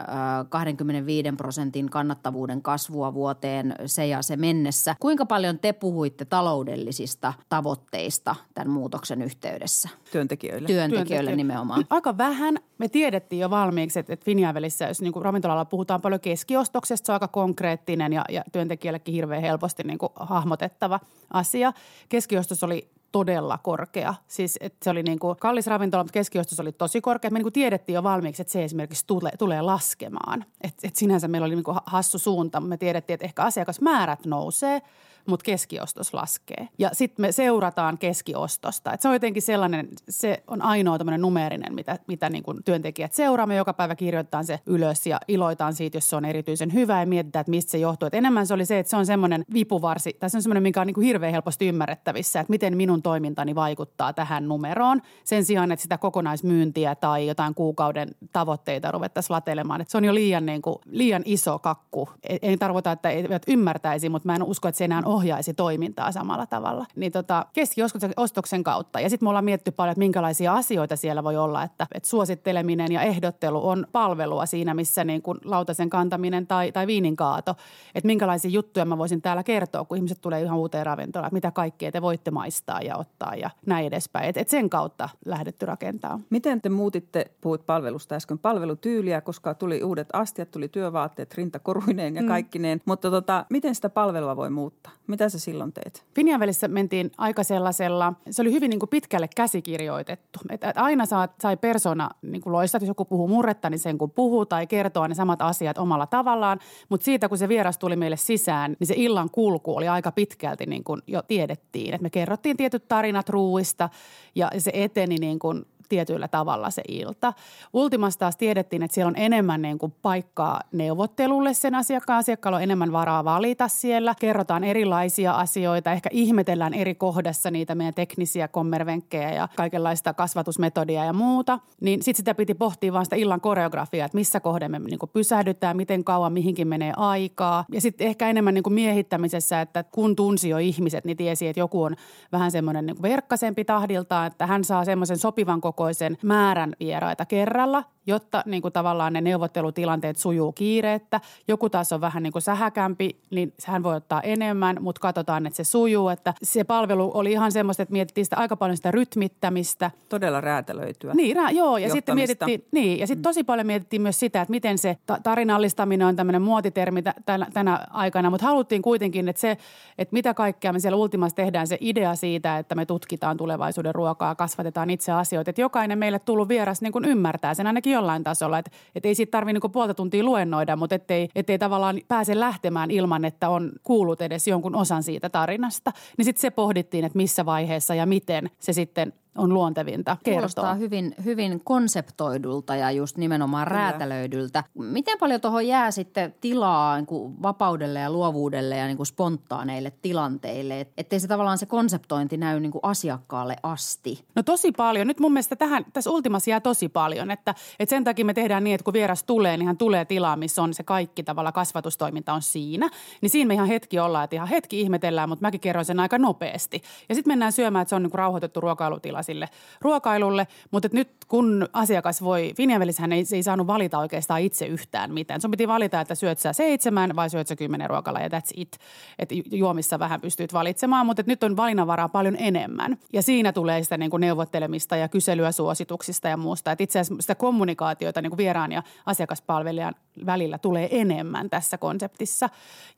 25 0.48 1.28
prosentin 1.36 1.90
kannattavuuden 1.90 2.62
kasvua 2.62 3.14
vuoteen 3.14 3.74
se 3.86 4.06
ja 4.06 4.22
se 4.22 4.36
mennessä. 4.36 4.96
Kuinka 5.00 5.26
paljon 5.26 5.58
te 5.58 5.72
puhuitte 5.72 6.24
taloudellisista 6.24 7.32
tavoitteista 7.48 8.36
tämän 8.54 8.70
muutoksen 8.70 9.22
yhteydessä? 9.22 9.88
Työntekijöille. 10.12 10.66
Työntekijöille, 10.66 10.96
Työntekijöille. 10.96 11.36
nimenomaan. 11.36 11.84
Aika 11.90 12.18
vähän. 12.18 12.58
Me 12.78 12.88
tiedettiin 12.88 13.40
jo 13.40 13.50
valmiiksi, 13.50 13.98
että, 13.98 14.12
että 14.12 14.24
Finjavelissä, 14.24 14.88
jos 14.88 15.00
niin 15.00 15.12
kuin 15.12 15.24
ravintolalla 15.24 15.64
puhutaan 15.64 16.00
paljon 16.00 16.20
keskiostoksesta, 16.20 17.06
se 17.06 17.12
on 17.12 17.14
aika 17.14 17.28
konkreettinen 17.28 18.12
ja, 18.12 18.24
ja 18.30 18.44
työntekijällekin 18.52 19.14
hirveän 19.14 19.42
helposti 19.42 19.82
niin 19.82 19.98
kuin 19.98 20.12
hahmotettava 20.16 21.00
asia. 21.32 21.72
Keskiostos 22.08 22.64
oli 22.64 22.90
todella 23.12 23.58
korkea. 23.58 24.14
Siis 24.28 24.58
että 24.60 24.78
se 24.84 24.90
oli 24.90 25.02
niin 25.02 25.18
kuin 25.18 25.36
kallis 25.36 25.66
ravintola, 25.66 26.04
mutta 26.04 26.12
keskiostos 26.12 26.60
oli 26.60 26.72
tosi 26.72 27.00
korkea. 27.00 27.30
Me 27.30 27.38
niin 27.38 27.44
kuin 27.44 27.52
tiedettiin 27.52 27.94
jo 27.94 28.02
valmiiksi, 28.02 28.42
että 28.42 28.52
se 28.52 28.64
esimerkiksi 28.64 29.06
tulee, 29.06 29.32
tulee 29.38 29.62
laskemaan. 29.62 30.44
Että 30.60 30.88
et 30.88 30.96
sinänsä 30.96 31.28
meillä 31.28 31.44
oli 31.44 31.54
niin 31.54 31.64
kuin 31.64 31.78
hassu 31.86 32.18
suunta, 32.18 32.60
mutta 32.60 32.68
me 32.68 32.76
tiedettiin, 32.76 33.14
että 33.14 33.26
ehkä 33.26 33.42
asiakasmäärät 33.42 34.26
nousee– 34.26 34.82
mutta 35.30 35.44
keskiostos 35.44 36.14
laskee. 36.14 36.68
Ja 36.78 36.90
sitten 36.92 37.22
me 37.22 37.32
seurataan 37.32 37.98
keskiostosta. 37.98 38.92
Et 38.92 39.00
se 39.00 39.08
on 39.08 39.14
jotenkin 39.14 39.42
sellainen, 39.42 39.88
se 40.08 40.42
on 40.46 40.62
ainoa 40.62 40.98
tämmöinen 40.98 41.20
numeerinen, 41.20 41.74
mitä, 41.74 41.98
mitä 42.06 42.30
niin 42.30 42.42
kuin 42.42 42.64
työntekijät 42.64 43.12
seuraamme. 43.12 43.56
Joka 43.56 43.72
päivä 43.72 43.94
kirjoitetaan 43.94 44.44
se 44.44 44.60
ylös 44.66 45.06
ja 45.06 45.20
iloitaan 45.28 45.74
siitä, 45.74 45.96
jos 45.96 46.10
se 46.10 46.16
on 46.16 46.24
erityisen 46.24 46.72
hyvä 46.72 47.00
ja 47.00 47.06
mietitään, 47.06 47.40
että 47.40 47.50
mistä 47.50 47.70
se 47.70 47.78
johtuu. 47.78 48.06
Et 48.06 48.14
enemmän 48.14 48.46
se 48.46 48.54
oli 48.54 48.66
se, 48.66 48.78
että 48.78 48.90
se 48.90 48.96
on 48.96 49.06
semmoinen 49.06 49.44
vipuvarsi, 49.52 50.16
tai 50.20 50.30
se 50.30 50.36
on 50.36 50.42
semmoinen, 50.42 50.62
mikä 50.62 50.80
on 50.80 50.86
niin 50.86 50.94
kuin 50.94 51.06
hirveän 51.06 51.32
helposti 51.32 51.68
ymmärrettävissä, 51.68 52.40
että 52.40 52.50
miten 52.50 52.76
minun 52.76 53.02
toimintani 53.02 53.54
vaikuttaa 53.54 54.12
tähän 54.12 54.48
numeroon. 54.48 55.02
Sen 55.24 55.44
sijaan, 55.44 55.72
että 55.72 55.82
sitä 55.82 55.98
kokonaismyyntiä 55.98 56.94
tai 56.94 57.26
jotain 57.26 57.54
kuukauden 57.54 58.10
tavoitteita 58.32 58.90
ruvettaisiin 58.90 59.34
latelemaan. 59.34 59.80
Et 59.80 59.88
se 59.88 59.96
on 59.96 60.04
jo 60.04 60.14
liian, 60.14 60.46
niin 60.46 60.62
kuin, 60.62 60.76
liian 60.86 61.22
iso 61.24 61.58
kakku. 61.58 62.08
Ei, 62.28 62.38
ei 62.42 62.56
tarkoita, 62.56 62.92
että 62.92 63.10
eivät 63.10 63.42
ymmärtäisi, 63.48 64.08
mutta 64.08 64.26
mä 64.26 64.34
en 64.34 64.42
usko, 64.42 64.68
että 64.68 64.78
se 64.78 64.84
enää 64.84 65.02
ohjaisi 65.20 65.54
toimintaa 65.54 66.12
samalla 66.12 66.46
tavalla. 66.46 66.86
Niin 66.96 67.12
tota, 67.12 67.46
keskiostoksen 67.52 68.64
kautta. 68.64 69.00
Ja 69.00 69.10
sitten 69.10 69.26
me 69.26 69.28
ollaan 69.30 69.44
mietitty 69.44 69.70
paljon, 69.70 69.92
että 69.92 69.98
minkälaisia 69.98 70.54
asioita 70.54 70.96
siellä 70.96 71.24
voi 71.24 71.36
olla, 71.36 71.62
että, 71.62 71.86
että 71.94 72.08
suositteleminen 72.08 72.92
ja 72.92 73.02
ehdottelu 73.02 73.68
on 73.68 73.86
palvelua 73.92 74.46
siinä, 74.46 74.74
missä 74.74 75.04
niin 75.04 75.22
kuin 75.22 75.38
lautasen 75.44 75.90
kantaminen 75.90 76.46
tai, 76.46 76.72
tai 76.72 76.86
viinin 76.86 77.16
kaato. 77.16 77.54
Että 77.94 78.06
minkälaisia 78.06 78.50
juttuja 78.50 78.84
mä 78.84 78.98
voisin 78.98 79.22
täällä 79.22 79.42
kertoa, 79.42 79.84
kun 79.84 79.96
ihmiset 79.96 80.20
tulee 80.20 80.42
ihan 80.42 80.58
uuteen 80.58 80.86
ravintolaan, 80.86 81.26
että 81.26 81.34
mitä 81.34 81.50
kaikkea 81.50 81.92
te 81.92 82.02
voitte 82.02 82.30
maistaa 82.30 82.80
ja 82.82 82.96
ottaa 82.96 83.34
ja 83.34 83.50
näin 83.66 83.86
edespäin. 83.86 84.28
Että 84.28 84.40
et 84.40 84.48
sen 84.48 84.70
kautta 84.70 85.08
lähdetty 85.24 85.66
rakentaa. 85.66 86.20
Miten 86.30 86.60
te 86.60 86.68
muutitte, 86.68 87.30
puhuit 87.40 87.66
palvelusta 87.66 88.14
äsken, 88.14 88.38
palvelutyyliä, 88.38 89.20
koska 89.20 89.54
tuli 89.54 89.82
uudet 89.82 90.08
astiat, 90.12 90.50
tuli 90.50 90.68
työvaatteet 90.68 91.34
rintakoruineen 91.34 92.16
ja 92.16 92.22
mm. 92.22 92.28
kaikkineen. 92.28 92.78
Mm. 92.78 92.82
Mutta 92.86 93.10
tota, 93.10 93.46
miten 93.50 93.74
sitä 93.74 93.90
palvelua 93.90 94.36
voi 94.36 94.50
muuttaa? 94.50 94.92
Mitä 95.10 95.28
sä 95.28 95.38
silloin 95.38 95.72
teet? 95.72 96.04
Finjavelissä 96.14 96.68
mentiin 96.68 97.10
aika 97.18 97.44
sellaisella, 97.44 98.12
se 98.30 98.42
oli 98.42 98.52
hyvin 98.52 98.70
niin 98.70 98.78
kuin 98.78 98.90
pitkälle 98.90 99.28
käsikirjoitettu. 99.36 100.40
Että 100.50 100.72
aina 100.76 101.06
saat, 101.06 101.30
sai 101.42 101.56
persona 101.56 102.10
niin 102.22 102.42
kuin 102.42 102.52
loistaa, 102.52 102.80
jos 102.80 102.88
joku 102.88 103.04
puhuu 103.04 103.28
murretta, 103.28 103.70
niin 103.70 103.78
sen 103.78 103.98
kun 103.98 104.10
puhuu 104.10 104.46
tai 104.46 104.66
kertoo 104.66 105.06
ne 105.06 105.14
samat 105.14 105.42
asiat 105.42 105.78
omalla 105.78 106.06
tavallaan. 106.06 106.58
Mutta 106.88 107.04
siitä, 107.04 107.28
kun 107.28 107.38
se 107.38 107.48
vieras 107.48 107.78
tuli 107.78 107.96
meille 107.96 108.16
sisään, 108.16 108.76
niin 108.80 108.86
se 108.86 108.94
illan 108.96 109.30
kulku 109.30 109.76
oli 109.76 109.88
aika 109.88 110.12
pitkälti 110.12 110.66
niin 110.66 110.84
kuin 110.84 111.02
jo 111.06 111.22
tiedettiin. 111.22 111.94
Että 111.94 112.02
me 112.02 112.10
kerrottiin 112.10 112.56
tietyt 112.56 112.88
tarinat 112.88 113.28
ruuista 113.28 113.88
ja 114.34 114.50
se 114.58 114.70
eteni 114.74 115.16
niin 115.16 115.38
kuin 115.38 115.64
tietyllä 115.90 116.28
tavalla 116.28 116.70
se 116.70 116.82
ilta. 116.88 117.32
Ultimassa 117.72 118.18
taas 118.18 118.36
tiedettiin, 118.36 118.82
että 118.82 118.94
siellä 118.94 119.08
on 119.08 119.16
enemmän 119.16 119.62
niin 119.62 119.78
kuin 119.78 119.94
paikkaa 120.02 120.60
neuvottelulle 120.72 121.54
sen 121.54 121.74
asiakkaan. 121.74 122.18
Asiakkaalla 122.18 122.56
on 122.56 122.62
enemmän 122.62 122.92
varaa 122.92 123.24
valita 123.24 123.68
siellä. 123.68 124.14
Kerrotaan 124.20 124.64
erilaisia 124.64 125.32
asioita, 125.32 125.92
ehkä 125.92 126.08
ihmetellään 126.12 126.74
eri 126.74 126.94
kohdassa 126.94 127.50
niitä 127.50 127.74
meidän 127.74 127.94
teknisiä 127.94 128.48
kommervenkkejä 128.48 129.30
ja 129.30 129.48
kaikenlaista 129.56 130.14
kasvatusmetodia 130.14 131.04
ja 131.04 131.12
muuta. 131.12 131.58
Niin 131.80 132.02
sitten 132.02 132.16
sitä 132.16 132.34
piti 132.34 132.54
pohtia 132.54 132.92
vaan 132.92 133.04
sitä 133.06 133.16
illan 133.16 133.40
koreografiaa, 133.40 134.06
että 134.06 134.18
missä 134.18 134.40
kohden 134.40 134.70
me 134.70 134.78
niin 134.78 134.98
kuin 134.98 135.10
pysähdytään, 135.12 135.76
miten 135.76 136.04
kauan 136.04 136.32
mihinkin 136.32 136.68
menee 136.68 136.92
aikaa. 136.96 137.64
Ja 137.72 137.80
sitten 137.80 138.06
ehkä 138.06 138.28
enemmän 138.28 138.54
niin 138.54 138.62
kuin 138.62 138.74
miehittämisessä, 138.74 139.60
että 139.60 139.84
kun 139.84 140.16
tunsi 140.16 140.48
jo 140.48 140.58
ihmiset, 140.58 141.04
niin 141.04 141.16
tiesi, 141.16 141.48
että 141.48 141.60
joku 141.60 141.82
on 141.82 141.96
vähän 142.32 142.50
semmoinen 142.50 142.86
niin 142.86 143.02
verkkasempi 143.02 143.64
tahdiltaan, 143.64 144.26
että 144.26 144.46
hän 144.46 144.64
saa 144.64 144.84
semmoisen 144.84 145.18
sopivan 145.18 145.60
koko 145.60 145.79
kokoisen 145.80 146.18
määrän 146.22 146.72
vieraita 146.80 147.26
kerralla 147.26 147.84
jotta 148.10 148.42
niin 148.46 148.62
kuin 148.62 148.72
tavallaan 148.72 149.12
ne 149.12 149.20
neuvottelutilanteet 149.20 150.16
sujuu 150.16 150.52
kiireettä. 150.52 151.20
Joku 151.48 151.70
taas 151.70 151.92
on 151.92 152.00
vähän 152.00 152.22
niin 152.22 152.32
kuin 152.32 152.42
sähäkämpi, 152.42 153.16
niin 153.30 153.52
hän 153.66 153.82
voi 153.82 153.96
ottaa 153.96 154.20
enemmän, 154.20 154.76
mutta 154.80 155.00
katsotaan, 155.00 155.46
että 155.46 155.56
se 155.56 155.64
sujuu. 155.64 156.08
Että 156.08 156.34
se 156.42 156.64
palvelu 156.64 157.10
oli 157.14 157.32
ihan 157.32 157.52
semmoista, 157.52 157.82
että 157.82 157.92
mietittiin 157.92 158.24
sitä 158.24 158.36
aika 158.36 158.56
paljon 158.56 158.76
sitä 158.76 158.90
rytmittämistä. 158.90 159.90
Todella 160.08 160.40
räätälöityä. 160.40 161.14
Niin, 161.14 161.36
rää, 161.36 161.50
joo. 161.50 161.78
Ja 161.78 161.90
sitten 161.90 162.14
mietittiin, 162.14 162.64
niin, 162.72 162.98
ja 162.98 163.06
sitten 163.06 163.20
mm. 163.20 163.22
tosi 163.22 163.44
paljon 163.44 163.66
mietittiin 163.66 164.02
myös 164.02 164.20
sitä, 164.20 164.40
että 164.42 164.50
miten 164.50 164.78
se 164.78 164.96
tarinallistaminen 165.22 166.06
on 166.06 166.16
tämmöinen 166.16 166.42
muotitermi 166.42 167.02
tänä, 167.26 167.46
tänä 167.52 167.86
aikana. 167.90 168.30
Mutta 168.30 168.46
haluttiin 168.46 168.82
kuitenkin, 168.82 169.28
että 169.28 169.40
se, 169.40 169.56
että 169.98 170.12
mitä 170.12 170.34
kaikkea 170.34 170.72
me 170.72 170.80
siellä 170.80 170.96
Ultimassa 170.96 171.36
tehdään, 171.36 171.66
se 171.66 171.78
idea 171.80 172.14
siitä, 172.14 172.58
että 172.58 172.74
me 172.74 172.86
tutkitaan 172.86 173.36
tulevaisuuden 173.36 173.94
ruokaa, 173.94 174.34
kasvatetaan 174.34 174.90
itse 174.90 175.12
asioita. 175.12 175.50
Että 175.50 175.60
jokainen 175.60 175.98
meille 175.98 176.18
tullut 176.18 176.48
vieras 176.48 176.82
niin 176.82 176.92
kuin 176.92 177.04
ymmärtää 177.04 177.54
sen 177.54 177.66
ainakin 177.66 177.92
jollain 178.00 178.24
tasolla. 178.24 178.58
Että 178.58 178.70
et 178.94 179.06
ei 179.06 179.14
siitä 179.14 179.30
tarvitse 179.30 179.52
niinku 179.52 179.68
puolta 179.68 179.94
tuntia 179.94 180.24
luennoida, 180.24 180.76
mutta 180.76 180.94
ettei, 180.94 181.28
ettei 181.34 181.58
tavallaan 181.58 182.00
pääse 182.08 182.40
lähtemään 182.40 182.90
ilman, 182.90 183.24
että 183.24 183.48
on 183.48 183.72
kuullut 183.82 184.22
edes 184.22 184.48
jonkun 184.48 184.74
osan 184.74 185.02
siitä 185.02 185.28
tarinasta. 185.28 185.92
Niin 186.16 186.24
sitten 186.24 186.40
se 186.40 186.50
pohdittiin, 186.50 187.04
että 187.04 187.16
missä 187.16 187.46
vaiheessa 187.46 187.94
ja 187.94 188.06
miten 188.06 188.50
se 188.58 188.72
sitten 188.72 189.12
on 189.38 189.54
luontevinta 189.54 190.16
kertoa. 190.22 190.38
Kuulostaa 190.38 190.74
hyvin, 190.74 191.14
hyvin 191.24 191.60
konseptoidulta 191.64 192.76
ja 192.76 192.90
just 192.90 193.16
nimenomaan 193.16 193.68
Kyllä. 193.68 193.80
räätälöidyltä. 193.80 194.64
Miten 194.74 195.18
paljon 195.18 195.40
tuohon 195.40 195.66
jää 195.66 195.90
sitten 195.90 196.34
tilaa 196.40 196.96
niin 196.96 197.06
kuin 197.06 197.42
vapaudelle 197.42 198.00
ja 198.00 198.10
luovuudelle 198.10 198.76
ja 198.76 198.86
niin 198.86 198.96
kuin 198.96 199.06
spontaaneille 199.06 199.92
tilanteille? 200.02 200.80
Et, 200.80 200.92
ettei 200.96 201.20
se 201.20 201.28
tavallaan 201.28 201.58
se 201.58 201.66
konseptointi 201.66 202.36
näy 202.36 202.60
niin 202.60 202.72
kuin 202.72 202.80
asiakkaalle 202.82 203.56
asti. 203.62 204.24
No 204.34 204.42
tosi 204.42 204.72
paljon. 204.72 205.06
Nyt 205.06 205.20
mun 205.20 205.32
mielestä 205.32 205.56
tähän, 205.56 205.84
tässä 205.92 206.10
Ultimassa 206.10 206.50
jää 206.50 206.60
tosi 206.60 206.88
paljon. 206.88 207.30
Että, 207.30 207.54
että 207.78 207.90
sen 207.90 208.04
takia 208.04 208.24
me 208.24 208.34
tehdään 208.34 208.64
niin, 208.64 208.74
että 208.74 208.84
kun 208.84 208.94
vieras 208.94 209.24
tulee, 209.24 209.56
niin 209.56 209.66
hän 209.66 209.76
tulee 209.76 210.04
tilaa, 210.04 210.36
missä 210.36 210.62
on 210.62 210.74
se 210.74 210.82
kaikki 210.82 211.22
tavalla 211.22 211.52
kasvatustoiminta 211.52 212.32
on 212.32 212.42
siinä. 212.42 212.90
Niin 213.20 213.30
siinä 213.30 213.48
me 213.48 213.54
ihan 213.54 213.68
hetki 213.68 213.98
ollaan, 213.98 214.24
että 214.24 214.36
ihan 214.36 214.48
hetki 214.48 214.80
ihmetellään, 214.80 215.28
mutta 215.28 215.42
mäkin 215.42 215.60
kerron 215.60 215.84
sen 215.84 216.00
aika 216.00 216.18
nopeasti. 216.18 216.82
Ja 217.08 217.14
sitten 217.14 217.30
mennään 217.30 217.52
syömään, 217.52 217.82
että 217.82 217.88
se 217.88 217.94
on 217.94 218.02
niin 218.02 218.10
kuin 218.10 218.18
rauhoitettu 218.18 218.60
ruokailutila 218.60 219.19
sille 219.22 219.48
ruokailulle. 219.80 220.46
Mutta 220.70 220.88
nyt 220.92 221.10
kun 221.28 221.68
asiakas 221.72 222.22
voi, 222.22 222.52
Finjavelissähän 222.56 223.12
ei, 223.12 223.24
ei 223.32 223.42
saanut 223.42 223.66
valita 223.66 223.98
oikeastaan 223.98 224.40
itse 224.40 224.66
yhtään 224.66 225.14
mitään. 225.14 225.40
Sun 225.40 225.50
piti 225.50 225.68
valita, 225.68 226.00
että 226.00 226.14
syöt 226.14 226.38
sä 226.38 226.52
seitsemän 226.52 227.16
vai 227.16 227.30
syöt 227.30 227.46
sä 227.46 227.56
kymmenen 227.56 227.90
ruokalla 227.90 228.20
ja 228.20 228.28
that's 228.28 228.50
it. 228.54 228.78
Että 229.18 229.34
juomissa 229.52 229.98
vähän 229.98 230.20
pystyt 230.20 230.52
valitsemaan, 230.52 231.06
mutta 231.06 231.22
nyt 231.26 231.42
on 231.42 231.56
valinnanvaraa 231.56 232.08
paljon 232.08 232.36
enemmän. 232.38 232.98
Ja 233.12 233.22
siinä 233.22 233.52
tulee 233.52 233.82
sitä 233.82 233.96
niin 233.96 234.10
kuin 234.10 234.20
neuvottelemista 234.20 234.96
ja 234.96 235.08
kyselyä 235.08 235.52
suosituksista 235.52 236.28
ja 236.28 236.36
muusta. 236.36 236.72
Että 236.72 236.84
itse 236.84 236.98
asiassa 236.98 237.22
sitä 237.22 237.34
kommunikaatiota 237.34 238.22
niin 238.22 238.30
kuin 238.30 238.38
vieraan 238.38 238.72
ja 238.72 238.82
asiakaspalvelijan 239.06 239.94
välillä 240.26 240.58
tulee 240.58 240.88
enemmän 241.00 241.50
tässä 241.50 241.78
konseptissa. 241.78 242.48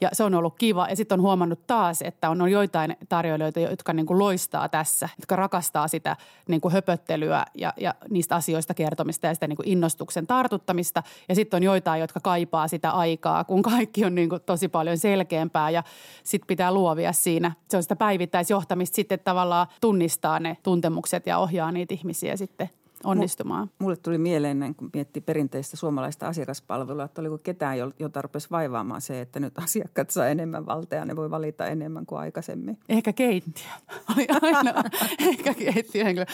Ja 0.00 0.08
se 0.12 0.24
on 0.24 0.34
ollut 0.34 0.54
kiva. 0.58 0.86
Ja 0.90 0.96
sitten 0.96 1.20
on 1.20 1.22
huomannut 1.22 1.66
taas, 1.66 2.02
että 2.02 2.30
on, 2.30 2.42
on 2.42 2.50
joitain 2.50 2.96
tarjoilijoita, 3.08 3.60
jotka 3.60 3.92
niin 3.92 4.06
kuin 4.06 4.18
loistaa 4.18 4.68
tässä, 4.68 5.08
jotka 5.18 5.36
rakastaa 5.36 5.88
sitä 5.88 6.11
niin 6.48 6.60
kuin 6.60 6.72
höpöttelyä 6.72 7.44
ja, 7.54 7.72
ja 7.76 7.94
niistä 8.10 8.36
asioista 8.36 8.74
kertomista 8.74 9.26
ja 9.26 9.34
sitä 9.34 9.48
niin 9.48 9.56
kuin 9.56 9.68
innostuksen 9.68 10.26
tartuttamista. 10.26 11.02
Ja 11.28 11.34
sitten 11.34 11.58
on 11.58 11.62
joitain, 11.62 12.00
jotka 12.00 12.20
kaipaa 12.20 12.68
sitä 12.68 12.90
aikaa, 12.90 13.44
kun 13.44 13.62
kaikki 13.62 14.04
on 14.04 14.14
niin 14.14 14.28
kuin 14.28 14.42
tosi 14.46 14.68
paljon 14.68 14.98
selkeämpää 14.98 15.70
ja 15.70 15.82
sitten 16.24 16.46
pitää 16.46 16.72
luovia 16.72 17.12
siinä. 17.12 17.52
Se 17.68 17.76
on 17.76 17.82
sitä 17.82 17.96
päivittäisjohtamista 17.96 18.94
sitten 18.94 19.20
tavallaan 19.20 19.66
tunnistaa 19.80 20.40
ne 20.40 20.56
tuntemukset 20.62 21.26
ja 21.26 21.38
ohjaa 21.38 21.72
niitä 21.72 21.94
ihmisiä 21.94 22.36
sitten 22.36 22.70
onnistumaan. 23.04 23.70
Mulle 23.78 23.96
tuli 23.96 24.18
mieleen, 24.18 24.74
kun 24.76 24.90
mietti 24.94 25.20
perinteistä 25.20 25.76
suomalaista 25.76 26.28
asiakaspalvelua, 26.28 27.04
että 27.04 27.20
oliko 27.20 27.38
ketään, 27.38 27.78
jota 27.98 28.22
rupesi 28.22 28.50
vaivaamaan 28.50 29.00
se, 29.00 29.20
että 29.20 29.40
nyt 29.40 29.58
asiakkaat 29.58 30.10
saa 30.10 30.26
enemmän 30.26 30.66
valtaa 30.66 30.98
ja 30.98 31.04
ne 31.04 31.16
voi 31.16 31.30
valita 31.30 31.66
enemmän 31.66 32.06
kuin 32.06 32.18
aikaisemmin. 32.18 32.78
Ehkä 32.88 33.12
keittiö. 33.12 33.70
Oli 34.16 34.26
aina 34.42 34.74
ehkä 35.30 35.54
keittiöhenkilö. 35.54 36.24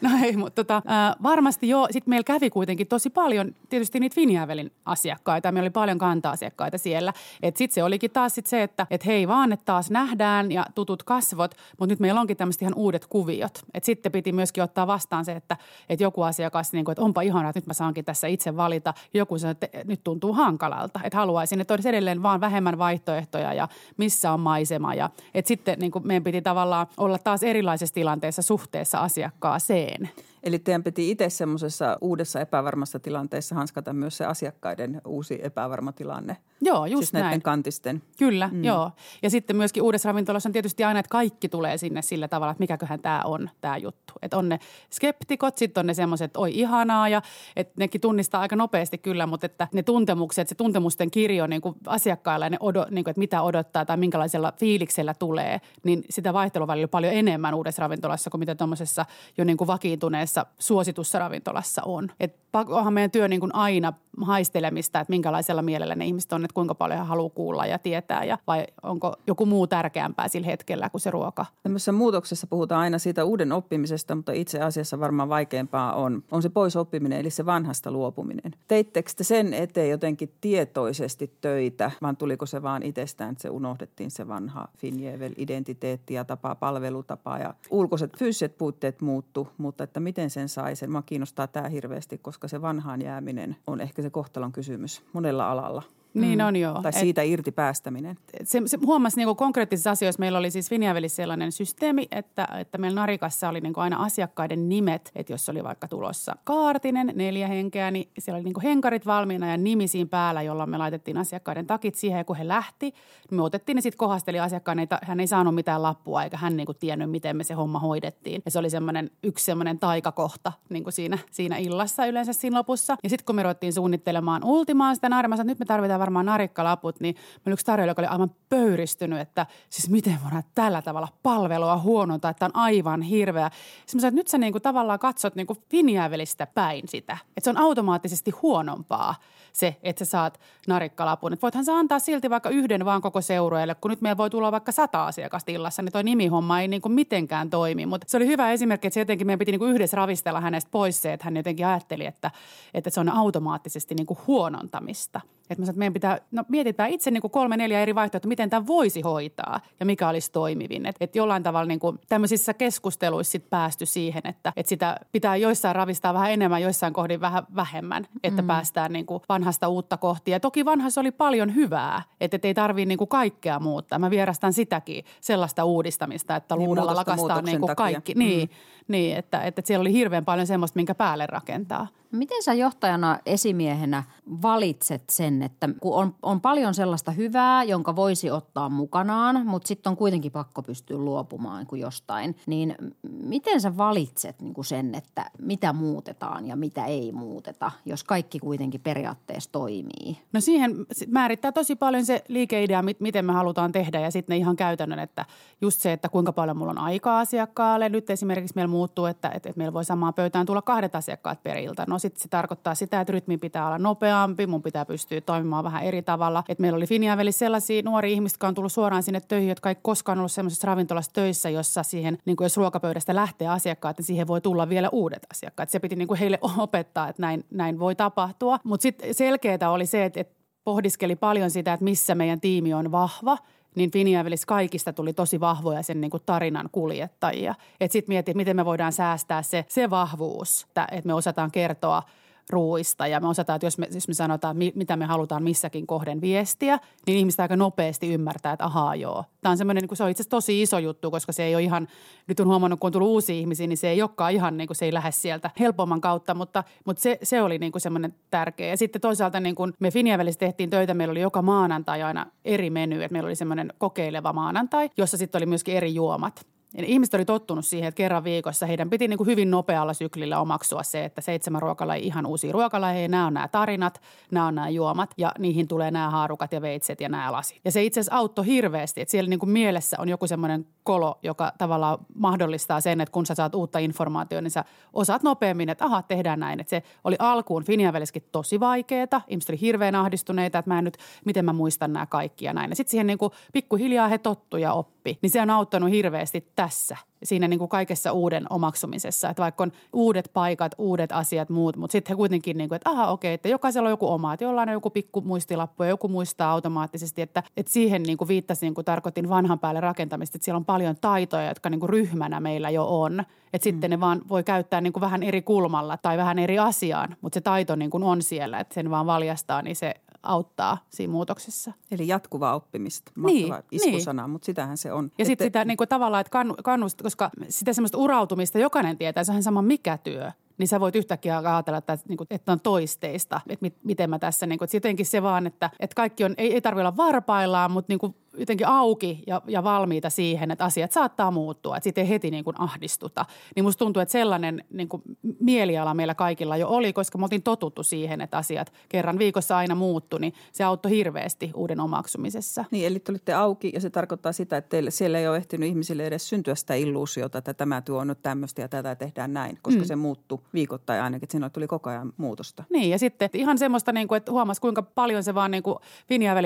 No 0.00 0.10
ei, 0.22 0.36
mutta 0.36 0.64
tota, 0.64 0.76
äh, 0.76 1.16
varmasti 1.22 1.68
joo. 1.68 1.88
Sitten 1.90 2.10
meillä 2.10 2.24
kävi 2.24 2.50
kuitenkin 2.50 2.86
tosi 2.86 3.10
paljon 3.10 3.54
tietysti 3.68 4.00
niitä 4.00 4.14
Finjävelin 4.14 4.72
asiakkaita. 4.84 5.52
Meillä 5.52 5.66
oli 5.66 5.70
paljon 5.70 5.98
kanta-asiakkaita 5.98 6.78
siellä. 6.78 7.12
Sitten 7.42 7.74
se 7.74 7.82
olikin 7.82 8.10
taas 8.10 8.34
sit 8.34 8.46
se, 8.46 8.62
että 8.62 8.86
et 8.90 9.06
hei 9.06 9.28
vaan, 9.28 9.52
että 9.52 9.64
taas 9.64 9.90
nähdään 9.90 10.52
ja 10.52 10.66
tutut 10.74 11.02
kasvot, 11.02 11.54
mutta 11.78 11.92
nyt 11.92 12.00
meillä 12.00 12.20
onkin 12.20 12.36
tämmöiset 12.36 12.62
ihan 12.62 12.74
uudet 12.74 13.06
kuviot. 13.06 13.62
Et 13.74 13.84
sitten 13.84 14.12
piti 14.12 14.32
myöskin 14.32 14.64
ottaa 14.64 14.86
vastaan 14.86 15.24
se, 15.24 15.32
että, 15.32 15.56
että 15.88 16.04
joku 16.04 16.15
asiakas, 16.22 16.72
niin 16.72 16.84
kuin, 16.84 16.92
että 16.92 17.02
onpa 17.02 17.22
ihanaa, 17.22 17.50
että 17.50 17.58
nyt 17.58 17.66
mä 17.66 17.74
saankin 17.74 18.04
tässä 18.04 18.26
itse 18.26 18.56
valita. 18.56 18.94
Joku 19.14 19.38
sanoo, 19.38 19.50
että 19.50 19.68
nyt 19.84 20.00
tuntuu 20.04 20.32
hankalalta, 20.32 21.00
että 21.04 21.18
haluaisin, 21.18 21.60
että 21.60 21.74
olisi 21.74 21.88
edelleen 21.88 22.22
vaan 22.22 22.40
vähemmän 22.40 22.78
vaihtoehtoja 22.78 23.54
ja 23.54 23.68
missä 23.96 24.32
on 24.32 24.40
maisema. 24.40 24.94
Ja, 24.94 25.10
että 25.34 25.48
sitten 25.48 25.78
niin 25.78 25.90
kuin 25.92 26.06
meidän 26.06 26.24
piti 26.24 26.42
tavallaan 26.42 26.86
olla 26.96 27.18
taas 27.18 27.42
erilaisessa 27.42 27.94
tilanteessa 27.94 28.42
suhteessa 28.42 28.98
asiakkaaseen. 28.98 30.10
Eli 30.42 30.58
teidän 30.58 30.84
piti 30.84 31.10
itse 31.10 31.30
semmoisessa 31.30 31.98
uudessa 32.00 32.40
epävarmassa 32.40 32.98
tilanteessa 32.98 33.54
hanskata 33.54 33.92
myös 33.92 34.16
se 34.16 34.24
asiakkaiden 34.24 35.02
uusi 35.04 35.38
epävarma 35.42 35.92
tilanne. 35.92 36.36
Joo, 36.60 36.86
just 36.86 37.00
siis 37.00 37.12
näin. 37.12 37.22
näiden 37.22 37.42
kantisten. 37.42 38.02
Kyllä, 38.18 38.48
mm. 38.52 38.64
joo. 38.64 38.90
Ja 39.22 39.30
sitten 39.30 39.56
myöskin 39.56 39.82
uudessa 39.82 40.08
ravintolassa 40.08 40.48
on 40.48 40.52
tietysti 40.52 40.84
aina, 40.84 41.00
että 41.00 41.10
kaikki 41.10 41.48
tulee 41.48 41.78
sinne 41.78 42.02
sillä 42.02 42.28
tavalla, 42.28 42.50
että 42.50 42.62
mikäköhän 42.62 43.00
tämä 43.00 43.22
on, 43.24 43.50
tämä 43.60 43.76
juttu. 43.76 44.12
Että 44.22 44.36
on 44.36 44.48
ne 44.48 44.58
skeptikot, 44.90 45.58
sitten 45.58 45.80
on 45.80 45.86
ne 45.86 45.94
semmoiset, 45.94 46.24
että 46.24 46.38
oi 46.38 46.50
ihanaa 46.54 47.08
ja 47.08 47.22
että 47.56 47.74
nekin 47.78 48.00
tunnistaa 48.00 48.40
aika 48.40 48.56
nopeasti 48.56 48.98
kyllä, 48.98 49.26
mutta 49.26 49.46
että 49.46 49.68
ne 49.72 49.82
tuntemukset, 49.82 50.48
se 50.48 50.54
tuntemusten 50.54 51.10
kirjo 51.10 51.46
niin 51.46 51.60
kuin 51.60 51.74
asiakkailla 51.86 52.46
ja 52.46 52.50
ne 52.50 52.56
odo, 52.60 52.86
niin 52.90 53.04
kuin, 53.04 53.10
että 53.10 53.18
mitä 53.18 53.42
odottaa 53.42 53.84
tai 53.84 53.96
minkälaisella 53.96 54.52
fiiliksellä 54.56 55.14
tulee, 55.14 55.60
niin 55.84 56.04
sitä 56.10 56.32
vaihtelua 56.32 56.66
välillä 56.66 56.88
paljon 56.88 57.12
enemmän 57.12 57.54
uudessa 57.54 57.80
ravintolassa 57.80 58.30
kuin 58.30 58.38
mitä 58.38 58.54
tuommoisessa 58.54 59.06
jo 59.38 59.44
niin 59.44 59.56
kuin 59.56 59.68
vakiintuneessa 59.68 60.46
suositussa 60.58 61.18
ravintolassa 61.18 61.82
on. 61.84 62.10
Että 62.20 62.58
onhan 62.68 62.92
meidän 62.92 63.10
työ 63.10 63.28
niin 63.28 63.40
kuin 63.40 63.54
aina 63.54 63.92
haistelemista, 64.22 65.00
että 65.00 65.10
minkälaisella 65.12 65.62
mielellä 65.62 65.94
ne 65.94 66.06
ihmiset 66.06 66.32
on, 66.32 66.44
että 66.46 66.54
kuinka 66.54 66.74
paljon 66.74 67.00
he 67.00 67.04
haluaa 67.04 67.30
kuulla 67.30 67.66
ja 67.66 67.78
tietää 67.78 68.24
ja 68.24 68.38
vai 68.46 68.66
onko 68.82 69.14
joku 69.26 69.46
muu 69.46 69.66
tärkeämpää 69.66 70.28
sillä 70.28 70.46
hetkellä 70.46 70.90
kuin 70.90 71.00
se 71.00 71.10
ruoka. 71.10 71.46
Tämmöisessä 71.62 71.92
muutoksessa 71.92 72.46
puhutaan 72.46 72.80
aina 72.80 72.98
siitä 72.98 73.24
uuden 73.24 73.52
oppimisesta, 73.52 74.14
mutta 74.14 74.32
itse 74.32 74.60
asiassa 74.60 75.00
varmaan 75.00 75.28
vaikeampaa 75.28 75.92
on, 75.94 76.22
on 76.30 76.42
se 76.42 76.48
pois 76.48 76.76
oppiminen 76.76 77.20
eli 77.20 77.30
se 77.30 77.46
vanhasta 77.46 77.90
luopuminen. 77.90 78.52
Teittekö 78.68 79.10
te 79.16 79.24
sen 79.24 79.54
eteen 79.54 79.90
jotenkin 79.90 80.32
tietoisesti 80.40 81.36
töitä, 81.40 81.90
vaan 82.02 82.16
tuliko 82.16 82.46
se 82.46 82.62
vaan 82.62 82.82
itsestään, 82.82 83.30
että 83.32 83.42
se 83.42 83.50
unohdettiin 83.50 84.10
se 84.10 84.28
vanha 84.28 84.68
Finjevel-identiteetti 84.78 86.14
ja 86.14 86.24
tapa, 86.24 86.54
palvelutapa 86.54 87.38
ja 87.38 87.54
ulkoiset 87.70 88.18
fyysiset 88.18 88.58
puutteet 88.58 89.00
muuttu, 89.00 89.48
mutta 89.58 89.84
että 89.84 90.00
miten 90.00 90.30
sen 90.30 90.48
sai 90.48 90.76
sen. 90.76 90.90
Mua 90.90 91.02
kiinnostaa 91.02 91.46
tämä 91.46 91.68
hirveästi, 91.68 92.18
koska 92.18 92.48
se 92.48 92.62
vanhaan 92.62 93.02
jääminen 93.02 93.56
on 93.66 93.80
ehkä 93.80 94.02
se 94.02 94.10
kohtalon 94.10 94.52
kysymys 94.52 95.02
monella 95.12 95.50
alalla. 95.50 95.82
Niin 96.20 96.42
on 96.42 96.56
joo. 96.56 96.82
Tai 96.82 96.92
siitä 96.92 97.22
et, 97.22 97.28
irti 97.28 97.52
päästäminen. 97.52 98.18
Se, 98.44 98.62
se 98.66 98.78
huomasi 98.86 99.16
niin 99.16 99.36
konkreettisissa 99.36 99.90
asioissa. 99.90 100.20
Meillä 100.20 100.38
oli 100.38 100.50
siis 100.50 100.68
Finjavelissä 100.68 101.16
sellainen 101.16 101.52
systeemi, 101.52 102.08
että, 102.10 102.48
että 102.58 102.78
meillä 102.78 103.00
Narikassa 103.00 103.48
oli 103.48 103.60
niin 103.60 103.72
aina 103.76 103.96
asiakkaiden 103.96 104.68
nimet. 104.68 105.10
Että 105.14 105.32
jos 105.32 105.48
oli 105.48 105.64
vaikka 105.64 105.88
tulossa 105.88 106.36
Kaartinen, 106.44 107.12
neljä 107.14 107.48
henkeä, 107.48 107.90
niin 107.90 108.08
siellä 108.18 108.36
oli 108.36 108.44
niin 108.44 108.62
henkarit 108.62 109.06
valmiina 109.06 109.50
ja 109.50 109.56
nimi 109.56 109.88
siinä 109.88 110.08
päällä, 110.10 110.42
jolla 110.42 110.66
me 110.66 110.78
laitettiin 110.78 111.18
asiakkaiden 111.18 111.66
takit 111.66 111.94
siihen. 111.94 112.18
Ja 112.18 112.24
kun 112.24 112.36
he 112.36 112.48
lähti, 112.48 112.86
niin 113.30 113.36
me 113.36 113.42
otettiin 113.42 113.76
ne 113.76 113.80
sitten 113.80 113.98
kohasteli 113.98 114.40
asiakkaan. 114.40 114.78
Hän 115.02 115.20
ei 115.20 115.26
saanut 115.26 115.54
mitään 115.54 115.82
lappua 115.82 116.22
eikä 116.24 116.36
hän 116.36 116.56
niin 116.56 116.66
tiennyt, 116.80 117.10
miten 117.10 117.36
me 117.36 117.44
se 117.44 117.54
homma 117.54 117.78
hoidettiin. 117.78 118.42
Ja 118.44 118.50
se 118.50 118.58
oli 118.58 118.70
semmoinen, 118.70 119.10
yksi 119.22 119.44
semmoinen 119.44 119.78
taikakohta 119.78 120.52
niin 120.68 120.84
siinä, 120.88 121.18
siinä 121.30 121.56
illassa 121.56 122.06
yleensä 122.06 122.32
siinä 122.32 122.58
lopussa. 122.58 122.96
Ja 123.02 123.08
sitten 123.08 123.24
kun 123.24 123.36
me 123.36 123.42
ruvettiin 123.42 123.72
suunnittelemaan 123.72 124.44
ultimaa 124.44 124.94
sitä 124.94 125.08
Narimassa, 125.08 125.42
että 125.42 125.50
nyt 125.50 125.58
me 125.58 125.64
tarvitaan 125.64 126.00
varmaan 126.06 126.26
narikkalaput, 126.26 127.00
niin 127.00 127.14
meillä 127.14 127.54
yksi 127.54 127.66
tarjoilija, 127.66 127.90
joka 127.90 128.02
oli 128.02 128.06
aivan 128.06 128.30
pöyristynyt, 128.48 129.20
että 129.20 129.46
siis 129.70 129.90
miten 129.90 130.18
voidaan 130.24 130.42
tällä 130.54 130.82
tavalla 130.82 131.08
palvelua 131.22 131.78
huonontaa, 131.78 132.30
että 132.30 132.46
on 132.46 132.56
aivan 132.56 133.02
hirveä. 133.02 133.50
Sitten 133.86 134.08
että 134.08 134.18
nyt 134.18 134.28
sä 134.28 134.38
niinku 134.38 134.60
tavallaan 134.60 134.98
katsot 134.98 135.34
niinku 135.34 135.56
Finjävelistä 135.70 136.46
päin 136.46 136.88
sitä, 136.88 137.18
että 137.28 137.40
se 137.44 137.50
on 137.50 137.56
automaattisesti 137.56 138.30
huonompaa 138.30 139.14
se, 139.58 139.76
että 139.82 140.04
sä 140.04 140.10
saat 140.10 140.40
narikkalapun. 140.66 141.32
Että 141.32 141.42
voithan 141.42 141.64
sä 141.64 141.76
antaa 141.76 141.98
silti 141.98 142.30
vaikka 142.30 142.50
yhden 142.50 142.84
vaan 142.84 143.02
koko 143.02 143.20
seurueelle, 143.20 143.74
kun 143.74 143.90
nyt 143.90 144.00
meillä 144.00 144.16
voi 144.16 144.30
tulla 144.30 144.52
vaikka 144.52 144.72
sata 144.72 145.06
asiakasta 145.06 145.52
illassa, 145.52 145.82
niin 145.82 145.92
toi 145.92 146.02
nimihomma 146.02 146.60
ei 146.60 146.68
niinku 146.68 146.88
mitenkään 146.88 147.50
toimi. 147.50 147.86
Mutta 147.86 148.06
se 148.10 148.16
oli 148.16 148.26
hyvä 148.26 148.52
esimerkki, 148.52 148.86
että 148.86 148.94
se 148.94 149.00
jotenkin 149.00 149.26
meidän 149.26 149.38
piti 149.38 149.52
niinku 149.52 149.66
yhdessä 149.66 149.96
ravistella 149.96 150.40
hänestä 150.40 150.70
pois 150.70 151.02
se, 151.02 151.12
että 151.12 151.24
hän 151.24 151.36
jotenkin 151.36 151.66
ajatteli, 151.66 152.06
että, 152.06 152.30
että 152.74 152.90
se 152.90 153.00
on 153.00 153.08
automaattisesti 153.08 153.94
niinku 153.94 154.18
huonontamista– 154.26 155.20
että 155.50 155.62
mä 155.62 155.66
sanoin, 155.66 155.70
että 155.70 155.78
meidän 155.78 155.92
pitää, 155.92 156.18
no 156.30 156.44
mietitään 156.48 156.90
itse 156.90 157.10
niin 157.10 157.20
kuin 157.20 157.30
kolme, 157.30 157.56
neljä 157.56 157.80
eri 157.80 157.94
vaihtoehtoa, 157.94 158.28
miten 158.28 158.50
tämä 158.50 158.66
voisi 158.66 159.00
hoitaa 159.00 159.60
ja 159.80 159.86
mikä 159.86 160.08
olisi 160.08 160.32
toimivin. 160.32 160.86
Että 160.86 161.04
et 161.04 161.16
jollain 161.16 161.42
tavalla 161.42 161.68
niin 161.68 161.80
kuin 161.80 161.98
tämmöisissä 162.08 162.54
keskusteluissa 162.54 163.32
sit 163.32 163.50
päästy 163.50 163.86
siihen, 163.86 164.22
että 164.24 164.52
et 164.56 164.66
sitä 164.66 164.96
pitää 165.12 165.36
joissain 165.36 165.76
ravistaa 165.76 166.14
vähän 166.14 166.30
enemmän, 166.30 166.62
joissain 166.62 166.92
kohdin 166.92 167.20
vähän 167.20 167.46
vähemmän, 167.56 168.06
että 168.22 168.42
mm. 168.42 168.46
päästään 168.46 168.92
niin 168.92 169.06
kuin 169.06 169.22
vanhasta 169.46 169.68
uutta 169.68 169.96
kohti. 169.96 170.30
Ja 170.30 170.40
toki 170.40 170.64
vanhassa 170.64 171.00
oli 171.00 171.10
paljon 171.10 171.54
hyvää, 171.54 172.02
että 172.20 172.36
et 172.36 172.44
ei 172.44 172.54
tarvitse 172.54 172.88
niin 172.88 172.98
kuin 172.98 173.08
kaikkea 173.08 173.58
muuttaa. 173.60 173.98
Mä 173.98 174.10
vierastan 174.10 174.52
sitäkin 174.52 175.04
sellaista 175.20 175.64
uudistamista, 175.64 176.36
että 176.36 176.56
niin, 176.56 176.66
luudalla 176.66 176.94
lakastaa 176.94 177.42
niin 177.42 177.60
kuin 177.60 177.76
kaikki. 177.76 178.14
Mm. 178.14 178.48
Niin, 178.88 179.16
että, 179.16 179.42
että 179.42 179.62
siellä 179.64 179.80
oli 179.80 179.92
hirveän 179.92 180.24
paljon 180.24 180.46
semmoista, 180.46 180.76
minkä 180.76 180.94
päälle 180.94 181.26
rakentaa. 181.26 181.86
Miten 182.12 182.42
sä 182.42 182.54
johtajana, 182.54 183.18
esimiehenä 183.26 184.02
valitset 184.42 185.02
sen, 185.10 185.42
että 185.42 185.68
kun 185.80 185.94
on, 185.94 186.14
on 186.22 186.40
paljon 186.40 186.74
sellaista 186.74 187.10
hyvää, 187.10 187.64
jonka 187.64 187.96
voisi 187.96 188.30
ottaa 188.30 188.68
mukanaan, 188.68 189.46
mutta 189.46 189.68
sitten 189.68 189.90
on 189.90 189.96
kuitenkin 189.96 190.32
pakko 190.32 190.62
pystyä 190.62 190.98
luopumaan 190.98 191.66
kuin 191.66 191.80
jostain, 191.80 192.36
niin 192.46 192.74
miten 193.22 193.60
sä 193.60 193.76
valitset 193.76 194.40
niin 194.40 194.54
kuin 194.54 194.64
sen, 194.64 194.94
että 194.94 195.30
mitä 195.38 195.72
muutetaan 195.72 196.46
ja 196.46 196.56
mitä 196.56 196.84
ei 196.84 197.12
muuteta, 197.12 197.72
jos 197.84 198.04
kaikki 198.04 198.38
kuitenkin 198.38 198.80
periaatteessa 198.80 199.52
toimii? 199.52 200.18
No 200.32 200.40
siihen 200.40 200.76
määrittää 201.08 201.52
tosi 201.52 201.76
paljon 201.76 202.04
se 202.04 202.24
liikeidea, 202.28 202.84
miten 203.00 203.24
me 203.24 203.32
halutaan 203.32 203.72
tehdä 203.72 204.00
ja 204.00 204.10
sitten 204.10 204.36
ihan 204.36 204.56
käytännön, 204.56 204.98
että 204.98 205.24
just 205.60 205.80
se, 205.80 205.92
että 205.92 206.08
kuinka 206.08 206.32
paljon 206.32 206.56
mulla 206.56 206.70
on 206.70 206.78
aikaa 206.78 207.20
asiakkaalle. 207.20 207.88
Nyt 207.88 208.10
esimerkiksi 208.10 208.54
meillä 208.54 208.70
muuttuu, 208.76 209.06
että, 209.06 209.28
että, 209.28 209.48
että 209.48 209.58
meillä 209.58 209.72
voi 209.72 209.84
samaan 209.84 210.14
pöytään 210.14 210.46
tulla 210.46 210.62
kahdet 210.62 210.94
asiakkaat 210.94 211.42
per 211.42 211.56
ilta. 211.56 211.84
No 211.88 211.98
sitten 211.98 212.22
se 212.22 212.28
tarkoittaa 212.28 212.74
sitä, 212.74 213.00
että 213.00 213.12
rytmi 213.12 213.38
pitää 213.38 213.66
olla 213.66 213.78
nopeampi, 213.78 214.46
mun 214.46 214.62
pitää 214.62 214.84
pystyä 214.84 215.20
toimimaan 215.20 215.64
vähän 215.64 215.82
eri 215.82 216.02
tavalla. 216.02 216.44
Et 216.48 216.58
meillä 216.58 216.76
oli 216.76 216.86
Finiavelissä 216.86 217.38
sellaisia 217.38 217.82
nuoria 217.82 218.14
ihmisiä, 218.14 218.34
jotka 218.34 218.48
on 218.48 218.54
tullut 218.54 218.72
suoraan 218.72 219.02
sinne 219.02 219.20
töihin, 219.20 219.48
jotka 219.48 219.68
ei 219.68 219.74
koskaan 219.82 220.18
ollut 220.18 220.32
sellaisessa 220.32 220.66
ravintolassa 220.66 221.12
töissä, 221.12 221.50
jossa 221.50 221.82
siihen, 221.82 222.18
niin 222.24 222.36
kuin 222.36 222.44
jos 222.44 222.56
ruokapöydästä 222.56 223.14
lähtee 223.14 223.48
asiakkaat, 223.48 223.98
niin 223.98 224.06
siihen 224.06 224.26
voi 224.26 224.40
tulla 224.40 224.68
vielä 224.68 224.88
uudet 224.92 225.26
asiakkaat. 225.30 225.70
Se 225.70 225.80
piti 225.80 225.96
niin 225.96 226.08
kuin 226.08 226.18
heille 226.18 226.38
opettaa, 226.58 227.08
että 227.08 227.22
näin, 227.22 227.44
näin 227.50 227.78
voi 227.78 227.94
tapahtua. 227.94 228.58
Mutta 228.64 228.82
sitten 228.82 229.14
selkeää 229.14 229.70
oli 229.70 229.86
se, 229.86 230.04
että, 230.04 230.20
että 230.20 230.34
pohdiskeli 230.64 231.16
paljon 231.16 231.50
sitä, 231.50 231.72
että 231.72 231.84
missä 231.84 232.14
meidän 232.14 232.40
tiimi 232.40 232.74
on 232.74 232.92
vahva– 232.92 233.38
niin 233.76 233.90
Finiavelis 233.90 234.46
kaikista 234.46 234.92
tuli 234.92 235.12
tosi 235.12 235.40
vahvoja 235.40 235.82
sen 235.82 236.00
niin 236.00 236.10
kuin 236.10 236.22
tarinan 236.26 236.68
kuljettajia. 236.72 237.54
Että 237.80 237.92
sitten 237.92 238.12
mietin, 238.12 238.36
miten 238.36 238.56
me 238.56 238.64
voidaan 238.64 238.92
säästää 238.92 239.42
se, 239.42 239.64
se 239.68 239.90
vahvuus, 239.90 240.66
että 240.92 241.02
me 241.04 241.14
osataan 241.14 241.50
kertoa– 241.50 242.02
ruuista 242.50 243.06
ja 243.06 243.20
me 243.20 243.28
osataan, 243.28 243.56
että 243.56 243.66
jos 243.66 243.78
me, 243.78 243.88
jos 243.94 244.08
me 244.08 244.14
sanotaan, 244.14 244.56
mitä 244.74 244.96
me 244.96 245.04
halutaan 245.04 245.42
missäkin 245.42 245.86
kohden 245.86 246.20
viestiä, 246.20 246.78
niin 247.06 247.18
ihmiset 247.18 247.40
aika 247.40 247.56
nopeasti 247.56 248.12
ymmärtää, 248.12 248.52
että 248.52 248.64
ahaa 248.64 248.94
joo. 248.94 249.24
Tämä 249.40 249.50
on 249.50 249.56
semmoinen, 249.56 249.82
niin 249.82 249.96
se 249.96 250.04
on 250.04 250.10
itse 250.10 250.20
asiassa 250.20 250.30
tosi 250.30 250.62
iso 250.62 250.78
juttu, 250.78 251.10
koska 251.10 251.32
se 251.32 251.44
ei 251.44 251.54
ole 251.54 251.62
ihan, 251.62 251.88
nyt 252.26 252.40
on 252.40 252.46
huomannut, 252.46 252.80
kun 252.80 252.88
on 252.88 252.92
tullut 252.92 253.08
uusia 253.08 253.36
ihmisiä, 253.36 253.66
niin 253.66 253.76
se 253.76 253.88
ei 253.88 254.02
olekaan 254.02 254.32
ihan, 254.32 254.56
niin 254.56 254.66
kuin 254.66 254.76
se 254.76 254.84
ei 254.84 254.92
lähde 254.92 255.10
sieltä 255.10 255.50
helpomman 255.60 256.00
kautta, 256.00 256.34
mutta, 256.34 256.64
mutta 256.84 257.02
se, 257.02 257.18
se 257.22 257.42
oli 257.42 257.58
niin 257.58 257.72
kuin 257.72 257.82
semmoinen 257.82 258.14
tärkeä. 258.30 258.68
Ja 258.68 258.76
sitten 258.76 259.00
toisaalta 259.00 259.40
niin 259.40 259.54
kuin 259.54 259.72
me 259.80 259.90
Finiavelissä 259.90 260.38
tehtiin 260.38 260.70
töitä, 260.70 260.94
meillä 260.94 261.12
oli 261.12 261.20
joka 261.20 261.42
maanantai 261.42 262.02
aina 262.02 262.26
eri 262.44 262.70
meny, 262.70 263.02
että 263.02 263.12
meillä 263.12 263.26
oli 263.26 263.36
semmoinen 263.36 263.72
kokeileva 263.78 264.32
maanantai, 264.32 264.90
jossa 264.96 265.16
sitten 265.16 265.38
oli 265.38 265.46
myöskin 265.46 265.76
eri 265.76 265.94
juomat. 265.94 266.46
Ja 266.76 266.84
ihmiset 266.86 267.14
oli 267.14 267.24
tottunut 267.24 267.64
siihen, 267.64 267.88
että 267.88 267.96
kerran 267.96 268.24
viikossa 268.24 268.66
heidän 268.66 268.90
piti 268.90 269.08
niin 269.08 269.18
kuin 269.18 269.26
hyvin 269.26 269.50
nopealla 269.50 269.94
syklillä 269.94 270.40
omaksua 270.40 270.82
se, 270.82 271.04
että 271.04 271.20
seitsemän 271.20 271.62
ruokalaji 271.62 272.06
ihan 272.06 272.26
uusia 272.26 272.52
ruokalajeja. 272.52 273.08
Nämä 273.08 273.26
on 273.26 273.34
nämä 273.34 273.48
tarinat, 273.48 274.00
nämä 274.30 274.46
on 274.46 274.54
nämä 274.54 274.68
juomat 274.68 275.10
ja 275.16 275.32
niihin 275.38 275.68
tulee 275.68 275.90
nämä 275.90 276.10
haarukat 276.10 276.52
ja 276.52 276.62
veitset 276.62 277.00
ja 277.00 277.08
nämä 277.08 277.32
lasit. 277.32 277.60
Ja 277.64 277.72
se 277.72 277.84
itse 277.84 278.00
asiassa 278.00 278.16
auttoi 278.16 278.46
hirveästi, 278.46 279.00
että 279.00 279.10
siellä 279.10 279.28
niin 279.28 279.38
kuin 279.38 279.50
mielessä 279.50 279.96
on 280.00 280.08
joku 280.08 280.26
semmoinen 280.26 280.66
kolo, 280.82 281.18
joka 281.22 281.52
tavallaan 281.58 281.98
mahdollistaa 282.14 282.80
sen, 282.80 283.00
että 283.00 283.12
kun 283.12 283.26
sä 283.26 283.34
saat 283.34 283.54
uutta 283.54 283.78
informaatiota, 283.78 284.42
niin 284.42 284.50
sä 284.50 284.64
osaat 284.92 285.22
nopeammin, 285.22 285.68
että 285.68 285.84
aha, 285.84 286.02
tehdään 286.02 286.40
näin. 286.40 286.60
Että 286.60 286.70
se 286.70 286.82
oli 287.04 287.16
alkuun 287.18 287.64
Finiaveliskin 287.64 288.24
tosi 288.32 288.60
vaikeaa. 288.60 289.20
Ihmiset 289.28 289.50
oli 289.50 289.60
hirveän 289.60 289.94
ahdistuneita, 289.94 290.58
että 290.58 290.70
mä 290.70 290.78
en 290.78 290.84
nyt, 290.84 290.98
miten 291.24 291.44
mä 291.44 291.52
muistan 291.52 291.92
nämä 291.92 292.06
kaikki 292.06 292.44
ja 292.44 292.52
näin. 292.52 292.70
Ja 292.70 292.76
sitten 292.76 292.90
siihen 292.90 293.06
niin 293.06 293.18
kuin 293.18 293.32
pikkuhiljaa 293.52 294.08
he 294.08 294.18
tottu 294.18 294.56
ja 294.56 294.72
oppi. 294.72 295.18
Niin 295.22 295.30
se 295.30 295.42
on 295.42 295.50
auttanut 295.50 295.90
hirveästi 295.90 296.46
tässä 296.66 296.96
siinä 297.22 297.48
niin 297.48 297.58
kuin 297.58 297.68
kaikessa 297.68 298.12
uuden 298.12 298.46
omaksumisessa. 298.50 299.30
Että 299.30 299.42
vaikka 299.42 299.62
on 299.62 299.72
uudet 299.92 300.30
paikat, 300.32 300.74
uudet 300.78 301.12
asiat, 301.12 301.48
muut, 301.48 301.76
mutta 301.76 301.92
sitten 301.92 302.10
he 302.10 302.16
kuitenkin, 302.16 302.58
niin 302.58 302.68
kuin, 302.68 302.76
että 302.76 302.90
aha 302.90 303.06
okei, 303.06 303.34
että 303.34 303.48
jokaisella 303.48 303.88
on 303.88 303.92
joku 303.92 304.08
oma, 304.08 304.32
että 304.32 304.44
jollain 304.44 304.68
on 304.68 304.72
joku 304.72 304.90
pikku 304.90 305.20
muistilappu 305.20 305.82
ja 305.82 305.88
joku 305.88 306.08
muistaa 306.08 306.52
automaattisesti, 306.52 307.22
että, 307.22 307.42
että 307.56 307.72
siihen 307.72 308.02
niin 308.02 308.18
kuin 308.18 308.28
viittasin, 308.28 308.74
kun 308.74 308.84
tarkoitin 308.84 309.28
vanhan 309.28 309.58
päälle 309.58 309.80
rakentamista, 309.80 310.36
että 310.36 310.44
siellä 310.44 310.56
on 310.56 310.64
paljon 310.64 310.96
taitoja, 311.00 311.48
jotka 311.48 311.70
niin 311.70 311.80
kuin 311.80 311.90
ryhmänä 311.90 312.40
meillä 312.40 312.70
jo 312.70 313.00
on. 313.02 313.20
Että 313.20 313.68
mm. 313.68 313.72
sitten 313.72 313.90
ne 313.90 314.00
vaan 314.00 314.22
voi 314.28 314.44
käyttää 314.44 314.80
niin 314.80 314.92
kuin 314.92 315.00
vähän 315.00 315.22
eri 315.22 315.42
kulmalla 315.42 315.96
tai 315.96 316.16
vähän 316.16 316.38
eri 316.38 316.58
asiaan, 316.58 317.16
mutta 317.20 317.36
se 317.36 317.40
taito 317.40 317.76
niin 317.76 317.90
kuin 317.90 318.02
on 318.02 318.22
siellä, 318.22 318.60
että 318.60 318.74
sen 318.74 318.90
vaan 318.90 319.06
valjastaa, 319.06 319.62
niin 319.62 319.76
se 319.76 319.94
auttaa 320.26 320.78
siinä 320.90 321.12
muutoksessa. 321.12 321.72
Eli 321.90 322.08
jatkuvaa 322.08 322.54
oppimista. 322.54 323.12
Mahtava 323.14 323.62
niin, 323.70 323.88
iskusana, 323.88 324.22
niin. 324.22 324.30
mutta 324.30 324.46
sitähän 324.46 324.76
se 324.76 324.92
on. 324.92 325.12
Ja 325.18 325.24
sitten 325.24 325.46
sitä 325.46 325.64
niin 325.64 325.76
kuin 325.76 325.88
tavallaan, 325.88 326.20
että 326.20 326.38
kannust, 326.64 327.02
koska 327.02 327.30
sitä 327.48 327.72
semmoista 327.72 327.98
urautumista 327.98 328.58
jokainen 328.58 328.98
tietää, 328.98 329.24
se 329.24 329.32
on 329.32 329.42
sama 329.42 329.62
mikä 329.62 329.98
työ 329.98 330.32
niin 330.58 330.68
sä 330.68 330.80
voit 330.80 330.96
yhtäkkiä 330.96 331.38
ajatella, 331.38 331.78
että, 331.78 331.98
niin 332.08 332.16
kuin, 332.16 332.26
että 332.30 332.52
on 332.52 332.60
toisteista, 332.60 333.40
että 333.48 333.62
mit, 333.62 333.74
miten 333.84 334.10
mä 334.10 334.18
tässä, 334.18 334.46
niin 334.46 334.58
kuin, 334.58 334.66
että 334.66 334.76
jotenkin 334.76 335.06
se 335.06 335.22
vaan, 335.22 335.46
että, 335.46 335.70
että 335.80 335.94
kaikki 335.94 336.24
on, 336.24 336.34
ei, 336.38 336.54
ei 336.54 336.60
tarvitse 336.60 336.80
olla 336.80 336.96
varpaillaan, 336.96 337.70
mutta 337.70 337.90
niin 337.90 337.98
kuin 337.98 338.14
jotenkin 338.38 338.66
auki 338.66 339.22
ja, 339.26 339.42
ja 339.48 339.64
valmiita 339.64 340.10
siihen, 340.10 340.50
että 340.50 340.64
asiat 340.64 340.92
saattaa 340.92 341.30
muuttua, 341.30 341.76
että 341.76 341.84
siitä 341.84 342.00
ei 342.00 342.08
heti 342.08 342.30
niin 342.30 342.44
kuin 342.44 342.60
ahdistuta. 342.60 343.24
Niin 343.56 343.64
musta 343.64 343.78
tuntuu, 343.78 344.00
että 344.00 344.12
sellainen 344.12 344.64
niin 344.70 344.88
kuin 344.88 345.02
mieliala 345.40 345.94
meillä 345.94 346.14
kaikilla 346.14 346.56
jo 346.56 346.68
oli, 346.68 346.92
koska 346.92 347.18
me 347.18 347.24
oltiin 347.24 347.42
totuttu 347.42 347.82
siihen, 347.82 348.20
että 348.20 348.36
asiat 348.36 348.72
kerran 348.88 349.18
viikossa 349.18 349.56
aina 349.56 349.74
muuttu, 349.74 350.18
niin 350.18 350.32
se 350.52 350.64
auttoi 350.64 350.90
hirveästi 350.90 351.50
uuden 351.54 351.80
omaksumisessa. 351.80 352.64
Niin, 352.70 352.86
eli 352.86 353.00
tulitte 353.00 353.32
auki 353.32 353.70
ja 353.74 353.80
se 353.80 353.90
tarkoittaa 353.90 354.32
sitä, 354.32 354.56
että 354.56 354.68
teille, 354.68 354.90
siellä 354.90 355.18
ei 355.18 355.28
ole 355.28 355.36
ehtinyt 355.36 355.68
ihmisille 355.68 356.06
edes 356.06 356.28
syntyä 356.28 356.54
sitä 356.54 356.74
illuusiota, 356.74 357.38
että 357.38 357.54
tämä 357.54 357.80
työ 357.80 357.96
on 357.96 358.06
nyt 358.06 358.22
tämmöistä 358.22 358.62
ja 358.62 358.68
tätä 358.68 358.94
tehdään 358.94 359.32
näin, 359.32 359.58
koska 359.62 359.80
mm. 359.80 359.86
se 359.86 359.96
muuttui 359.96 360.38
viikoittain 360.54 361.02
ainakin, 361.02 361.24
että 361.24 361.32
siinä 361.32 361.50
tuli 361.50 361.66
koko 361.66 361.90
ajan 361.90 362.12
muutosta. 362.16 362.64
Niin, 362.70 362.90
ja 362.90 362.98
sitten 362.98 363.30
ihan 363.32 363.58
semmoista, 363.58 363.92
niin 363.92 364.08
kuin, 364.08 364.16
että 364.16 364.32
huomasi 364.32 364.60
kuinka 364.60 364.82
paljon 364.82 365.22
se 365.22 365.34
vaan 365.34 365.50
niin 365.50 365.62
kuin 365.62 365.78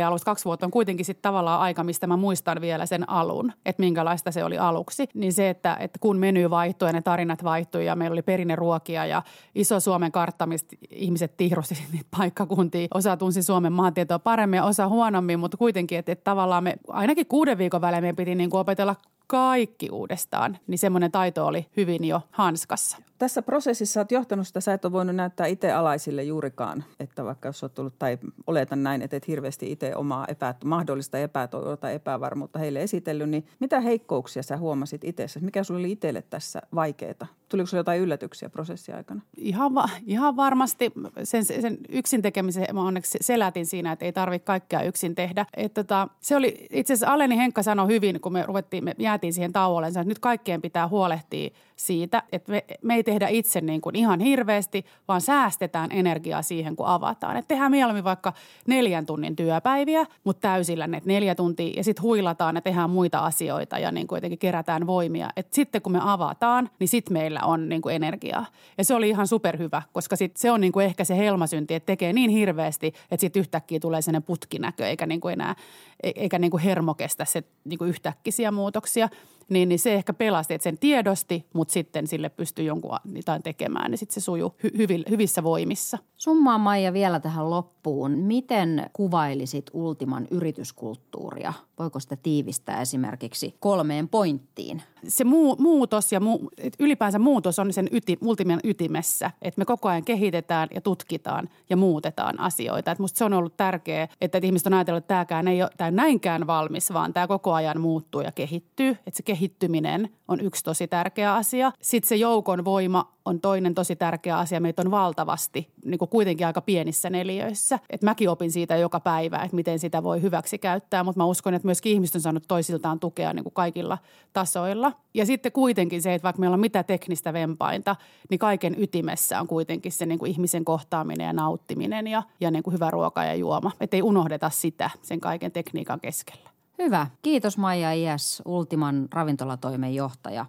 alusta 0.07 0.25
kaksi 0.25 0.45
vuotta 0.45 0.67
on 0.67 0.71
kuitenkin 0.71 1.07
sitten 1.07 1.23
tavallaan 1.23 1.61
aika 1.61 1.80
aika, 1.81 1.85
mistä 1.85 2.07
mä 2.07 2.17
muistan 2.17 2.61
vielä 2.61 2.87
sen 2.87 3.09
alun, 3.09 3.53
että 3.67 3.81
minkälaista 3.81 4.31
se 4.31 4.45
oli 4.45 4.59
aluksi. 4.59 5.09
Niin 5.15 5.33
se, 5.33 5.51
että, 5.51 5.77
että 5.81 5.99
kun 5.99 6.19
meny 6.19 6.51
vaihtui 6.51 6.89
ja 6.89 6.93
ne 6.93 7.03
tarinat 7.03 7.45
vaihtui 7.45 7.87
ja 7.87 7.97
meillä 7.97 8.13
oli 8.13 8.23
perinneruokia 8.23 9.07
ja 9.07 9.23
iso 9.55 9.81
Suomen 9.81 10.13
kartta, 10.13 10.47
mistä 10.47 10.77
ihmiset 10.91 11.37
tihrusti 11.37 11.75
niitä 11.93 12.09
paikkakuntia. 12.19 12.89
Osa 12.95 13.17
tunsi 13.17 13.43
Suomen 13.43 13.73
maantietoa 13.73 14.19
paremmin 14.19 14.57
ja 14.57 14.65
osa 14.65 14.89
huonommin, 14.89 15.41
mutta 15.41 15.57
kuitenkin, 15.57 15.99
että, 15.99 16.13
että 16.13 16.25
tavallaan 16.25 16.65
me 16.65 16.77
ainakin 16.89 17.27
kuuden 17.27 17.59
viikon 17.59 17.81
välein 17.81 18.05
me 18.05 18.13
piti 18.13 18.35
niin 18.35 18.51
kuin 18.51 18.61
opetella 18.61 18.97
kaikki 19.31 19.91
uudestaan, 19.91 20.59
niin 20.67 20.79
semmoinen 20.79 21.13
taito 21.13 21.47
oli 21.47 21.67
hyvin 21.77 22.05
jo 22.05 22.21
hanskassa. 22.31 22.97
Tässä 23.19 23.43
prosessissa 23.43 24.01
olet 24.01 24.13
johtanut 24.13 24.47
sitä, 24.47 24.61
sä 24.61 24.73
et 24.73 24.85
ole 24.85 24.93
voinut 24.93 25.17
näyttää 25.17 25.47
itse 25.47 25.73
alaisille 25.73 26.23
juurikaan, 26.23 26.85
että 27.01 27.25
vaikka 27.25 27.49
jos 27.49 27.63
olet 27.63 27.75
tullut, 27.75 27.99
tai 27.99 28.19
oletan 28.47 28.83
näin, 28.83 29.03
että 29.03 29.17
et 29.17 29.29
hirveästi 29.29 29.73
itse 29.73 29.97
omaa 29.97 30.27
epä, 30.29 30.55
mahdollista 30.65 31.19
epätoivoa 31.19 31.77
tai 31.77 31.95
epävarmuutta 31.95 32.59
heille 32.59 32.83
esitellyt, 32.83 33.31
niin 33.31 33.47
mitä 33.61 33.81
heikkouksia 33.81 34.43
sä 34.43 34.57
huomasit 34.57 35.05
itse? 35.05 35.27
Mikä 35.41 35.65
sulla 35.65 35.81
oli 35.81 35.93
itselle 35.93 36.23
tässä 36.23 36.63
vaikeaa? 36.75 37.27
Tuliko 37.51 37.67
sinulle 37.67 37.81
jotain 37.81 38.01
yllätyksiä 38.01 38.51
prosessin 38.51 38.95
aikana? 38.95 39.21
Ihan, 39.37 39.75
va- 39.75 39.89
ihan 40.07 40.37
varmasti. 40.37 40.93
Sen, 41.25 41.45
sen 41.45 41.79
yksin 41.89 42.23
tekemisen 42.23 42.67
mä 42.73 42.83
onneksi 42.83 43.19
selätin 43.21 43.67
siinä, 43.67 43.93
että 43.93 44.05
ei 44.05 44.13
tarvitse 44.13 44.45
kaikkea 44.45 44.83
yksin 44.83 45.15
tehdä. 45.15 45.47
Et 45.57 45.75
tota, 45.75 46.09
se 46.21 46.37
oli 46.37 46.67
itse 46.71 46.93
asiassa 46.93 47.13
Aleni 47.13 47.37
Henkka 47.37 47.63
sanoi 47.63 47.89
hyvin, 47.89 48.21
kun 48.21 48.33
me 48.33 48.43
ruvettiin, 48.47 48.85
me 48.85 48.95
jäätiin 48.99 49.33
siihen 49.33 49.53
tauolle, 49.53 49.87
että 49.87 50.05
nyt 50.05 50.19
kaikkien 50.19 50.63
pitää 50.63 50.89
huolehtia 50.89 51.51
siitä, 51.87 52.23
että 52.33 52.53
me, 52.53 52.65
me 52.83 52.95
ei 52.95 53.05
tehdä 53.05 53.29
itse 53.29 53.61
niin 53.61 53.81
kuin 53.81 53.97
ihan 53.97 54.21
hirveästi, 54.21 54.85
vaan 55.09 55.21
säästetään 55.21 55.93
energiaa 55.93 56.43
siihen, 56.43 56.77
kun 56.77 56.87
avataan. 56.87 57.37
Että 57.37 57.49
tehdään 57.49 57.71
mieluummin 57.71 58.05
vaikka 58.05 58.33
neljän 58.67 59.07
tunnin 59.07 59.37
työpäiviä, 59.37 60.07
mutta 60.25 60.41
täysillä 60.41 60.87
ne 60.87 61.03
neljä 61.05 61.35
tuntia 61.35 61.73
ja 61.77 61.85
sitten 61.85 62.03
huilataan 62.03 62.55
ja 62.55 62.61
tehdään 62.61 62.91
muita 62.91 63.19
asioita 63.19 63.79
ja 63.79 63.93
niin 63.93 64.07
kuin 64.07 64.17
jotenkin 64.17 64.39
kerätään 64.39 64.87
voimia. 64.87 65.31
Et 65.37 65.53
sitten 65.53 65.83
kun 65.83 65.93
me 65.93 65.99
avataan, 66.03 66.71
niin 66.79 66.89
sitten 66.89 67.13
meillä 67.13 67.41
on 67.41 67.69
niin 67.69 67.83
kuin 67.83 67.95
energiaa. 67.95 68.47
Ja 68.79 68.85
se 68.85 68.95
oli 68.95 69.09
ihan 69.09 69.27
superhyvä, 69.27 69.83
koska 69.93 70.17
sit 70.17 70.37
se 70.37 70.51
on 70.51 70.61
niin 70.61 70.73
kuin 70.73 70.87
ehkä 70.87 71.05
se 71.05 71.17
helmasynti, 71.17 71.75
että 71.75 71.87
tekee 71.87 72.13
niin 72.13 72.31
hirveästi, 72.31 72.87
että 72.87 73.21
sitten 73.21 73.41
yhtäkkiä 73.41 73.81
tulee 73.81 74.03
sellainen 74.03 74.23
putkinäkö 74.23 74.89
eikä 74.89 75.07
niin 75.07 75.21
kuin 75.21 75.33
enää, 75.33 75.55
e-, 76.03 76.13
eikä 76.17 76.39
niin 76.39 76.51
kuin 76.51 76.63
hermo 76.63 76.95
kestä 76.95 77.25
se 77.25 77.43
niin 77.65 77.79
kuin 77.79 77.89
yhtäkkisiä 77.89 78.51
muutoksia 78.51 79.09
niin, 79.51 79.69
niin 79.69 79.79
se 79.79 79.95
ehkä 79.95 80.13
pelasti, 80.13 80.55
että 80.55 80.63
sen 80.63 80.79
tiedosti, 80.79 81.47
mutta 81.55 81.73
sitten 81.73 82.07
sille 82.07 82.29
pystyy 82.29 82.65
jonkun 82.65 82.97
jotain 83.15 83.43
tekemään, 83.43 83.91
niin 83.91 83.99
sitten 83.99 84.15
se 84.15 84.21
sujuu 84.21 84.55
hy- 84.65 84.79
hyvi, 84.79 85.05
hyvissä 85.11 85.43
voimissa. 85.43 85.99
Summaa 86.17 86.59
Maija 86.59 86.93
vielä 86.93 87.21
tähän 87.21 87.51
loppuun. 87.51 88.11
Miten 88.11 88.91
kuvailisit 88.93 89.67
Ultiman 89.73 90.29
yrityskulttuuria? 90.31 91.53
Voiko 91.81 92.01
sitä 92.01 92.17
tiivistää 92.17 92.81
esimerkiksi 92.81 93.55
kolmeen 93.61 94.09
pointtiin? 94.09 94.83
Se 95.09 95.25
muu, 95.25 95.57
muutos 95.59 96.13
ja 96.13 96.21
muu, 96.21 96.51
ylipäänsä 96.79 97.19
muutos 97.19 97.59
on 97.59 97.73
sen 97.73 97.89
yti, 97.91 98.19
Ultiman 98.21 98.61
ytimessä, 98.65 99.31
että 99.43 99.59
me 99.59 99.65
koko 99.65 99.89
ajan 99.89 100.05
kehitetään 100.05 100.69
ja 100.75 100.81
tutkitaan 100.81 101.49
ja 101.71 101.77
muutetaan 101.77 102.41
asioita. 102.41 102.91
Että 102.91 103.03
musta 103.03 103.19
se 103.19 103.25
on 103.25 103.33
ollut 103.33 103.57
tärkeää, 103.57 104.09
että 104.21 104.41
ihmiset 104.43 104.67
on 104.67 104.75
ajatellut, 104.75 105.05
että 105.05 105.15
tämäkään 105.15 105.49
ei 105.49 105.63
ole 105.63 105.71
tämä 105.77 105.91
näinkään 105.91 106.47
valmis, 106.47 106.93
vaan 106.93 107.13
tämä 107.13 107.27
koko 107.27 107.53
ajan 107.53 107.81
muuttuu 107.81 108.21
ja 108.21 108.33
kehittyy. 108.33 108.91
Että 108.91 109.17
se 109.17 109.23
kehittyminen 109.23 110.11
on 110.29 110.41
yksi 110.41 110.65
tosi 110.65 110.89
tärkeä 110.89 111.35
asia. 111.35 111.73
Sitten 111.83 112.09
se 112.09 112.17
joukon 112.17 112.65
voima 112.65 113.13
on 113.25 113.41
toinen 113.41 113.75
tosi 113.75 113.97
tärkeä 113.97 114.39
asia. 114.39 114.61
Meitä 114.61 114.83
on 114.83 114.91
valtavasti, 114.91 115.71
niin 115.85 115.99
kuin 115.99 116.09
kuitenkin 116.09 116.47
aika 116.47 116.61
pienissä 116.61 117.11
neliöissä. 117.11 117.79
Et 117.91 118.03
mäkin 118.03 118.31
opin 118.31 118.53
siitä 118.53 118.77
joka 118.77 119.01
päivä, 119.01 119.37
että 119.37 119.57
miten 119.57 119.79
sitä 119.79 120.03
voi 120.03 120.23
hyväksi 120.23 120.59
käyttää, 120.59 121.05
mutta 121.05 121.19
mä 121.21 121.25
uskon, 121.25 121.55
että 121.55 121.69
myöskin 121.71 121.93
ihmiset 121.93 122.15
on 122.15 122.21
saanut 122.21 122.45
toisiltaan 122.49 123.01
tukea 123.01 123.33
niin 123.33 123.43
kuin 123.43 123.55
kaikilla 123.55 123.99
tasoilla. 124.33 124.93
Ja 125.15 125.27
sitten 125.27 125.53
kuitenkin 125.53 126.03
se, 126.03 126.15
että 126.15 126.25
vaikka 126.25 126.41
meillä 126.41 126.55
on 126.55 126.61
mitä 126.61 126.83
teknistä 126.83 127.33
vempainta, 127.33 127.97
niin 128.31 128.39
kaiken 128.39 128.83
ytimessä 128.83 129.41
on 129.41 129.47
kuitenkin 129.47 129.93
se 129.93 130.07
niin 130.07 130.19
kuin 130.19 130.31
ihmisen 130.31 130.65
kohtaaminen 130.65 131.25
ja 131.25 131.33
nauttiminen 131.33 132.07
ja, 132.07 132.23
ja 132.41 132.51
niin 132.51 132.63
kuin 132.63 132.75
hyvä 132.75 132.91
ruoka 132.91 133.25
ja 133.25 133.35
juoma. 133.35 133.71
Että 133.81 133.97
ei 133.97 134.03
unohdeta 134.03 134.51
sitä 134.51 134.91
sen 135.03 135.21
kaiken 135.21 135.53
tekniikan 135.53 136.01
keskellä. 136.01 136.51
Hyvä. 136.79 137.07
Kiitos 137.23 137.59
Maija 137.59 137.93
Iäs, 137.93 138.43
Ultiman 138.45 139.09
ravintolatoimen 139.13 139.95
johtaja. 139.95 140.47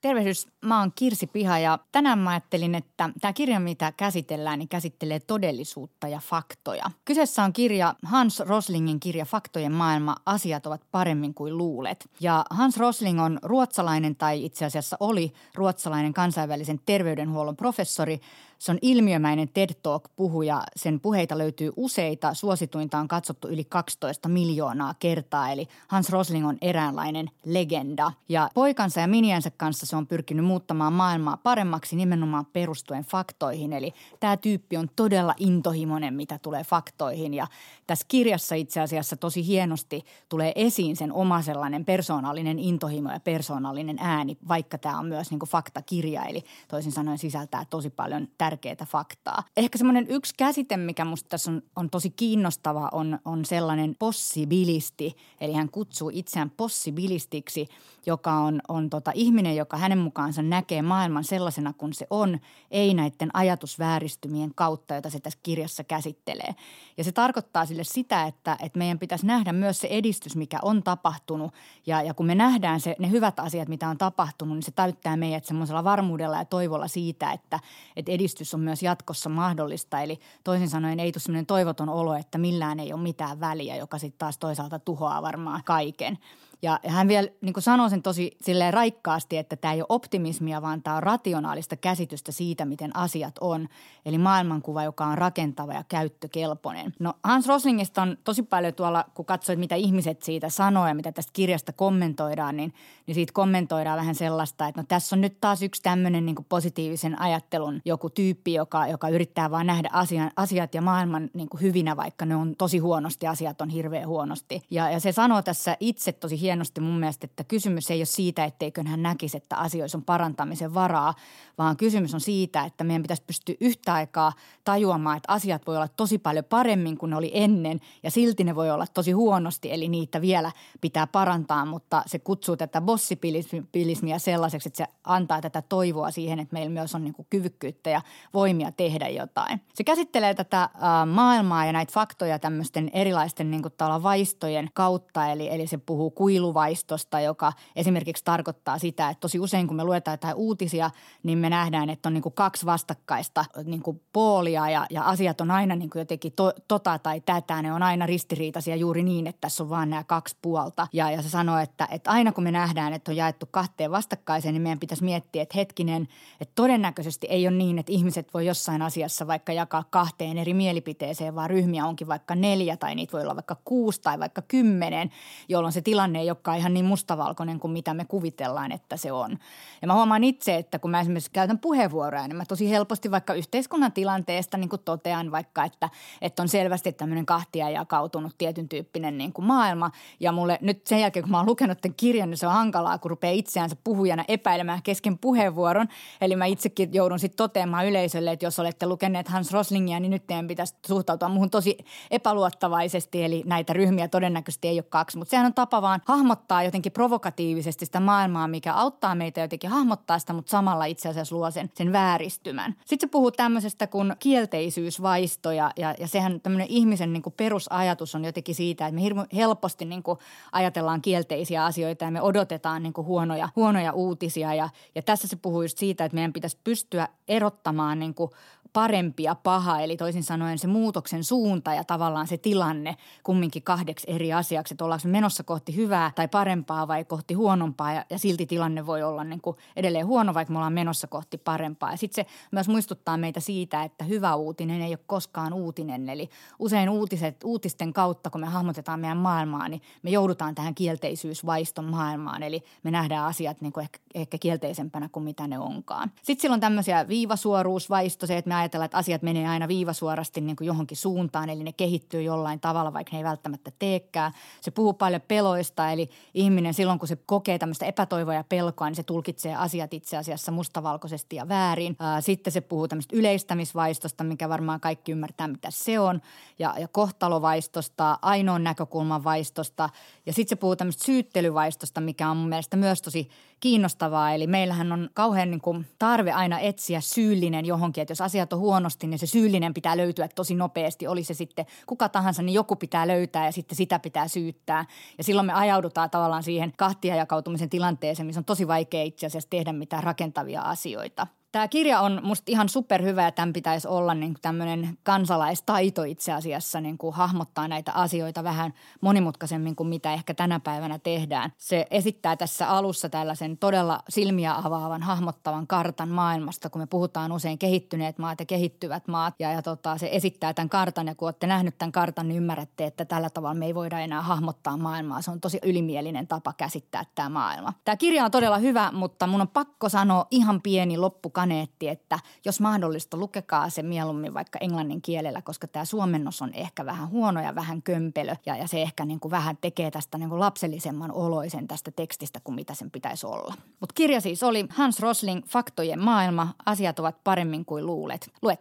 Tervehdys, 0.00 0.48
mä 0.64 0.80
oon 0.80 0.92
Kirsi 0.94 1.26
Piha 1.26 1.58
ja 1.58 1.78
tänään 1.92 2.18
mä 2.18 2.30
ajattelin, 2.30 2.74
että 2.74 3.10
tämä 3.20 3.32
kirja, 3.32 3.60
mitä 3.60 3.92
käsitellään, 3.96 4.58
niin 4.58 4.68
käsittelee 4.68 5.20
todellisuutta 5.20 6.08
ja 6.08 6.18
faktoja. 6.18 6.90
Kyseessä 7.04 7.42
on 7.42 7.52
kirja 7.52 7.94
Hans 8.04 8.40
Roslingin 8.40 9.00
kirja 9.00 9.24
Faktojen 9.24 9.72
maailma, 9.72 10.16
asiat 10.26 10.66
ovat 10.66 10.80
paremmin 10.90 11.34
kuin 11.34 11.58
luulet. 11.58 12.10
Ja 12.20 12.44
Hans 12.50 12.76
Rosling 12.76 13.22
on 13.22 13.38
ruotsalainen 13.42 14.16
tai 14.16 14.44
itse 14.44 14.64
asiassa 14.64 14.96
oli 15.00 15.32
ruotsalainen 15.54 16.14
kansainvälisen 16.14 16.80
terveydenhuollon 16.86 17.56
professori– 17.56 18.20
se 18.60 18.72
on 18.72 18.78
ilmiömäinen 18.82 19.48
TED 19.48 19.70
Talk-puhuja. 19.82 20.62
Sen 20.76 21.00
puheita 21.00 21.38
löytyy 21.38 21.72
useita. 21.76 22.34
Suosituinta 22.34 22.98
on 22.98 23.08
katsottu 23.08 23.48
yli 23.48 23.64
12 23.64 24.28
miljoonaa 24.28 24.94
kertaa, 24.98 25.50
eli 25.50 25.68
Hans 25.88 26.10
Rosling 26.10 26.48
on 26.48 26.58
eräänlainen 26.60 27.30
legenda. 27.44 28.12
Ja 28.28 28.50
poikansa 28.54 29.00
ja 29.00 29.06
miniänsä 29.06 29.50
kanssa 29.50 29.86
se 29.86 29.96
on 29.96 30.06
pyrkinyt 30.06 30.44
muuttamaan 30.44 30.92
maailmaa 30.92 31.36
paremmaksi 31.36 31.96
nimenomaan 31.96 32.46
perustuen 32.46 33.04
faktoihin. 33.04 33.72
Eli 33.72 33.94
tämä 34.20 34.36
tyyppi 34.36 34.76
on 34.76 34.88
todella 34.96 35.34
intohimoinen, 35.38 36.14
mitä 36.14 36.38
tulee 36.38 36.64
faktoihin. 36.64 37.34
Ja 37.34 37.46
tässä 37.86 38.06
kirjassa 38.08 38.54
itse 38.54 38.80
asiassa 38.80 39.16
tosi 39.16 39.46
hienosti 39.46 40.04
tulee 40.28 40.52
esiin 40.54 40.96
sen 40.96 41.12
oma 41.12 41.42
sellainen 41.42 41.84
persoonallinen 41.84 42.58
intohimo 42.58 43.12
ja 43.12 43.20
persoonallinen 43.20 43.96
ääni, 44.00 44.38
vaikka 44.48 44.78
tämä 44.78 44.98
on 44.98 45.06
myös 45.06 45.30
niin 45.30 45.40
faktakirja. 45.48 46.24
Eli 46.24 46.44
toisin 46.68 46.92
sanoen 46.92 47.18
sisältää 47.18 47.64
tosi 47.70 47.90
paljon 47.90 48.28
tär- 48.28 48.49
tärkeää 48.50 48.86
faktaa. 48.86 49.42
Ehkä 49.56 49.78
semmoinen 49.78 50.06
yksi 50.08 50.34
käsite, 50.36 50.76
mikä 50.76 51.04
musta 51.04 51.28
tässä 51.28 51.50
on, 51.50 51.62
on 51.76 51.90
tosi 51.90 52.10
kiinnostava, 52.10 52.88
on, 52.92 53.18
on 53.24 53.44
sellainen 53.44 53.96
possibilisti. 53.98 55.16
Eli 55.40 55.52
hän 55.52 55.70
kutsuu 55.70 56.10
itseään 56.14 56.50
possibilistiksi, 56.50 57.68
joka 58.06 58.32
on, 58.32 58.60
on 58.68 58.90
tota 58.90 59.12
ihminen, 59.14 59.56
joka 59.56 59.76
hänen 59.76 59.98
mukaansa 59.98 60.42
näkee 60.42 60.82
maailman 60.82 61.24
sellaisena 61.24 61.72
kuin 61.72 61.92
se 61.92 62.06
on, 62.10 62.38
ei 62.70 62.94
näiden 62.94 63.30
ajatusvääristymien 63.34 64.52
kautta, 64.54 64.94
jota 64.94 65.10
se 65.10 65.20
tässä 65.20 65.38
kirjassa 65.42 65.84
käsittelee. 65.84 66.54
Ja 66.96 67.04
se 67.04 67.12
tarkoittaa 67.12 67.66
sille 67.66 67.84
sitä, 67.84 68.26
että, 68.26 68.56
että 68.60 68.78
meidän 68.78 68.98
pitäisi 68.98 69.26
nähdä 69.26 69.52
myös 69.52 69.80
se 69.80 69.88
edistys, 69.90 70.36
mikä 70.36 70.58
on 70.62 70.82
tapahtunut. 70.82 71.54
Ja, 71.86 72.02
ja 72.02 72.14
kun 72.14 72.26
me 72.26 72.34
nähdään 72.34 72.80
se, 72.80 72.96
ne 72.98 73.10
hyvät 73.10 73.40
asiat, 73.40 73.68
mitä 73.68 73.88
on 73.88 73.98
tapahtunut, 73.98 74.56
niin 74.56 74.62
se 74.62 74.70
täyttää 74.70 75.16
meidät 75.16 75.44
semmoisella 75.44 75.84
varmuudella 75.84 76.36
ja 76.36 76.44
toivolla 76.44 76.88
siitä, 76.88 77.32
että, 77.32 77.60
että 77.96 78.12
edistys 78.12 78.39
on 78.54 78.60
myös 78.60 78.82
jatkossa 78.82 79.28
mahdollista. 79.28 80.00
Eli 80.00 80.18
toisin 80.44 80.68
sanoen 80.68 81.00
ei 81.00 81.12
tule 81.12 81.22
semmoinen 81.22 81.46
toivoton 81.46 81.88
olo, 81.88 82.14
että 82.14 82.38
millään 82.38 82.80
ei 82.80 82.92
ole 82.92 83.02
mitään 83.02 83.40
väliä, 83.40 83.76
joka 83.76 83.98
sitten 83.98 84.18
taas 84.18 84.38
toisaalta 84.38 84.78
tuhoaa 84.78 85.22
varmaan 85.22 85.62
kaiken. 85.64 86.18
Ja 86.62 86.80
hän 86.86 87.08
vielä 87.08 87.28
niin 87.40 87.52
kuin 87.52 87.62
sanoi 87.62 87.90
sen 87.90 88.02
tosi 88.02 88.36
silleen 88.40 88.74
raikkaasti, 88.74 89.36
että 89.36 89.56
tämä 89.56 89.74
ei 89.74 89.80
ole 89.80 89.86
optimismia, 89.88 90.62
vaan 90.62 90.82
tämä 90.82 90.96
on 90.96 91.02
rationaalista 91.02 91.76
käsitystä 91.76 92.32
siitä, 92.32 92.64
miten 92.64 92.96
asiat 92.96 93.34
on. 93.40 93.68
Eli 94.04 94.18
maailmankuva, 94.18 94.84
joka 94.84 95.06
on 95.06 95.18
rakentava 95.18 95.72
ja 95.72 95.84
käyttökelpoinen. 95.88 96.94
No 96.98 97.14
Hans 97.24 97.46
Roslingista 97.46 98.02
on 98.02 98.18
tosi 98.24 98.42
paljon 98.42 98.74
tuolla, 98.74 99.04
kun 99.14 99.24
katsoit, 99.24 99.58
mitä 99.58 99.74
ihmiset 99.74 100.22
siitä 100.22 100.48
sanoo 100.48 100.88
ja 100.88 100.94
mitä 100.94 101.12
tästä 101.12 101.30
kirjasta 101.32 101.72
kommentoidaan, 101.72 102.56
niin, 102.56 102.72
niin 103.10 103.14
siitä 103.14 103.32
kommentoidaan 103.32 103.98
vähän 103.98 104.14
sellaista, 104.14 104.68
että 104.68 104.80
no 104.80 104.84
tässä 104.88 105.16
on 105.16 105.20
nyt 105.20 105.36
taas 105.40 105.62
yksi 105.62 105.82
tämmöinen 105.82 106.26
niin 106.26 106.36
positiivisen 106.48 107.20
ajattelun 107.20 107.80
joku 107.84 108.10
tyyppi, 108.10 108.54
joka, 108.54 108.86
joka 108.86 109.08
yrittää 109.08 109.50
vaan 109.50 109.66
nähdä 109.66 109.88
asian, 109.92 110.30
asiat 110.36 110.74
ja 110.74 110.82
maailman 110.82 111.30
niin 111.34 111.48
hyvinä, 111.60 111.96
vaikka 111.96 112.26
ne 112.26 112.36
on 112.36 112.56
tosi 112.56 112.78
huonosti, 112.78 113.26
asiat 113.26 113.60
on 113.60 113.68
hirveän 113.68 114.08
huonosti. 114.08 114.62
Ja, 114.70 114.90
ja 114.90 115.00
se 115.00 115.12
sanoo 115.12 115.42
tässä 115.42 115.76
itse 115.80 116.12
tosi 116.12 116.40
hienosti 116.40 116.80
mun 116.80 116.98
mielestä, 117.00 117.24
että 117.24 117.44
kysymys 117.44 117.90
ei 117.90 117.98
ole 117.98 118.04
siitä, 118.04 118.44
etteikö 118.44 118.82
hän 118.86 119.02
näkisi, 119.02 119.36
että 119.36 119.56
asioissa 119.56 119.98
on 119.98 120.04
parantamisen 120.04 120.74
varaa, 120.74 121.14
vaan 121.58 121.76
kysymys 121.76 122.14
on 122.14 122.20
siitä, 122.20 122.64
että 122.64 122.84
meidän 122.84 123.02
pitäisi 123.02 123.22
pystyä 123.26 123.54
yhtä 123.60 123.94
aikaa 123.94 124.32
tajuamaan, 124.64 125.16
että 125.16 125.32
asiat 125.32 125.66
voi 125.66 125.76
olla 125.76 125.88
tosi 125.88 126.18
paljon 126.18 126.44
paremmin 126.44 126.98
kuin 126.98 127.10
ne 127.10 127.16
oli 127.16 127.30
ennen 127.34 127.80
ja 128.02 128.10
silti 128.10 128.44
ne 128.44 128.54
voi 128.54 128.70
olla 128.70 128.86
tosi 128.94 129.12
huonosti, 129.12 129.72
eli 129.72 129.88
niitä 129.88 130.20
vielä 130.20 130.52
pitää 130.80 131.06
parantaa, 131.06 131.64
mutta 131.64 132.02
se 132.06 132.18
kutsuu 132.18 132.56
tätä 132.56 132.86
bossipilismia 133.00 134.18
sellaiseksi, 134.18 134.68
että 134.68 134.76
se 134.76 134.86
antaa 135.04 135.40
tätä 135.40 135.62
toivoa 135.62 136.10
siihen, 136.10 136.38
että 136.38 136.52
meillä 136.52 136.70
myös 136.70 136.94
on 136.94 137.04
niin 137.04 137.14
kuin 137.14 137.26
kyvykkyyttä 137.30 137.90
ja 137.90 138.02
voimia 138.34 138.72
tehdä 138.72 139.08
jotain. 139.08 139.60
Se 139.74 139.84
käsittelee 139.84 140.34
tätä 140.34 140.62
äh, 140.62 140.70
maailmaa 141.06 141.64
ja 141.64 141.72
näitä 141.72 141.92
faktoja 141.92 142.38
tämmöisten 142.38 142.90
erilaisten 142.92 143.50
niin 143.50 143.62
kuin 143.62 143.74
vaistojen 144.02 144.70
kautta, 144.74 145.26
eli, 145.26 145.54
eli 145.54 145.66
se 145.66 145.78
puhuu 145.78 146.10
kuiluvaistosta, 146.10 147.20
joka 147.20 147.52
esimerkiksi 147.76 148.24
tarkoittaa 148.24 148.78
sitä, 148.78 149.08
että 149.08 149.20
tosi 149.20 149.38
usein 149.38 149.66
kun 149.66 149.76
me 149.76 149.84
luetaan 149.84 150.12
jotain 150.12 150.34
uutisia, 150.34 150.90
niin 151.22 151.38
me 151.38 151.50
nähdään, 151.50 151.90
että 151.90 152.08
on 152.08 152.12
niin 152.14 152.22
kuin 152.22 152.34
kaksi 152.34 152.66
vastakkaista 152.66 153.44
niin 153.64 153.82
kuin 153.82 154.02
poolia 154.12 154.70
ja, 154.70 154.86
ja 154.90 155.02
asiat 155.02 155.40
on 155.40 155.50
aina 155.50 155.76
niin 155.76 155.90
kuin 155.90 156.00
jotenkin 156.00 156.32
to, 156.32 156.52
tota 156.68 156.98
tai 156.98 157.20
tätä. 157.20 157.62
Ne 157.62 157.72
on 157.72 157.82
aina 157.82 158.06
ristiriitaisia 158.06 158.76
juuri 158.76 159.02
niin, 159.02 159.26
että 159.26 159.40
tässä 159.40 159.62
on 159.62 159.70
vaan 159.70 159.90
nämä 159.90 160.04
kaksi 160.04 160.36
puolta. 160.42 160.86
Ja, 160.92 161.10
ja 161.10 161.22
se 161.22 161.28
sanoo, 161.28 161.58
että, 161.58 161.88
että 161.90 162.10
aina 162.10 162.32
kun 162.32 162.44
me 162.44 162.50
nähdään, 162.50 162.89
että 162.92 163.10
on 163.10 163.16
jaettu 163.16 163.48
kahteen 163.50 163.90
vastakkaiseen, 163.90 164.54
niin 164.54 164.62
meidän 164.62 164.78
pitäisi 164.78 165.04
miettiä, 165.04 165.42
että 165.42 165.58
hetkinen, 165.58 166.08
että 166.40 166.52
todennäköisesti 166.54 167.26
ei 167.30 167.48
ole 167.48 167.56
niin, 167.56 167.78
että 167.78 167.92
ihmiset 167.92 168.34
voi 168.34 168.46
jossain 168.46 168.82
asiassa 168.82 169.26
vaikka 169.26 169.52
jakaa 169.52 169.84
kahteen 169.90 170.38
eri 170.38 170.54
mielipiteeseen, 170.54 171.34
vaan 171.34 171.50
ryhmiä 171.50 171.86
onkin 171.86 172.08
vaikka 172.08 172.34
neljä 172.34 172.76
tai 172.76 172.94
niitä 172.94 173.12
voi 173.12 173.22
olla 173.22 173.36
vaikka 173.36 173.56
kuusi 173.64 174.00
tai 174.00 174.18
vaikka 174.18 174.42
kymmenen, 174.42 175.10
jolloin 175.48 175.72
se 175.72 175.80
tilanne 175.80 176.20
ei 176.20 176.30
olekaan 176.30 176.58
ihan 176.58 176.74
niin 176.74 176.84
mustavalkoinen 176.84 177.60
kuin 177.60 177.70
mitä 177.70 177.94
me 177.94 178.04
kuvitellaan, 178.04 178.72
että 178.72 178.96
se 178.96 179.12
on. 179.12 179.38
Ja 179.82 179.86
mä 179.86 179.94
huomaan 179.94 180.24
itse, 180.24 180.56
että 180.56 180.78
kun 180.78 180.90
mä 180.90 181.00
esimerkiksi 181.00 181.30
käytän 181.30 181.58
puheenvuoroja, 181.58 182.28
niin 182.28 182.36
mä 182.36 182.44
tosi 182.44 182.70
helposti 182.70 183.10
vaikka 183.10 183.34
yhteiskunnan 183.34 183.92
tilanteesta 183.92 184.56
niin 184.56 184.68
kuin 184.68 184.82
totean 184.84 185.30
vaikka, 185.30 185.64
että, 185.64 185.88
että 186.22 186.42
on 186.42 186.48
selvästi 186.48 186.92
tämmöinen 186.92 187.26
kahtia 187.26 187.70
jakautunut 187.70 188.34
tietyn 188.38 188.68
tyyppinen 188.68 189.18
niin 189.18 189.32
kuin 189.32 189.46
maailma. 189.46 189.90
Ja 190.20 190.32
mulle 190.32 190.58
nyt 190.60 190.86
sen 190.86 191.00
jälkeen, 191.00 191.22
kun 191.22 191.30
mä 191.30 191.36
oon 191.36 191.46
lukenut 191.46 191.80
tämän 191.80 191.94
kirjan, 191.94 192.30
niin 192.30 192.38
se 192.38 192.46
on 192.46 192.52
hankalaa, 192.70 192.98
kun 192.98 193.10
rupeaa 193.10 193.32
itseänsä 193.32 193.76
puhujana 193.84 194.24
epäilemään 194.28 194.82
kesken 194.82 195.18
puheenvuoron. 195.18 195.88
Eli 196.20 196.36
mä 196.36 196.46
itsekin 196.46 196.90
joudun 196.92 197.18
sitten 197.18 197.36
toteamaan 197.36 197.86
yleisölle, 197.86 198.32
että 198.32 198.46
jos 198.46 198.58
olette 198.58 198.86
lukeneet 198.86 199.28
Hans 199.28 199.52
Roslingia, 199.52 200.00
niin 200.00 200.10
nyt 200.10 200.26
teidän 200.26 200.46
pitäisi 200.46 200.74
suhtautua 200.86 201.28
muuhun 201.28 201.50
tosi 201.50 201.78
epäluottavaisesti. 202.10 203.24
Eli 203.24 203.42
näitä 203.46 203.72
ryhmiä 203.72 204.08
todennäköisesti 204.08 204.68
ei 204.68 204.76
ole 204.76 204.84
kaksi, 204.88 205.18
mutta 205.18 205.30
sehän 205.30 205.46
on 205.46 205.54
tapa 205.54 205.82
vaan 205.82 206.02
hahmottaa 206.04 206.62
jotenkin 206.62 206.92
provokatiivisesti 206.92 207.86
sitä 207.86 208.00
maailmaa, 208.00 208.48
mikä 208.48 208.74
auttaa 208.74 209.14
meitä 209.14 209.40
jotenkin 209.40 209.70
hahmottaa 209.70 210.18
sitä, 210.18 210.32
mutta 210.32 210.50
samalla 210.50 210.84
itse 210.84 211.08
asiassa 211.08 211.36
luo 211.36 211.50
sen, 211.50 211.70
sen 211.74 211.92
vääristymän. 211.92 212.74
Sitten 212.80 213.08
se 213.08 213.10
puhuu 213.10 213.30
tämmöisestä 213.30 213.86
kuin 213.86 214.14
kielteisyysvaisto 214.18 215.52
ja, 215.52 215.70
ja, 215.76 215.94
ja 215.98 216.08
sehän 216.08 216.40
tämmöinen 216.40 216.68
ihmisen 216.70 217.12
niin 217.12 217.22
kuin 217.22 217.34
perusajatus 217.36 218.14
on 218.14 218.24
jotenkin 218.24 218.54
siitä, 218.54 218.86
että 218.86 218.94
me 218.94 219.02
hirmu, 219.02 219.24
helposti 219.34 219.84
niin 219.84 220.02
kuin 220.02 220.18
ajatellaan 220.52 221.02
kielteisiä 221.02 221.64
asioita 221.64 222.04
ja 222.04 222.10
me 222.10 222.22
odotetaan 222.22 222.59
niin 222.80 222.92
kuin 222.92 223.06
huonoja, 223.06 223.48
huonoja 223.56 223.92
uutisia. 223.92 224.54
Ja, 224.54 224.68
ja 224.94 225.02
tässä 225.02 225.28
se 225.28 225.36
puhuu 225.36 225.62
just 225.62 225.78
siitä, 225.78 226.04
että 226.04 226.14
meidän 226.14 226.32
pitäisi 226.32 226.58
pystyä 226.64 227.08
erottamaan 227.28 227.98
niin 227.98 228.14
kuin 228.14 228.30
parempi 228.72 229.22
ja 229.22 229.34
paha, 229.34 229.80
eli 229.80 229.96
toisin 229.96 230.22
sanoen 230.22 230.58
se 230.58 230.66
muutoksen 230.66 231.24
suunta 231.24 231.74
ja 231.74 231.84
tavallaan 231.84 232.26
se 232.26 232.36
tilanne 232.36 232.96
kumminkin 233.22 233.62
kahdeksi 233.62 234.06
eri 234.10 234.32
asiaksi, 234.32 234.74
että 234.74 234.84
ollaanko 234.84 235.08
me 235.08 235.12
menossa 235.12 235.42
kohti 235.42 235.76
hyvää 235.76 236.12
tai 236.14 236.28
parempaa 236.28 236.88
vai 236.88 237.04
kohti 237.04 237.34
huonompaa 237.34 237.92
ja, 237.92 238.04
ja 238.10 238.18
silti 238.18 238.46
tilanne 238.46 238.86
voi 238.86 239.02
olla 239.02 239.24
niin 239.24 239.40
kuin 239.40 239.56
edelleen 239.76 240.06
huono, 240.06 240.34
vaikka 240.34 240.52
me 240.52 240.58
ollaan 240.58 240.72
menossa 240.72 241.06
kohti 241.06 241.38
parempaa. 241.38 241.90
Ja 241.90 241.96
sitten 241.96 242.24
se 242.24 242.30
myös 242.52 242.68
muistuttaa 242.68 243.16
meitä 243.16 243.40
siitä, 243.40 243.82
että 243.82 244.04
hyvä 244.04 244.34
uutinen 244.34 244.80
ei 244.82 244.90
ole 244.90 244.98
koskaan 245.06 245.52
uutinen, 245.52 246.08
eli 246.08 246.30
usein 246.58 246.88
uutiset, 246.88 247.44
uutisten 247.44 247.92
kautta, 247.92 248.30
kun 248.30 248.40
me 248.40 248.46
hahmotetaan 248.46 249.00
meidän 249.00 249.16
maailmaa, 249.16 249.68
niin 249.68 249.82
me 250.02 250.10
joudutaan 250.10 250.54
tähän 250.54 250.74
kielteisyysvaiston 250.74 251.84
maailmaan, 251.84 252.42
eli 252.42 252.62
me 252.82 252.90
nähdään 252.90 253.26
asiat 253.26 253.60
niin 253.60 253.72
kuin 253.72 253.82
ehkä, 253.82 253.98
ehkä 254.14 254.38
kielteisempänä 254.38 255.08
kuin 255.08 255.24
mitä 255.24 255.46
ne 255.46 255.58
onkaan. 255.58 256.12
Sitten 256.22 256.42
silloin 256.42 256.60
tämmöisiä 256.60 257.08
viivasuoruusvaisto, 257.08 258.26
se, 258.26 258.36
että 258.36 258.48
me 258.48 258.54
ajatellaan, 258.60 258.84
että 258.84 258.98
asiat 258.98 259.22
menee 259.22 259.48
aina 259.48 259.68
viivasuorasti 259.68 260.40
niin 260.40 260.56
kuin 260.56 260.66
johonkin 260.66 260.96
suuntaan, 260.96 261.50
eli 261.50 261.64
ne 261.64 261.72
kehittyy 261.72 262.22
jollain 262.22 262.60
tavalla, 262.60 262.92
vaikka 262.92 263.12
ne 263.12 263.18
ei 263.18 263.24
välttämättä 263.24 263.70
teekään. 263.78 264.32
Se 264.60 264.70
puhuu 264.70 264.92
paljon 264.92 265.20
peloista, 265.28 265.90
eli 265.90 266.10
ihminen 266.34 266.74
silloin, 266.74 266.98
kun 266.98 267.08
se 267.08 267.16
kokee 267.26 267.58
tämmöistä 267.58 267.86
epätoivoa 267.86 268.34
ja 268.34 268.44
pelkoa, 268.44 268.88
niin 268.88 268.96
se 268.96 269.02
tulkitsee 269.02 269.54
asiat 269.54 269.94
itse 269.94 270.16
asiassa 270.16 270.52
mustavalkoisesti 270.52 271.36
ja 271.36 271.48
väärin. 271.48 271.96
Sitten 272.20 272.52
se 272.52 272.60
puhuu 272.60 272.88
tämmöistä 272.88 273.16
yleistämisvaistosta, 273.16 274.24
mikä 274.24 274.48
varmaan 274.48 274.80
kaikki 274.80 275.12
ymmärtää, 275.12 275.48
mitä 275.48 275.68
se 275.70 276.00
on, 276.00 276.20
ja, 276.58 276.74
ja 276.78 276.88
kohtalovaistosta, 276.88 278.18
ainoan 278.22 278.64
näkökulman 278.64 279.24
vaistosta, 279.24 279.88
ja 280.26 280.32
sitten 280.32 280.56
se 280.56 280.60
puhuu 280.60 280.76
tämmöistä 280.76 281.04
syyttelyvaistosta, 281.04 282.00
mikä 282.00 282.30
on 282.30 282.36
mun 282.36 282.48
mielestä 282.48 282.76
myös 282.76 283.02
tosi 283.02 283.28
kiinnostavaa. 283.60 284.32
Eli 284.32 284.46
meillähän 284.46 284.92
on 284.92 285.10
kauhean 285.14 285.50
niin 285.50 285.60
kuin 285.60 285.86
tarve 285.98 286.32
aina 286.32 286.60
etsiä 286.60 287.00
syyllinen 287.00 287.66
johonkin, 287.66 288.02
että 288.02 288.12
jos 288.12 288.20
asiat 288.20 288.49
on 288.52 288.58
huonosti, 288.58 289.06
niin 289.06 289.18
se 289.18 289.26
syyllinen 289.26 289.74
pitää 289.74 289.96
löytyä 289.96 290.28
tosi 290.28 290.54
nopeasti. 290.54 291.06
Oli 291.06 291.24
se 291.24 291.34
sitten 291.34 291.66
kuka 291.86 292.08
tahansa, 292.08 292.42
niin 292.42 292.54
joku 292.54 292.76
pitää 292.76 293.08
löytää 293.08 293.46
ja 293.46 293.52
sitten 293.52 293.76
sitä 293.76 293.98
pitää 293.98 294.28
syyttää. 294.28 294.84
Ja 295.18 295.24
silloin 295.24 295.46
me 295.46 295.52
ajaudutaan 295.52 296.10
tavallaan 296.10 296.42
siihen 296.42 296.72
kahtia 296.76 297.16
jakautumisen 297.16 297.70
tilanteeseen, 297.70 298.26
missä 298.26 298.40
on 298.40 298.44
tosi 298.44 298.68
vaikea 298.68 299.02
itse 299.02 299.26
asiassa 299.26 299.50
tehdä 299.50 299.72
mitään 299.72 300.02
rakentavia 300.02 300.62
asioita. 300.62 301.26
Tämä 301.52 301.68
kirja 301.68 302.00
on 302.00 302.20
musta 302.22 302.44
ihan 302.46 302.68
superhyvä 302.68 303.22
ja 303.22 303.32
tämän 303.32 303.52
pitäisi 303.52 303.88
olla 303.88 304.14
niin 304.14 304.34
tämmöinen 304.42 304.98
kansalaistaito 305.02 306.02
itse 306.04 306.32
asiassa 306.32 306.80
niin 306.80 306.98
kuin 306.98 307.14
hahmottaa 307.14 307.68
näitä 307.68 307.92
asioita 307.92 308.44
vähän 308.44 308.74
monimutkaisemmin 309.00 309.76
kuin 309.76 309.88
mitä 309.88 310.12
ehkä 310.12 310.34
tänä 310.34 310.60
päivänä 310.60 310.98
tehdään. 310.98 311.52
Se 311.58 311.86
esittää 311.90 312.36
tässä 312.36 312.68
alussa 312.68 313.08
tällaisen 313.08 313.58
todella 313.58 314.02
silmiä 314.08 314.54
avaavan, 314.56 315.02
hahmottavan 315.02 315.66
kartan 315.66 316.08
maailmasta, 316.08 316.70
kun 316.70 316.82
me 316.82 316.86
puhutaan 316.86 317.32
usein 317.32 317.58
kehittyneet 317.58 318.18
maat 318.18 318.40
ja 318.40 318.46
kehittyvät 318.46 319.08
maat. 319.08 319.34
Ja, 319.38 319.52
ja 319.52 319.62
tota, 319.62 319.98
se 319.98 320.08
esittää 320.12 320.54
tämän 320.54 320.68
kartan 320.68 321.06
ja 321.06 321.14
kun 321.14 321.26
olette 321.26 321.46
nähnyt 321.46 321.78
tämän 321.78 321.92
kartan, 321.92 322.28
niin 322.28 322.36
ymmärrätte, 322.36 322.84
että 322.84 323.04
tällä 323.04 323.30
tavalla 323.30 323.54
me 323.54 323.66
ei 323.66 323.74
voida 323.74 323.98
enää 323.98 324.22
hahmottaa 324.22 324.76
maailmaa. 324.76 325.22
Se 325.22 325.30
on 325.30 325.40
tosi 325.40 325.58
ylimielinen 325.62 326.26
tapa 326.26 326.52
käsittää 326.52 327.04
tämä 327.14 327.28
maailma. 327.28 327.72
Tämä 327.84 327.96
kirja 327.96 328.24
on 328.24 328.30
todella 328.30 328.58
hyvä, 328.58 328.90
mutta 328.92 329.26
mun 329.26 329.40
on 329.40 329.48
pakko 329.48 329.88
sanoa 329.88 330.26
ihan 330.30 330.62
pieni 330.62 330.98
loppu 330.98 331.30
kaneetti, 331.40 331.88
että 331.88 332.18
jos 332.44 332.60
mahdollista, 332.60 333.16
lukekaa 333.16 333.70
se 333.70 333.82
mieluummin 333.82 334.34
vaikka 334.34 334.58
englannin 334.58 335.02
kielellä, 335.02 335.42
koska 335.42 335.66
tämä 335.66 335.84
suomennos 335.84 336.42
on 336.42 336.54
ehkä 336.54 336.86
vähän 336.86 337.08
huono 337.10 337.40
ja 337.40 337.54
vähän 337.54 337.82
kömpelö 337.82 338.34
ja, 338.46 338.56
ja 338.56 338.68
se 338.68 338.82
ehkä 338.82 339.04
niin 339.04 339.20
kuin 339.20 339.30
vähän 339.30 339.56
tekee 339.60 339.90
tästä 339.90 340.18
niin 340.18 340.28
kuin 340.28 340.40
lapsellisemman 340.40 341.12
oloisen 341.12 341.68
tästä 341.68 341.90
tekstistä 341.90 342.40
kuin 342.44 342.54
mitä 342.54 342.74
sen 342.74 342.90
pitäisi 342.90 343.26
olla. 343.26 343.54
Mutta 343.80 343.92
kirja 343.94 344.20
siis 344.20 344.42
oli 344.42 344.66
Hans 344.70 345.00
Rosling, 345.00 345.44
Faktojen 345.46 346.04
maailma, 346.04 346.54
asiat 346.66 346.98
ovat 346.98 347.24
paremmin 347.24 347.64
kuin 347.64 347.86
luulet. 347.86 348.30
Lue 348.42 348.58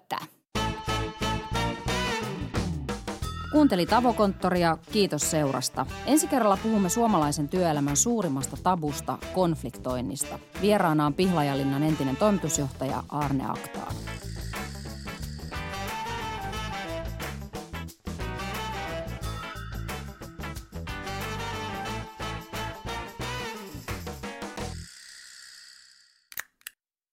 Kuuntelit 3.52 3.94
Avokonttoria, 3.94 4.78
kiitos 4.92 5.32
seurasta. 5.32 5.86
Ensi 6.06 6.28
kerralla 6.28 6.58
puhumme 6.64 6.90
suomalaisen 6.90 7.50
työelämän 7.50 7.98
suurimmasta 7.98 8.58
tabusta, 8.64 9.18
konfliktoinnista. 9.34 10.40
Vieraana 10.62 11.06
on 11.06 11.14
Pihlajalinnan 11.14 11.84
entinen 11.84 12.18
toimitusjohtaja 12.18 13.04
Arne 13.10 13.46
Aktaa. 13.50 13.92